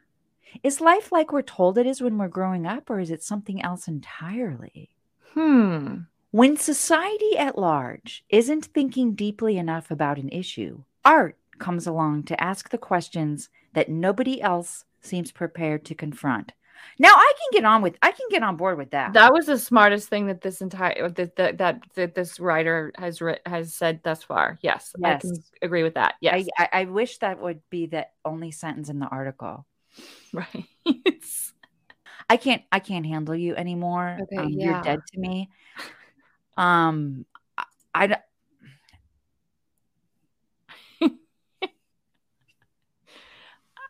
Is 0.62 0.80
life 0.80 1.10
like 1.10 1.32
we're 1.32 1.42
told 1.42 1.78
it 1.78 1.86
is 1.86 2.00
when 2.00 2.16
we're 2.18 2.28
growing 2.28 2.66
up, 2.66 2.90
or 2.90 3.00
is 3.00 3.10
it 3.10 3.22
something 3.22 3.62
else 3.62 3.88
entirely? 3.88 4.90
Hmm. 5.32 6.02
When 6.34 6.56
society 6.56 7.38
at 7.38 7.56
large 7.56 8.24
isn't 8.28 8.64
thinking 8.64 9.14
deeply 9.14 9.56
enough 9.56 9.92
about 9.92 10.18
an 10.18 10.30
issue, 10.30 10.82
art 11.04 11.38
comes 11.60 11.86
along 11.86 12.24
to 12.24 12.42
ask 12.42 12.70
the 12.70 12.76
questions 12.76 13.50
that 13.74 13.88
nobody 13.88 14.42
else 14.42 14.84
seems 15.00 15.30
prepared 15.30 15.84
to 15.84 15.94
confront. 15.94 16.50
Now 16.98 17.14
I 17.14 17.32
can 17.38 17.60
get 17.60 17.64
on 17.64 17.82
with 17.82 17.96
I 18.02 18.10
can 18.10 18.26
get 18.30 18.42
on 18.42 18.56
board 18.56 18.78
with 18.78 18.90
that. 18.90 19.12
That 19.12 19.32
was 19.32 19.46
the 19.46 19.56
smartest 19.56 20.08
thing 20.08 20.26
that 20.26 20.40
this 20.40 20.60
entire 20.60 21.08
that 21.08 21.36
that 21.36 21.58
that, 21.58 21.82
that 21.94 22.16
this 22.16 22.40
writer 22.40 22.90
has 22.98 23.22
has 23.46 23.72
said 23.72 24.00
thus 24.02 24.24
far. 24.24 24.58
Yes, 24.60 24.92
yes, 24.98 25.24
I 25.24 25.28
can 25.28 25.44
agree 25.62 25.84
with 25.84 25.94
that. 25.94 26.14
Yes, 26.20 26.48
I, 26.58 26.64
I, 26.64 26.80
I 26.80 26.84
wish 26.86 27.18
that 27.18 27.40
would 27.40 27.60
be 27.70 27.86
the 27.86 28.08
only 28.24 28.50
sentence 28.50 28.88
in 28.88 28.98
the 28.98 29.06
article. 29.06 29.66
Right. 30.32 30.64
I 32.28 32.36
can't 32.38 32.62
I 32.72 32.80
can't 32.80 33.06
handle 33.06 33.36
you 33.36 33.54
anymore. 33.54 34.18
Okay, 34.22 34.36
um, 34.42 34.48
yeah. 34.48 34.64
You're 34.64 34.82
dead 34.82 34.98
to 35.12 35.20
me. 35.20 35.48
Um, 36.56 37.26
I, 37.58 37.64
I 37.94 38.16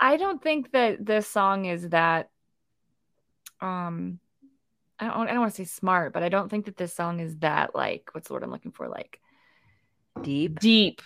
I 0.01 0.17
don't 0.17 0.43
think 0.43 0.73
that 0.73 1.05
this 1.05 1.29
song 1.29 1.67
is 1.67 1.91
that 1.91 2.31
um 3.61 4.19
I 4.99 5.07
don't 5.07 5.29
I 5.29 5.33
don't 5.33 5.41
want 5.41 5.55
to 5.55 5.65
say 5.65 5.69
smart, 5.69 6.13
but 6.13 6.23
I 6.23 6.29
don't 6.29 6.49
think 6.49 6.67
that 6.67 6.77
this 6.77 6.95
song 6.95 7.21
is 7.21 7.37
that 7.39 7.75
like 7.75 8.11
what's 8.13 8.29
the 8.29 8.35
word 8.35 8.43
I'm 8.43 8.51
looking 8.51 8.73
for? 8.73 8.89
Like 8.89 9.21
deep. 10.23 10.61
Deep. 10.61 11.03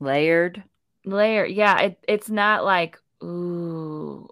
Layered. 0.00 0.62
Layer. 1.04 1.44
Yeah, 1.44 1.78
it, 1.80 2.04
it's 2.08 2.30
not 2.30 2.64
like 2.64 2.98
ooh, 3.22 4.28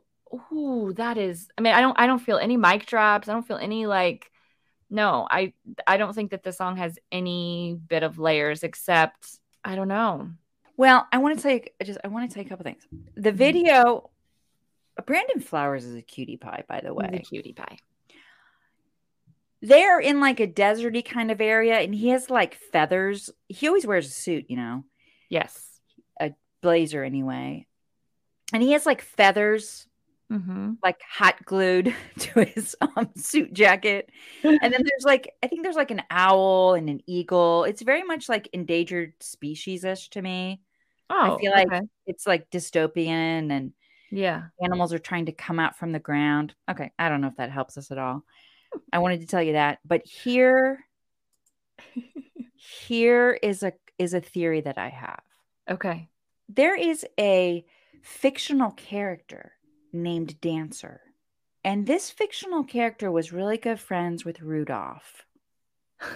ooh, 0.52 0.92
that 0.96 1.18
is 1.18 1.48
I 1.58 1.60
mean, 1.60 1.74
I 1.74 1.80
don't 1.80 1.98
I 1.98 2.06
don't 2.06 2.18
feel 2.18 2.38
any 2.38 2.56
mic 2.56 2.86
drops. 2.86 3.28
I 3.28 3.32
don't 3.32 3.46
feel 3.46 3.58
any 3.58 3.86
like 3.86 4.31
no, 4.92 5.26
I 5.30 5.54
I 5.86 5.96
don't 5.96 6.14
think 6.14 6.30
that 6.32 6.42
the 6.42 6.52
song 6.52 6.76
has 6.76 6.98
any 7.10 7.78
bit 7.88 8.02
of 8.02 8.18
layers 8.18 8.62
except 8.62 9.38
I 9.64 9.74
don't 9.74 9.88
know. 9.88 10.30
Well, 10.76 11.06
I 11.10 11.18
want 11.18 11.38
to 11.38 11.42
take 11.42 11.74
just 11.82 11.98
I 12.04 12.08
want 12.08 12.30
to 12.30 12.34
say 12.34 12.42
a 12.42 12.48
couple 12.48 12.64
things. 12.64 12.86
The 13.14 13.30
mm-hmm. 13.30 13.38
video 13.38 14.10
Brandon 15.06 15.40
Flowers 15.40 15.84
is 15.84 15.96
a 15.96 16.02
cutie 16.02 16.36
pie, 16.36 16.64
by 16.68 16.82
the 16.82 16.92
way. 16.92 17.08
He's 17.10 17.20
a 17.20 17.22
cutie 17.22 17.54
pie. 17.54 17.78
They're 19.62 20.00
in 20.00 20.20
like 20.20 20.40
a 20.40 20.46
deserty 20.46 21.04
kind 21.04 21.30
of 21.30 21.40
area, 21.40 21.78
and 21.78 21.94
he 21.94 22.10
has 22.10 22.28
like 22.28 22.58
feathers. 22.72 23.30
He 23.48 23.68
always 23.68 23.86
wears 23.86 24.06
a 24.06 24.10
suit, 24.10 24.46
you 24.48 24.56
know. 24.56 24.84
Yes, 25.30 25.80
a 26.20 26.34
blazer 26.60 27.02
anyway, 27.02 27.66
and 28.52 28.62
he 28.62 28.72
has 28.72 28.84
like 28.84 29.00
feathers 29.00 29.86
mm-hmm. 30.30 30.72
like 30.82 31.00
hot 31.02 31.44
glued 31.44 31.94
to 32.18 32.44
his 32.44 32.76
um, 32.80 33.10
suit 33.16 33.52
jacket. 33.52 34.10
and 34.42 34.60
then 34.60 34.70
there's 34.84 35.04
like, 35.04 35.32
I 35.42 35.46
think 35.46 35.62
there's 35.62 35.76
like 35.76 35.90
an 35.90 36.02
owl 36.10 36.74
and 36.74 36.88
an 36.88 37.00
eagle. 37.06 37.64
It's 37.64 37.82
very 37.82 38.02
much 38.02 38.28
like 38.28 38.48
endangered 38.52 39.14
species 39.20 39.84
ish 39.84 40.10
to 40.10 40.22
me. 40.22 40.60
Oh, 41.10 41.36
I 41.36 41.40
feel 41.40 41.52
like 41.52 41.66
okay. 41.66 41.82
it's 42.06 42.26
like 42.26 42.50
dystopian 42.50 43.52
and 43.52 43.72
yeah, 44.10 44.44
animals 44.62 44.92
are 44.92 44.98
trying 44.98 45.26
to 45.26 45.32
come 45.32 45.58
out 45.58 45.76
from 45.76 45.92
the 45.92 45.98
ground. 45.98 46.54
Okay, 46.70 46.92
I 46.98 47.08
don't 47.08 47.20
know 47.20 47.28
if 47.28 47.36
that 47.36 47.50
helps 47.50 47.76
us 47.76 47.90
at 47.90 47.98
all. 47.98 48.24
I 48.92 48.98
wanted 49.00 49.20
to 49.20 49.26
tell 49.26 49.42
you 49.42 49.52
that, 49.52 49.78
but 49.84 50.06
here, 50.06 50.84
here 52.54 53.38
is 53.42 53.62
a 53.62 53.72
is 53.98 54.14
a 54.14 54.20
theory 54.20 54.62
that 54.62 54.78
I 54.78 54.88
have. 54.88 55.22
Okay, 55.70 56.08
there 56.48 56.76
is 56.76 57.06
a 57.18 57.64
fictional 58.02 58.70
character 58.72 59.52
named 59.92 60.40
Dancer. 60.40 61.00
And 61.64 61.86
this 61.86 62.10
fictional 62.10 62.64
character 62.64 63.10
was 63.10 63.32
really 63.32 63.56
good 63.56 63.78
friends 63.78 64.24
with 64.24 64.40
Rudolph. 64.40 65.24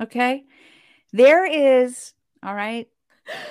okay. 0.00 0.44
There 1.12 1.44
is, 1.44 2.12
all 2.42 2.54
right. 2.54 2.88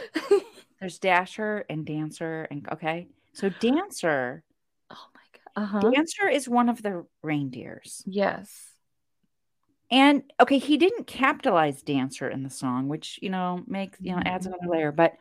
There's 0.80 1.00
Dasher 1.00 1.66
and 1.70 1.86
Dancer. 1.86 2.48
And 2.50 2.68
okay. 2.72 3.08
So 3.34 3.50
Dancer. 3.50 4.44
Oh 4.92 5.08
my 5.14 5.22
God. 5.32 5.64
Uh-huh. 5.64 5.92
Dancer 5.92 6.28
is 6.28 6.50
one 6.50 6.68
of 6.68 6.82
the 6.82 7.06
reindeers. 7.22 8.04
Yes. 8.08 8.72
And 9.92 10.24
okay, 10.40 10.58
he 10.58 10.78
didn't 10.78 11.06
capitalize 11.06 11.84
Dancer 11.84 12.28
in 12.28 12.42
the 12.42 12.50
song, 12.50 12.88
which, 12.88 13.20
you 13.22 13.30
know, 13.30 13.64
makes, 13.68 14.00
you 14.02 14.16
know, 14.16 14.22
adds 14.26 14.48
another 14.48 14.68
layer. 14.68 14.92
But 14.92 15.14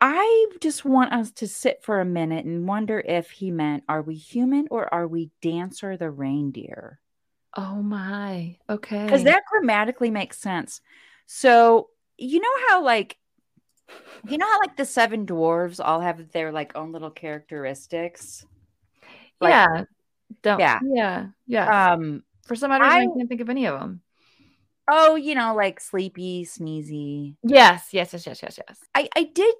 I 0.00 0.46
just 0.60 0.84
want 0.84 1.12
us 1.12 1.32
to 1.32 1.48
sit 1.48 1.82
for 1.82 2.00
a 2.00 2.04
minute 2.04 2.44
and 2.44 2.68
wonder 2.68 3.00
if 3.00 3.30
he 3.30 3.50
meant, 3.50 3.84
are 3.88 4.02
we 4.02 4.14
human 4.14 4.68
or 4.70 4.92
are 4.92 5.08
we 5.08 5.30
Dancer 5.42 5.96
the 5.96 6.10
reindeer? 6.10 7.00
Oh 7.56 7.82
my. 7.82 8.56
Okay. 8.70 9.04
Because 9.04 9.24
that 9.24 9.42
grammatically 9.50 10.10
makes 10.10 10.38
sense. 10.38 10.80
So, 11.26 11.88
you 12.16 12.40
know 12.40 12.68
how, 12.68 12.84
like, 12.84 13.16
you 14.28 14.38
know 14.38 14.46
how, 14.46 14.60
like, 14.60 14.76
the 14.76 14.84
seven 14.84 15.26
dwarves 15.26 15.80
all 15.84 16.00
have 16.00 16.30
their, 16.30 16.52
like, 16.52 16.76
own 16.76 16.92
little 16.92 17.10
characteristics? 17.10 18.46
Like, 19.40 19.50
yeah. 19.50 19.84
Don't, 20.42 20.60
yeah. 20.60 20.78
Yeah. 20.84 21.26
Yeah. 21.46 21.92
Um, 21.92 22.22
For 22.46 22.54
some 22.54 22.70
odd 22.70 22.82
reason, 22.82 22.98
I, 22.98 23.02
I 23.02 23.06
can't 23.16 23.28
think 23.28 23.40
of 23.40 23.50
any 23.50 23.66
of 23.66 23.80
them. 23.80 24.02
Oh, 24.90 25.16
you 25.16 25.34
know, 25.34 25.54
like 25.54 25.80
sleepy, 25.80 26.44
sneezy. 26.44 27.36
Yes, 27.42 27.88
yes, 27.92 28.12
yes, 28.12 28.26
yes, 28.26 28.42
yes, 28.42 28.58
yes. 28.66 28.80
I, 28.94 29.08
I 29.14 29.24
did 29.24 29.54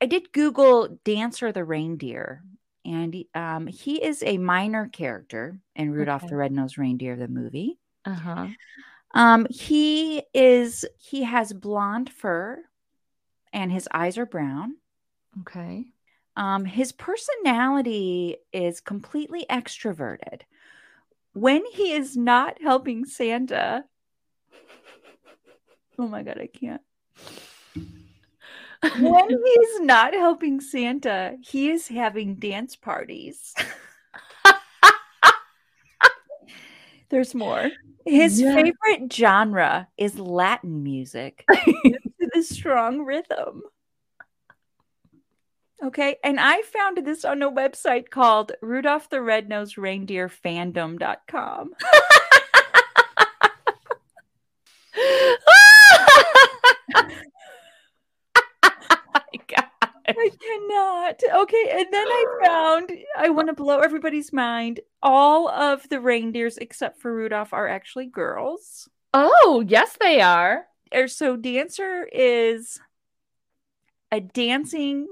I 0.00 0.06
did 0.06 0.32
Google 0.32 0.98
Dancer 1.04 1.52
the 1.52 1.64
Reindeer, 1.64 2.42
and 2.84 3.16
um, 3.34 3.66
he 3.66 4.02
is 4.02 4.22
a 4.22 4.38
minor 4.38 4.88
character 4.88 5.58
in 5.74 5.90
Rudolph 5.90 6.24
okay. 6.24 6.30
the 6.30 6.36
Red-Nosed 6.36 6.76
Reindeer, 6.76 7.16
the 7.16 7.28
movie. 7.28 7.78
Uh-huh. 8.04 8.48
Um, 9.14 9.46
he 9.48 10.22
is 10.34 10.84
he 10.98 11.22
has 11.22 11.52
blonde 11.52 12.10
fur 12.10 12.62
and 13.52 13.72
his 13.72 13.88
eyes 13.92 14.18
are 14.18 14.26
brown. 14.26 14.74
Okay. 15.40 15.86
Um, 16.36 16.64
his 16.64 16.92
personality 16.92 18.36
is 18.52 18.80
completely 18.80 19.46
extroverted. 19.48 20.42
When 21.32 21.64
he 21.72 21.92
is 21.92 22.16
not 22.16 22.60
helping 22.60 23.04
Santa, 23.04 23.84
oh 25.98 26.08
my 26.08 26.22
god, 26.22 26.38
I 26.40 26.46
can't 26.46 26.82
when 29.00 29.28
he's 29.30 29.80
not 29.80 30.12
helping 30.12 30.60
Santa, 30.60 31.36
he 31.40 31.70
is 31.70 31.88
having 31.88 32.34
dance 32.36 32.76
parties. 32.76 33.54
There's 37.10 37.34
more. 37.34 37.70
His 38.04 38.40
yeah. 38.40 38.54
favorite 38.54 39.12
genre 39.12 39.88
is 39.96 40.18
Latin 40.18 40.82
music 40.82 41.44
to 41.50 41.98
the 42.34 42.42
strong 42.42 43.02
rhythm. 43.02 43.62
Okay. 45.82 46.16
And 46.24 46.38
I 46.40 46.62
found 46.62 46.98
this 47.06 47.24
on 47.24 47.42
a 47.42 47.50
website 47.50 48.10
called 48.10 48.52
Rudolph 48.60 49.08
the 49.10 49.22
Red-Nosed 49.22 49.78
Reindeer 49.78 50.28
Fandom.com. 50.28 51.74
I 60.06 60.12
cannot. 60.40 61.42
Okay, 61.42 61.68
and 61.70 61.86
then 61.92 62.06
I 62.06 62.24
found 62.44 62.90
I 63.16 63.30
want 63.30 63.48
to 63.48 63.54
blow 63.54 63.78
everybody's 63.78 64.32
mind. 64.32 64.80
All 65.02 65.48
of 65.48 65.88
the 65.88 66.00
reindeers 66.00 66.58
except 66.58 67.00
for 67.00 67.14
Rudolph 67.14 67.52
are 67.52 67.68
actually 67.68 68.06
girls. 68.06 68.88
Oh, 69.12 69.64
yes, 69.66 69.96
they 70.00 70.20
are. 70.20 70.66
Or 70.92 71.08
so 71.08 71.36
Dancer 71.36 72.08
is 72.12 72.80
a 74.10 74.20
dancing 74.20 75.08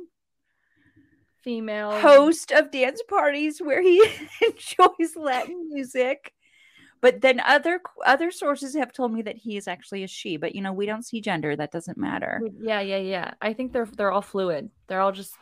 Female 1.43 1.99
host 1.99 2.53
of 2.53 2.71
dance 2.71 3.03
parties 3.09 3.59
where 3.59 3.83
he 3.83 3.99
enjoys 4.47 5.17
Latin 5.17 5.69
music. 5.71 6.33
But 7.03 7.21
then 7.21 7.41
other 7.41 7.81
other 8.07 8.31
sources 8.31 8.77
have 8.77 8.93
told 8.93 9.13
me 9.13 9.23
that 9.23 9.37
he 9.37 9.57
is 9.57 9.67
actually 9.67 10.05
a 10.05 10.09
she. 10.09 10.37
But 10.37 10.55
you 10.55 10.63
know, 10.63 10.73
we 10.73 10.87
don't 10.87 11.05
see 11.05 11.21
gender. 11.21 11.55
That 11.55 11.73
doesn't 11.73 11.99
matter. 11.99 12.41
Mm, 12.43 12.55
yeah, 12.63 12.81
yeah, 12.81 12.99
yeah. 12.99 13.35
I 13.43 13.53
think 13.53 13.73
they're 13.73 13.87
they're 13.87 14.13
all 14.13 14.23
fluid. 14.23 14.71
They're 14.87 15.01
all 15.01 15.13
just. 15.13 15.35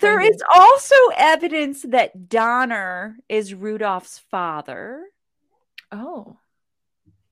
There 0.00 0.20
is 0.20 0.40
also 0.54 0.94
evidence 1.16 1.82
that 1.82 2.28
Donner 2.28 3.16
is 3.28 3.54
Rudolph's 3.54 4.20
father. 4.30 5.02
Oh. 5.90 6.38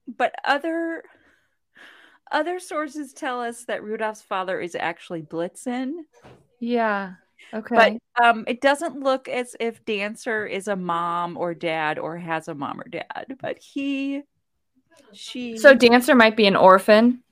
But 0.09 0.35
other 0.45 1.05
other 2.33 2.59
sources 2.59 3.13
tell 3.13 3.41
us 3.41 3.65
that 3.67 3.85
Rudolph's 3.85 4.23
father 4.23 4.61
is 4.61 4.75
actually 4.75 5.23
Blitzen. 5.23 5.93
Yeah. 6.59 7.15
Okay. 7.53 7.99
But 8.17 8.25
um, 8.25 8.45
it 8.47 8.61
doesn't 8.61 9.01
look 9.01 9.29
as 9.29 9.57
if 9.59 9.85
Dancer 9.85 10.47
is 10.47 10.69
a 10.69 10.77
mom 10.77 11.37
or 11.37 11.55
dad 11.55 11.99
or 11.99 12.17
has 12.19 12.49
a 12.49 12.55
mom 12.55 12.81
or 12.81 12.89
dad, 12.89 13.37
but 13.41 13.59
he, 13.59 14.23
she. 15.13 15.57
So 15.57 15.75
Dancer 15.75 16.15
might 16.15 16.37
be 16.37 16.47
an 16.47 16.57
orphan. 16.57 17.23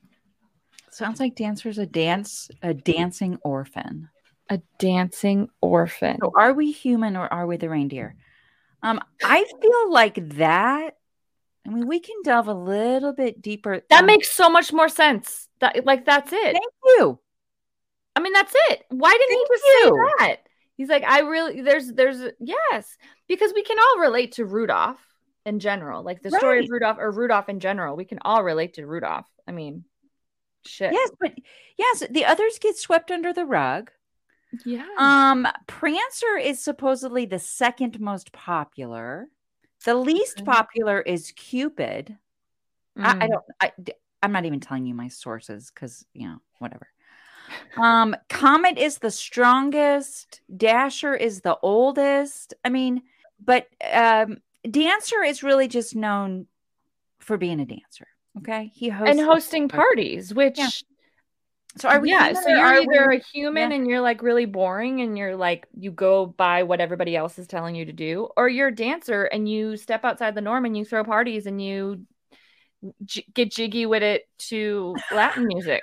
Sounds 0.90 1.20
like 1.20 1.34
Dancer's 1.34 1.76
a 1.76 1.84
dance, 1.84 2.48
a 2.62 2.72
dancing 2.72 3.38
orphan. 3.42 4.08
A 4.48 4.62
dancing 4.78 5.50
orphan. 5.60 6.16
So 6.22 6.32
are 6.34 6.54
we 6.54 6.72
human 6.72 7.16
or 7.16 7.30
are 7.30 7.46
we 7.46 7.58
the 7.58 7.68
reindeer? 7.68 8.16
Um, 8.82 9.00
I 9.22 9.44
feel 9.60 9.92
like 9.92 10.28
that. 10.36 10.96
I 11.66 11.68
mean, 11.68 11.88
we 11.88 11.98
can 11.98 12.16
delve 12.24 12.46
a 12.46 12.54
little 12.54 13.12
bit 13.12 13.42
deeper. 13.42 13.82
That 13.90 14.06
makes 14.06 14.30
so 14.30 14.48
much 14.48 14.72
more 14.72 14.88
sense. 14.88 15.48
That 15.60 15.84
like 15.84 16.06
that's 16.06 16.32
it. 16.32 16.52
Thank 16.52 16.72
you. 16.84 17.18
I 18.16 18.20
mean, 18.20 18.32
that's 18.32 18.54
it. 18.70 18.84
Why 18.88 19.12
didn't 19.12 19.28
Thank 19.28 19.48
he 19.48 19.54
just 19.54 19.64
you. 19.64 19.84
say 19.84 20.26
that? 20.26 20.36
He's 20.76 20.88
like, 20.88 21.04
I 21.04 21.20
really 21.20 21.62
there's 21.62 21.92
there's 21.92 22.22
yes, 22.40 22.96
because 23.28 23.52
we 23.54 23.62
can 23.62 23.78
all 23.78 24.00
relate 24.00 24.32
to 24.32 24.44
Rudolph 24.44 25.00
in 25.44 25.60
general. 25.60 26.02
Like 26.02 26.22
the 26.22 26.30
right. 26.30 26.38
story 26.38 26.64
of 26.64 26.70
Rudolph 26.70 26.98
or 26.98 27.10
Rudolph 27.10 27.48
in 27.48 27.60
general. 27.60 27.96
We 27.96 28.04
can 28.04 28.18
all 28.22 28.42
relate 28.42 28.74
to 28.74 28.86
Rudolph. 28.86 29.26
I 29.46 29.52
mean, 29.52 29.84
shit. 30.66 30.92
Yes, 30.92 31.10
but 31.20 31.32
yes, 31.78 32.02
the 32.10 32.24
others 32.24 32.58
get 32.58 32.76
swept 32.76 33.10
under 33.10 33.32
the 33.32 33.46
rug. 33.46 33.90
Yeah. 34.64 34.86
Um, 34.98 35.46
Prancer 35.66 36.36
is 36.36 36.62
supposedly 36.62 37.26
the 37.26 37.38
second 37.38 38.00
most 38.00 38.32
popular. 38.32 39.28
The 39.84 39.94
least 39.94 40.38
okay. 40.38 40.44
popular 40.44 41.00
is 41.00 41.32
Cupid. 41.32 42.16
Mm. 42.98 43.04
I, 43.04 43.10
I, 43.10 43.14
mm. 43.14 43.28
don't. 43.30 43.44
I, 43.60 43.72
I'm 44.22 44.32
not 44.32 44.44
even 44.44 44.60
telling 44.60 44.86
you 44.86 44.94
my 44.94 45.08
sources 45.08 45.70
because 45.74 46.04
you 46.12 46.28
know 46.28 46.38
whatever. 46.58 46.88
Um, 47.76 48.16
Comet 48.28 48.78
is 48.78 48.98
the 48.98 49.10
strongest. 49.10 50.40
Dasher 50.56 51.14
is 51.14 51.40
the 51.40 51.58
oldest. 51.62 52.54
I 52.64 52.68
mean, 52.68 53.02
but 53.44 53.66
um, 53.92 54.38
Dancer 54.68 55.22
is 55.22 55.42
really 55.42 55.68
just 55.68 55.94
known 55.94 56.46
for 57.18 57.36
being 57.36 57.60
a 57.60 57.66
dancer. 57.66 58.06
Okay, 58.38 58.70
he 58.74 58.88
hosts 58.88 59.10
and 59.10 59.20
hosting 59.26 59.68
parties, 59.68 60.34
which. 60.34 60.58
Yeah. 60.58 60.68
So 61.78 61.90
are 61.90 62.00
we? 62.00 62.10
Yeah. 62.10 62.32
So 62.32 62.48
you're 62.48 62.64
either 62.64 63.08
we, 63.10 63.16
a 63.18 63.20
human 63.20 63.70
yeah. 63.70 63.76
and 63.76 63.86
you're 63.86 64.00
like 64.00 64.22
really 64.22 64.46
boring 64.46 65.02
and 65.02 65.18
you're 65.18 65.36
like 65.36 65.66
you 65.78 65.90
go 65.90 66.24
by 66.24 66.62
what 66.62 66.80
everybody 66.80 67.14
else 67.14 67.38
is 67.38 67.46
telling 67.46 67.74
you 67.74 67.84
to 67.84 67.92
do, 67.92 68.28
or 68.36 68.48
you're 68.48 68.68
a 68.68 68.74
dancer 68.74 69.24
and 69.24 69.48
you 69.48 69.76
step 69.76 70.04
outside 70.04 70.34
the 70.34 70.40
norm 70.40 70.64
and 70.64 70.76
you 70.76 70.86
throw 70.86 71.04
parties 71.04 71.44
and 71.44 71.62
you 71.62 72.06
j- 73.04 73.26
get 73.34 73.50
jiggy 73.50 73.84
with 73.84 74.02
it 74.02 74.28
to 74.38 74.96
Latin 75.12 75.46
music. 75.46 75.82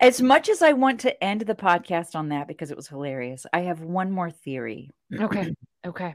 As 0.00 0.22
much 0.22 0.48
as 0.48 0.62
I 0.62 0.72
want 0.72 1.00
to 1.00 1.24
end 1.24 1.42
the 1.42 1.54
podcast 1.54 2.14
on 2.14 2.28
that 2.28 2.48
because 2.48 2.70
it 2.70 2.76
was 2.76 2.88
hilarious, 2.88 3.46
I 3.52 3.60
have 3.60 3.80
one 3.80 4.10
more 4.10 4.30
theory. 4.30 4.90
Okay. 5.12 5.54
Okay. 5.86 6.14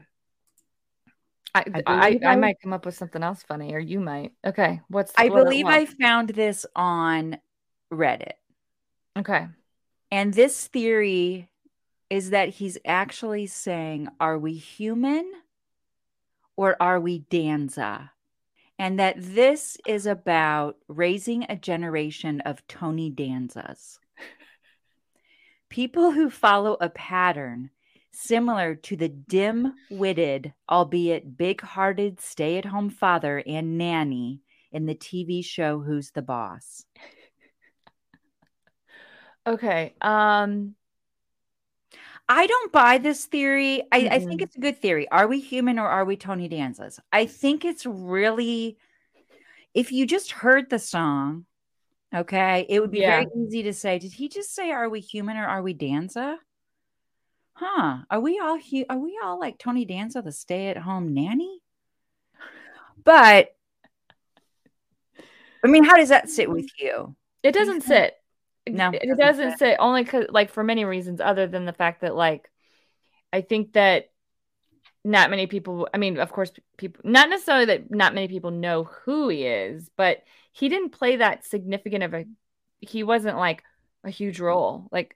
I 1.54 1.64
I, 1.74 1.82
I, 1.86 2.20
I, 2.32 2.36
might 2.36 2.56
come 2.60 2.72
up 2.72 2.84
with 2.84 2.96
something 2.96 3.22
else 3.22 3.42
funny, 3.42 3.74
or 3.74 3.78
you 3.78 4.00
might. 4.00 4.32
Okay. 4.44 4.80
What's 4.88 5.12
I 5.16 5.28
what 5.28 5.44
believe 5.44 5.66
I 5.66 5.86
found 5.86 6.30
this 6.30 6.66
on 6.74 7.38
Reddit. 7.92 8.32
Okay. 9.16 9.46
And 10.10 10.34
this 10.34 10.66
theory 10.66 11.48
is 12.10 12.30
that 12.30 12.48
he's 12.48 12.78
actually 12.84 13.46
saying, 13.46 14.08
Are 14.20 14.38
we 14.38 14.54
human 14.54 15.30
or 16.56 16.76
are 16.80 17.00
we 17.00 17.20
Danza? 17.30 18.12
And 18.78 18.98
that 18.98 19.16
this 19.18 19.76
is 19.86 20.06
about 20.06 20.76
raising 20.88 21.44
a 21.48 21.56
generation 21.56 22.40
of 22.42 22.66
Tony 22.66 23.10
Danzas. 23.10 23.98
People 25.68 26.10
who 26.12 26.30
follow 26.30 26.76
a 26.80 26.88
pattern 26.88 27.70
similar 28.12 28.74
to 28.76 28.96
the 28.96 29.08
dim 29.08 29.74
witted, 29.90 30.52
albeit 30.70 31.36
big 31.36 31.60
hearted 31.60 32.20
stay 32.20 32.58
at 32.58 32.64
home 32.64 32.90
father 32.90 33.42
and 33.46 33.76
nanny 33.76 34.40
in 34.72 34.86
the 34.86 34.94
TV 34.94 35.44
show 35.44 35.80
Who's 35.80 36.10
the 36.10 36.22
Boss. 36.22 36.84
Okay. 39.46 39.94
Um, 40.00 40.74
I 42.28 42.46
don't 42.46 42.72
buy 42.72 42.98
this 42.98 43.26
theory. 43.26 43.82
I, 43.92 44.00
mm-hmm. 44.00 44.12
I, 44.12 44.18
think 44.18 44.42
it's 44.42 44.56
a 44.56 44.60
good 44.60 44.80
theory. 44.80 45.08
Are 45.10 45.26
we 45.26 45.40
human 45.40 45.78
or 45.78 45.86
are 45.86 46.04
we 46.04 46.16
Tony 46.16 46.48
Danza's? 46.48 46.98
I 47.12 47.26
think 47.26 47.64
it's 47.64 47.84
really, 47.84 48.78
if 49.74 49.92
you 49.92 50.06
just 50.06 50.32
heard 50.32 50.70
the 50.70 50.78
song, 50.78 51.44
okay, 52.14 52.66
it 52.68 52.80
would 52.80 52.90
be 52.90 53.00
yeah. 53.00 53.24
very 53.24 53.26
easy 53.36 53.62
to 53.64 53.74
say, 53.74 53.98
did 53.98 54.12
he 54.12 54.28
just 54.28 54.54
say, 54.54 54.70
are 54.70 54.88
we 54.88 55.00
human 55.00 55.36
or 55.36 55.46
are 55.46 55.62
we 55.62 55.74
Danza? 55.74 56.38
Huh? 57.52 57.98
Are 58.10 58.20
we 58.20 58.40
all 58.40 58.58
hu- 58.58 58.86
are 58.90 58.98
we 58.98 59.18
all 59.22 59.38
like 59.38 59.58
Tony 59.58 59.84
Danza, 59.84 60.22
the 60.22 60.32
stay-at-home 60.32 61.14
nanny? 61.14 61.60
But 63.04 63.54
I 65.64 65.68
mean, 65.68 65.84
how 65.84 65.96
does 65.96 66.08
that 66.08 66.28
sit 66.28 66.50
with 66.50 66.68
you? 66.78 67.14
It 67.42 67.52
doesn't 67.52 67.82
sit. 67.82 68.14
No, 68.66 68.90
it 68.90 69.02
doesn't, 69.02 69.18
doesn't 69.18 69.58
say 69.58 69.76
only 69.76 70.04
because, 70.04 70.26
like, 70.30 70.50
for 70.50 70.64
many 70.64 70.84
reasons, 70.84 71.20
other 71.20 71.46
than 71.46 71.66
the 71.66 71.72
fact 71.72 72.00
that, 72.00 72.16
like, 72.16 72.50
I 73.32 73.42
think 73.42 73.74
that 73.74 74.10
not 75.04 75.28
many 75.28 75.46
people, 75.46 75.86
I 75.92 75.98
mean, 75.98 76.18
of 76.18 76.32
course, 76.32 76.50
people, 76.78 77.02
not 77.04 77.28
necessarily 77.28 77.66
that 77.66 77.90
not 77.90 78.14
many 78.14 78.26
people 78.26 78.50
know 78.50 78.84
who 78.84 79.28
he 79.28 79.44
is, 79.44 79.90
but 79.96 80.22
he 80.52 80.70
didn't 80.70 80.90
play 80.90 81.16
that 81.16 81.44
significant 81.44 82.04
of 82.04 82.14
a, 82.14 82.24
he 82.80 83.02
wasn't 83.02 83.36
like 83.36 83.62
a 84.02 84.08
huge 84.08 84.40
role. 84.40 84.88
Like, 84.90 85.14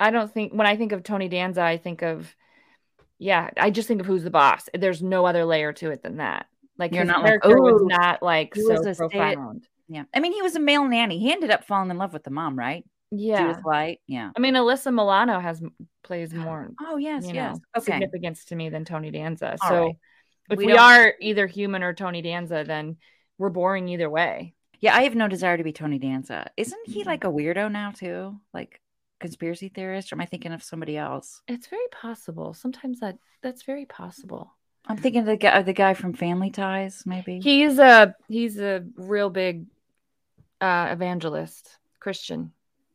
I 0.00 0.10
don't 0.10 0.32
think, 0.32 0.52
when 0.54 0.66
I 0.66 0.76
think 0.76 0.92
of 0.92 1.02
Tony 1.02 1.28
Danza, 1.28 1.60
I 1.60 1.76
think 1.76 2.00
of, 2.00 2.34
yeah, 3.18 3.50
I 3.58 3.70
just 3.70 3.88
think 3.88 4.00
of 4.00 4.06
who's 4.06 4.24
the 4.24 4.30
boss. 4.30 4.70
There's 4.72 5.02
no 5.02 5.26
other 5.26 5.44
layer 5.44 5.74
to 5.74 5.90
it 5.90 6.02
than 6.02 6.16
that. 6.16 6.46
Like, 6.78 6.94
You're 6.94 7.04
not 7.04 7.22
like, 7.22 7.44
was 7.44 7.82
oh, 7.82 7.86
not 7.86 8.22
like 8.22 8.54
so 8.54 8.94
profound. 8.94 9.68
Yeah. 9.92 10.04
I 10.14 10.20
mean, 10.20 10.32
he 10.32 10.42
was 10.42 10.56
a 10.56 10.60
male 10.60 10.86
nanny. 10.86 11.18
He 11.18 11.32
ended 11.32 11.50
up 11.50 11.64
falling 11.64 11.90
in 11.90 11.98
love 11.98 12.12
with 12.12 12.24
the 12.24 12.30
mom, 12.30 12.58
right? 12.58 12.84
Yeah. 13.10 13.42
Judith 13.42 13.64
Light. 13.64 14.00
Yeah. 14.06 14.30
I 14.34 14.40
mean, 14.40 14.54
Alyssa 14.54 14.92
Milano 14.92 15.38
has 15.38 15.62
plays 16.02 16.32
more. 16.34 16.70
Oh, 16.80 16.96
yes. 16.96 17.24
Yes. 17.26 17.56
Know, 17.56 17.60
okay. 17.76 17.92
Significance 17.92 18.46
to 18.46 18.56
me 18.56 18.70
than 18.70 18.84
Tony 18.84 19.10
Danza. 19.10 19.56
All 19.62 19.68
so 19.68 19.84
right. 19.84 19.96
if 20.50 20.58
we, 20.58 20.66
we 20.66 20.72
are 20.72 21.14
either 21.20 21.46
human 21.46 21.82
or 21.82 21.92
Tony 21.92 22.22
Danza, 22.22 22.64
then 22.66 22.96
we're 23.38 23.50
boring 23.50 23.88
either 23.88 24.08
way. 24.08 24.54
Yeah. 24.80 24.96
I 24.96 25.02
have 25.02 25.14
no 25.14 25.28
desire 25.28 25.58
to 25.58 25.64
be 25.64 25.72
Tony 25.72 25.98
Danza. 25.98 26.50
Isn't 26.56 26.86
he 26.86 27.00
mm-hmm. 27.00 27.08
like 27.08 27.24
a 27.24 27.28
weirdo 27.28 27.70
now, 27.70 27.90
too? 27.90 28.40
Like, 28.54 28.80
conspiracy 29.20 29.68
theorist 29.68 30.12
or 30.12 30.16
am 30.16 30.20
i 30.20 30.26
thinking 30.26 30.52
of 30.52 30.64
somebody 30.64 30.96
else 30.96 31.42
it's 31.46 31.68
very 31.68 31.86
possible 31.92 32.52
sometimes 32.52 32.98
that 32.98 33.16
that's 33.40 33.62
very 33.62 33.86
possible 33.86 34.52
i'm 34.88 34.96
thinking 34.96 35.20
of 35.20 35.26
the 35.26 35.36
guy 35.36 35.62
the 35.62 35.72
guy 35.72 35.94
from 35.94 36.12
family 36.12 36.50
ties 36.50 37.04
maybe 37.06 37.38
he's 37.38 37.78
a 37.78 38.16
he's 38.28 38.58
a 38.58 38.84
real 38.96 39.30
big 39.30 39.64
uh, 40.62 40.88
evangelist, 40.92 41.78
Christian. 42.00 42.52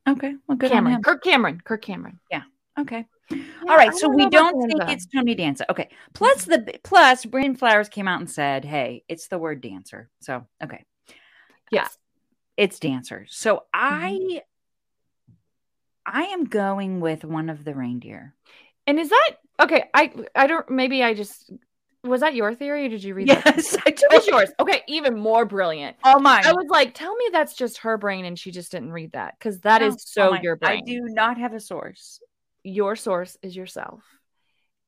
Okay. 0.08 0.36
Well, 0.48 0.58
Kirk 0.58 0.72
Cameron. 0.72 1.04
Kirk 1.04 1.24
Cameron. 1.24 1.62
Kirk 1.64 1.82
Cameron. 1.82 2.20
Yeah. 2.32 2.44
Okay. 2.80 3.06
Yeah, 3.30 3.44
All 3.68 3.76
right. 3.76 3.94
So 3.94 4.08
we 4.08 4.30
don't 4.30 4.68
think 4.70 4.90
it's 4.90 5.06
Tony 5.08 5.36
Danza. 5.36 5.70
Okay. 5.70 5.90
Plus 6.14 6.46
the 6.46 6.80
plus 6.84 7.26
Brandon 7.26 7.56
Flowers 7.56 7.90
came 7.90 8.08
out 8.08 8.20
and 8.22 8.30
said, 8.30 8.64
"Hey, 8.64 9.04
it's 9.10 9.28
the 9.28 9.38
word 9.38 9.60
dancer." 9.62 10.10
So 10.22 10.48
okay. 10.64 10.86
Yes. 11.72 11.98
it's 12.56 12.80
dancers. 12.80 13.36
So 13.36 13.64
I 13.74 14.12
Mm-hmm. 14.12 14.38
I 16.06 16.24
am 16.28 16.46
going 16.46 17.02
with 17.02 17.26
one 17.26 17.50
of 17.50 17.66
the 17.66 17.76
reindeer. 17.76 18.34
And 18.86 18.98
is 18.98 19.10
that 19.10 19.32
okay? 19.60 19.90
I 19.94 20.14
I 20.34 20.48
don't. 20.48 20.70
Maybe 20.70 21.04
I 21.04 21.14
just 21.14 21.52
was 22.08 22.22
that 22.22 22.36
your 22.36 22.54
theory, 22.54 22.86
or 22.86 22.90
did 22.90 23.04
you 23.04 23.14
read 23.14 23.30
that? 23.30 23.56
Yes, 23.58 23.76
I 23.86 23.90
It 23.90 24.04
was 24.12 24.28
yours. 24.28 24.50
Okay, 24.60 24.84
even 24.88 25.18
more 25.18 25.46
brilliant. 25.46 25.98
oh 26.04 26.20
my 26.20 26.42
I 26.46 26.52
was 26.52 26.68
like, 26.70 26.94
tell 26.94 27.16
me 27.16 27.30
that's 27.32 27.56
just 27.56 27.80
her 27.80 27.98
brain, 27.98 28.26
and 28.26 28.38
she 28.38 28.52
just 28.52 28.72
didn't 28.72 28.92
read 28.92 29.12
that 29.14 29.36
because 29.38 29.60
that 29.62 29.82
oh, 29.82 29.88
is 29.88 29.94
No, 29.94 29.98
so 30.00 30.24
all 30.24 30.32
mine. 30.32 30.44
your 30.44 30.56
brain. 30.56 30.80
I 30.80 30.82
do 30.86 31.02
not 31.04 31.38
have 31.38 31.54
a 31.54 31.60
source. 31.60 32.20
Your 32.64 32.96
source 32.96 33.38
is 33.42 33.56
yourself, 33.56 34.04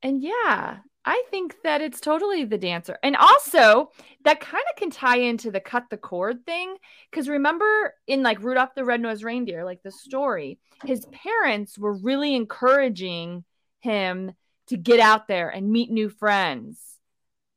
and 0.02 0.22
yeah, 0.22 0.78
I 1.06 1.24
think 1.32 1.56
that 1.64 1.82
it's 1.82 2.02
totally 2.02 2.44
the 2.44 2.58
dancer, 2.58 2.98
and 3.04 3.16
also 3.16 3.92
that 4.26 4.40
kind 4.40 4.64
of 4.72 4.78
can 4.78 4.90
tie 4.90 5.20
into 5.20 5.50
the 5.52 5.60
cut 5.62 5.86
the 5.90 5.98
cord 5.98 6.46
thing 6.46 6.76
because 7.10 7.30
remember 7.30 7.94
in 8.06 8.22
like 8.22 8.44
Rudolph 8.44 8.76
the 8.76 8.84
Red-Nosed 8.86 9.24
Reindeer, 9.24 9.64
like 9.64 9.82
the 9.84 9.92
story, 9.92 10.60
his 10.84 11.06
parents 11.08 11.78
were 11.78 11.94
really 11.94 12.36
encouraging 12.36 13.46
him 13.80 14.34
to 14.68 14.78
get 14.78 15.00
out 15.00 15.28
there 15.28 15.50
and 15.50 15.72
meet 15.72 15.90
new 15.90 16.10
friends. 16.10 16.80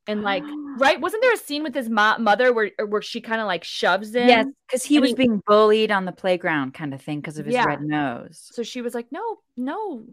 And 0.07 0.23
like, 0.23 0.43
right? 0.79 1.01
Wasn't 1.01 1.23
there 1.23 1.33
a 1.33 1.37
scene 1.39 1.63
with 1.63 1.75
his 1.75 1.89
mo- 1.89 2.19
mother 2.19 2.53
where 2.53 2.71
where 2.89 3.03
she 3.03 3.21
kind 3.21 3.41
of 3.41 3.47
like 3.47 3.65
shoves 3.65 4.15
him? 4.15 4.29
Yes, 4.29 4.47
because 4.67 4.83
he 4.85 4.99
was 4.99 5.11
he- 5.11 5.17
being 5.17 5.43
bullied 5.47 5.91
on 5.91 6.05
the 6.05 6.13
playground, 6.13 6.75
kind 6.75 6.93
of 6.95 7.01
thing, 7.01 7.21
because 7.21 7.39
of 7.39 7.47
his 7.47 7.55
Yeah. 7.55 7.65
red 7.65 7.83
nose. 7.83 8.49
So 8.53 8.63
she 8.63 8.83
was 8.83 8.95
like, 8.95 9.07
"No, 9.13 9.39
no." 9.57 10.05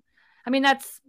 I 0.45 0.49
mean, 0.49 0.61
that's 0.63 1.01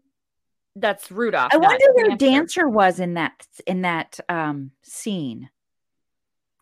that's 0.76 1.10
Rudolph. 1.10 1.50
I 1.52 1.56
wonder 1.56 1.84
where 1.94 2.08
Dancer. 2.16 2.26
Dancer 2.26 2.68
was 2.68 3.00
in 3.00 3.14
that 3.14 3.46
in 3.66 3.82
that 3.82 4.18
um 4.28 4.70
scene. 4.82 5.50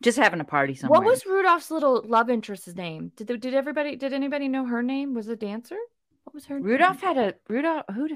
Just 0.01 0.17
having 0.17 0.39
a 0.39 0.45
party 0.45 0.75
somewhere. 0.75 1.01
What 1.01 1.05
was 1.09 1.25
Rudolph's 1.25 1.69
little 1.71 2.01
love 2.05 2.29
interest's 2.29 2.73
name? 2.75 3.11
Did 3.17 3.27
did 3.39 3.53
everybody 3.53 3.95
did 3.97 4.13
anybody 4.13 4.47
know 4.47 4.65
her 4.65 4.81
name? 4.81 5.13
Was 5.13 5.27
a 5.27 5.35
Dancer? 5.35 5.77
What 6.23 6.33
was 6.33 6.45
her 6.45 6.55
name? 6.59 6.67
Rudolph 6.67 7.01
had 7.01 7.17
a 7.17 7.35
Rudolph? 7.47 7.85
Who? 7.93 8.07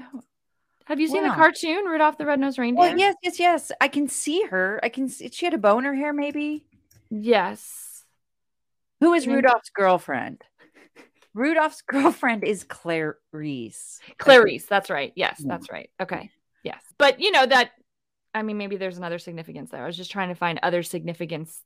Have 0.86 1.00
you 1.00 1.08
seen 1.08 1.22
the 1.22 1.30
cartoon 1.30 1.84
Rudolph 1.86 2.18
the 2.18 2.26
Red-Nosed 2.26 2.58
Reindeer? 2.58 2.78
Well, 2.80 2.98
yes, 2.98 3.14
yes, 3.22 3.38
yes. 3.40 3.72
I 3.80 3.88
can 3.88 4.08
see 4.08 4.42
her. 4.44 4.78
I 4.82 4.90
can 4.90 5.08
see 5.08 5.30
she 5.32 5.46
had 5.46 5.54
a 5.54 5.58
bone 5.58 5.78
in 5.78 5.84
her 5.84 5.94
hair, 5.94 6.12
maybe. 6.12 6.66
Yes. 7.10 8.04
Who 9.00 9.14
is. 9.14 9.26
Rudolph's 9.26 9.70
girlfriend? 9.70 10.42
Rudolph's 11.34 11.82
girlfriend 11.82 12.44
is 12.44 12.64
Clarice. 12.64 13.98
Clarice, 14.18 14.66
that's 14.66 14.90
right. 14.90 15.12
Yes, 15.16 15.36
Yeah. 15.40 15.46
that's 15.48 15.70
right. 15.70 15.90
Okay. 16.00 16.30
Yes. 16.62 16.82
But 16.98 17.20
you 17.20 17.32
know 17.32 17.44
that 17.44 17.70
I 18.34 18.42
mean 18.42 18.56
maybe 18.58 18.76
there's 18.76 18.98
another 18.98 19.18
significance 19.18 19.70
there. 19.70 19.82
I 19.82 19.86
was 19.86 19.96
just 19.96 20.10
trying 20.10 20.28
to 20.28 20.34
find 20.34 20.60
other 20.62 20.82
significance 20.82 21.60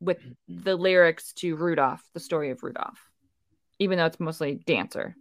with 0.00 0.18
the 0.48 0.76
lyrics 0.76 1.32
to 1.34 1.54
Rudolph, 1.56 2.02
the 2.14 2.20
story 2.20 2.50
of 2.50 2.62
Rudolph. 2.62 2.98
Even 3.78 3.98
though 3.98 4.06
it's 4.06 4.18
mostly 4.20 4.54
dancer. 4.66 5.14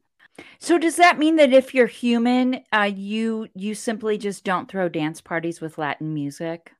So 0.60 0.78
does 0.78 0.96
that 0.98 1.20
mean 1.20 1.36
that 1.38 1.54
if 1.54 1.74
you're 1.74 1.88
human, 1.88 2.62
uh, 2.74 2.92
you 2.94 3.48
you 3.56 3.76
simply 3.76 4.18
just 4.18 4.44
don't 4.44 4.70
throw 4.70 4.89
dance 4.89 5.22
parties 5.22 5.62
with 5.62 5.78
Latin 5.78 6.14
music? 6.14 6.72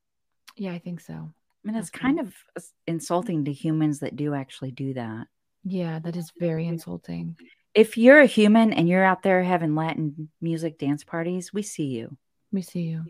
Yeah, 0.58 0.74
I 0.74 0.80
think 0.80 1.00
so. 1.00 1.14
I 1.14 1.28
mean, 1.64 1.76
that's 1.76 1.90
Okay. 1.90 2.02
kind 2.02 2.20
of 2.20 2.34
insulting 2.88 3.46
to 3.46 3.54
humans 3.54 4.00
that 4.00 4.16
do 4.16 4.34
actually 4.34 4.72
do 4.72 4.94
that. 4.96 5.28
Yeah, 5.64 6.00
that 6.00 6.16
is 6.16 6.32
very 6.40 6.68
insulting. 6.68 7.36
If 7.74 7.98
you're 7.98 8.20
a 8.20 8.26
human 8.26 8.74
and 8.74 8.90
you're 8.90 9.04
out 9.04 9.24
there 9.24 9.44
having 9.44 9.76
Latin 9.76 10.30
music 10.42 10.78
dance 10.78 11.04
parties, 11.04 11.54
we 11.54 11.62
see 11.62 11.86
you. 11.86 12.18
We 12.52 12.62
see 12.62 12.82
you. 12.82 13.06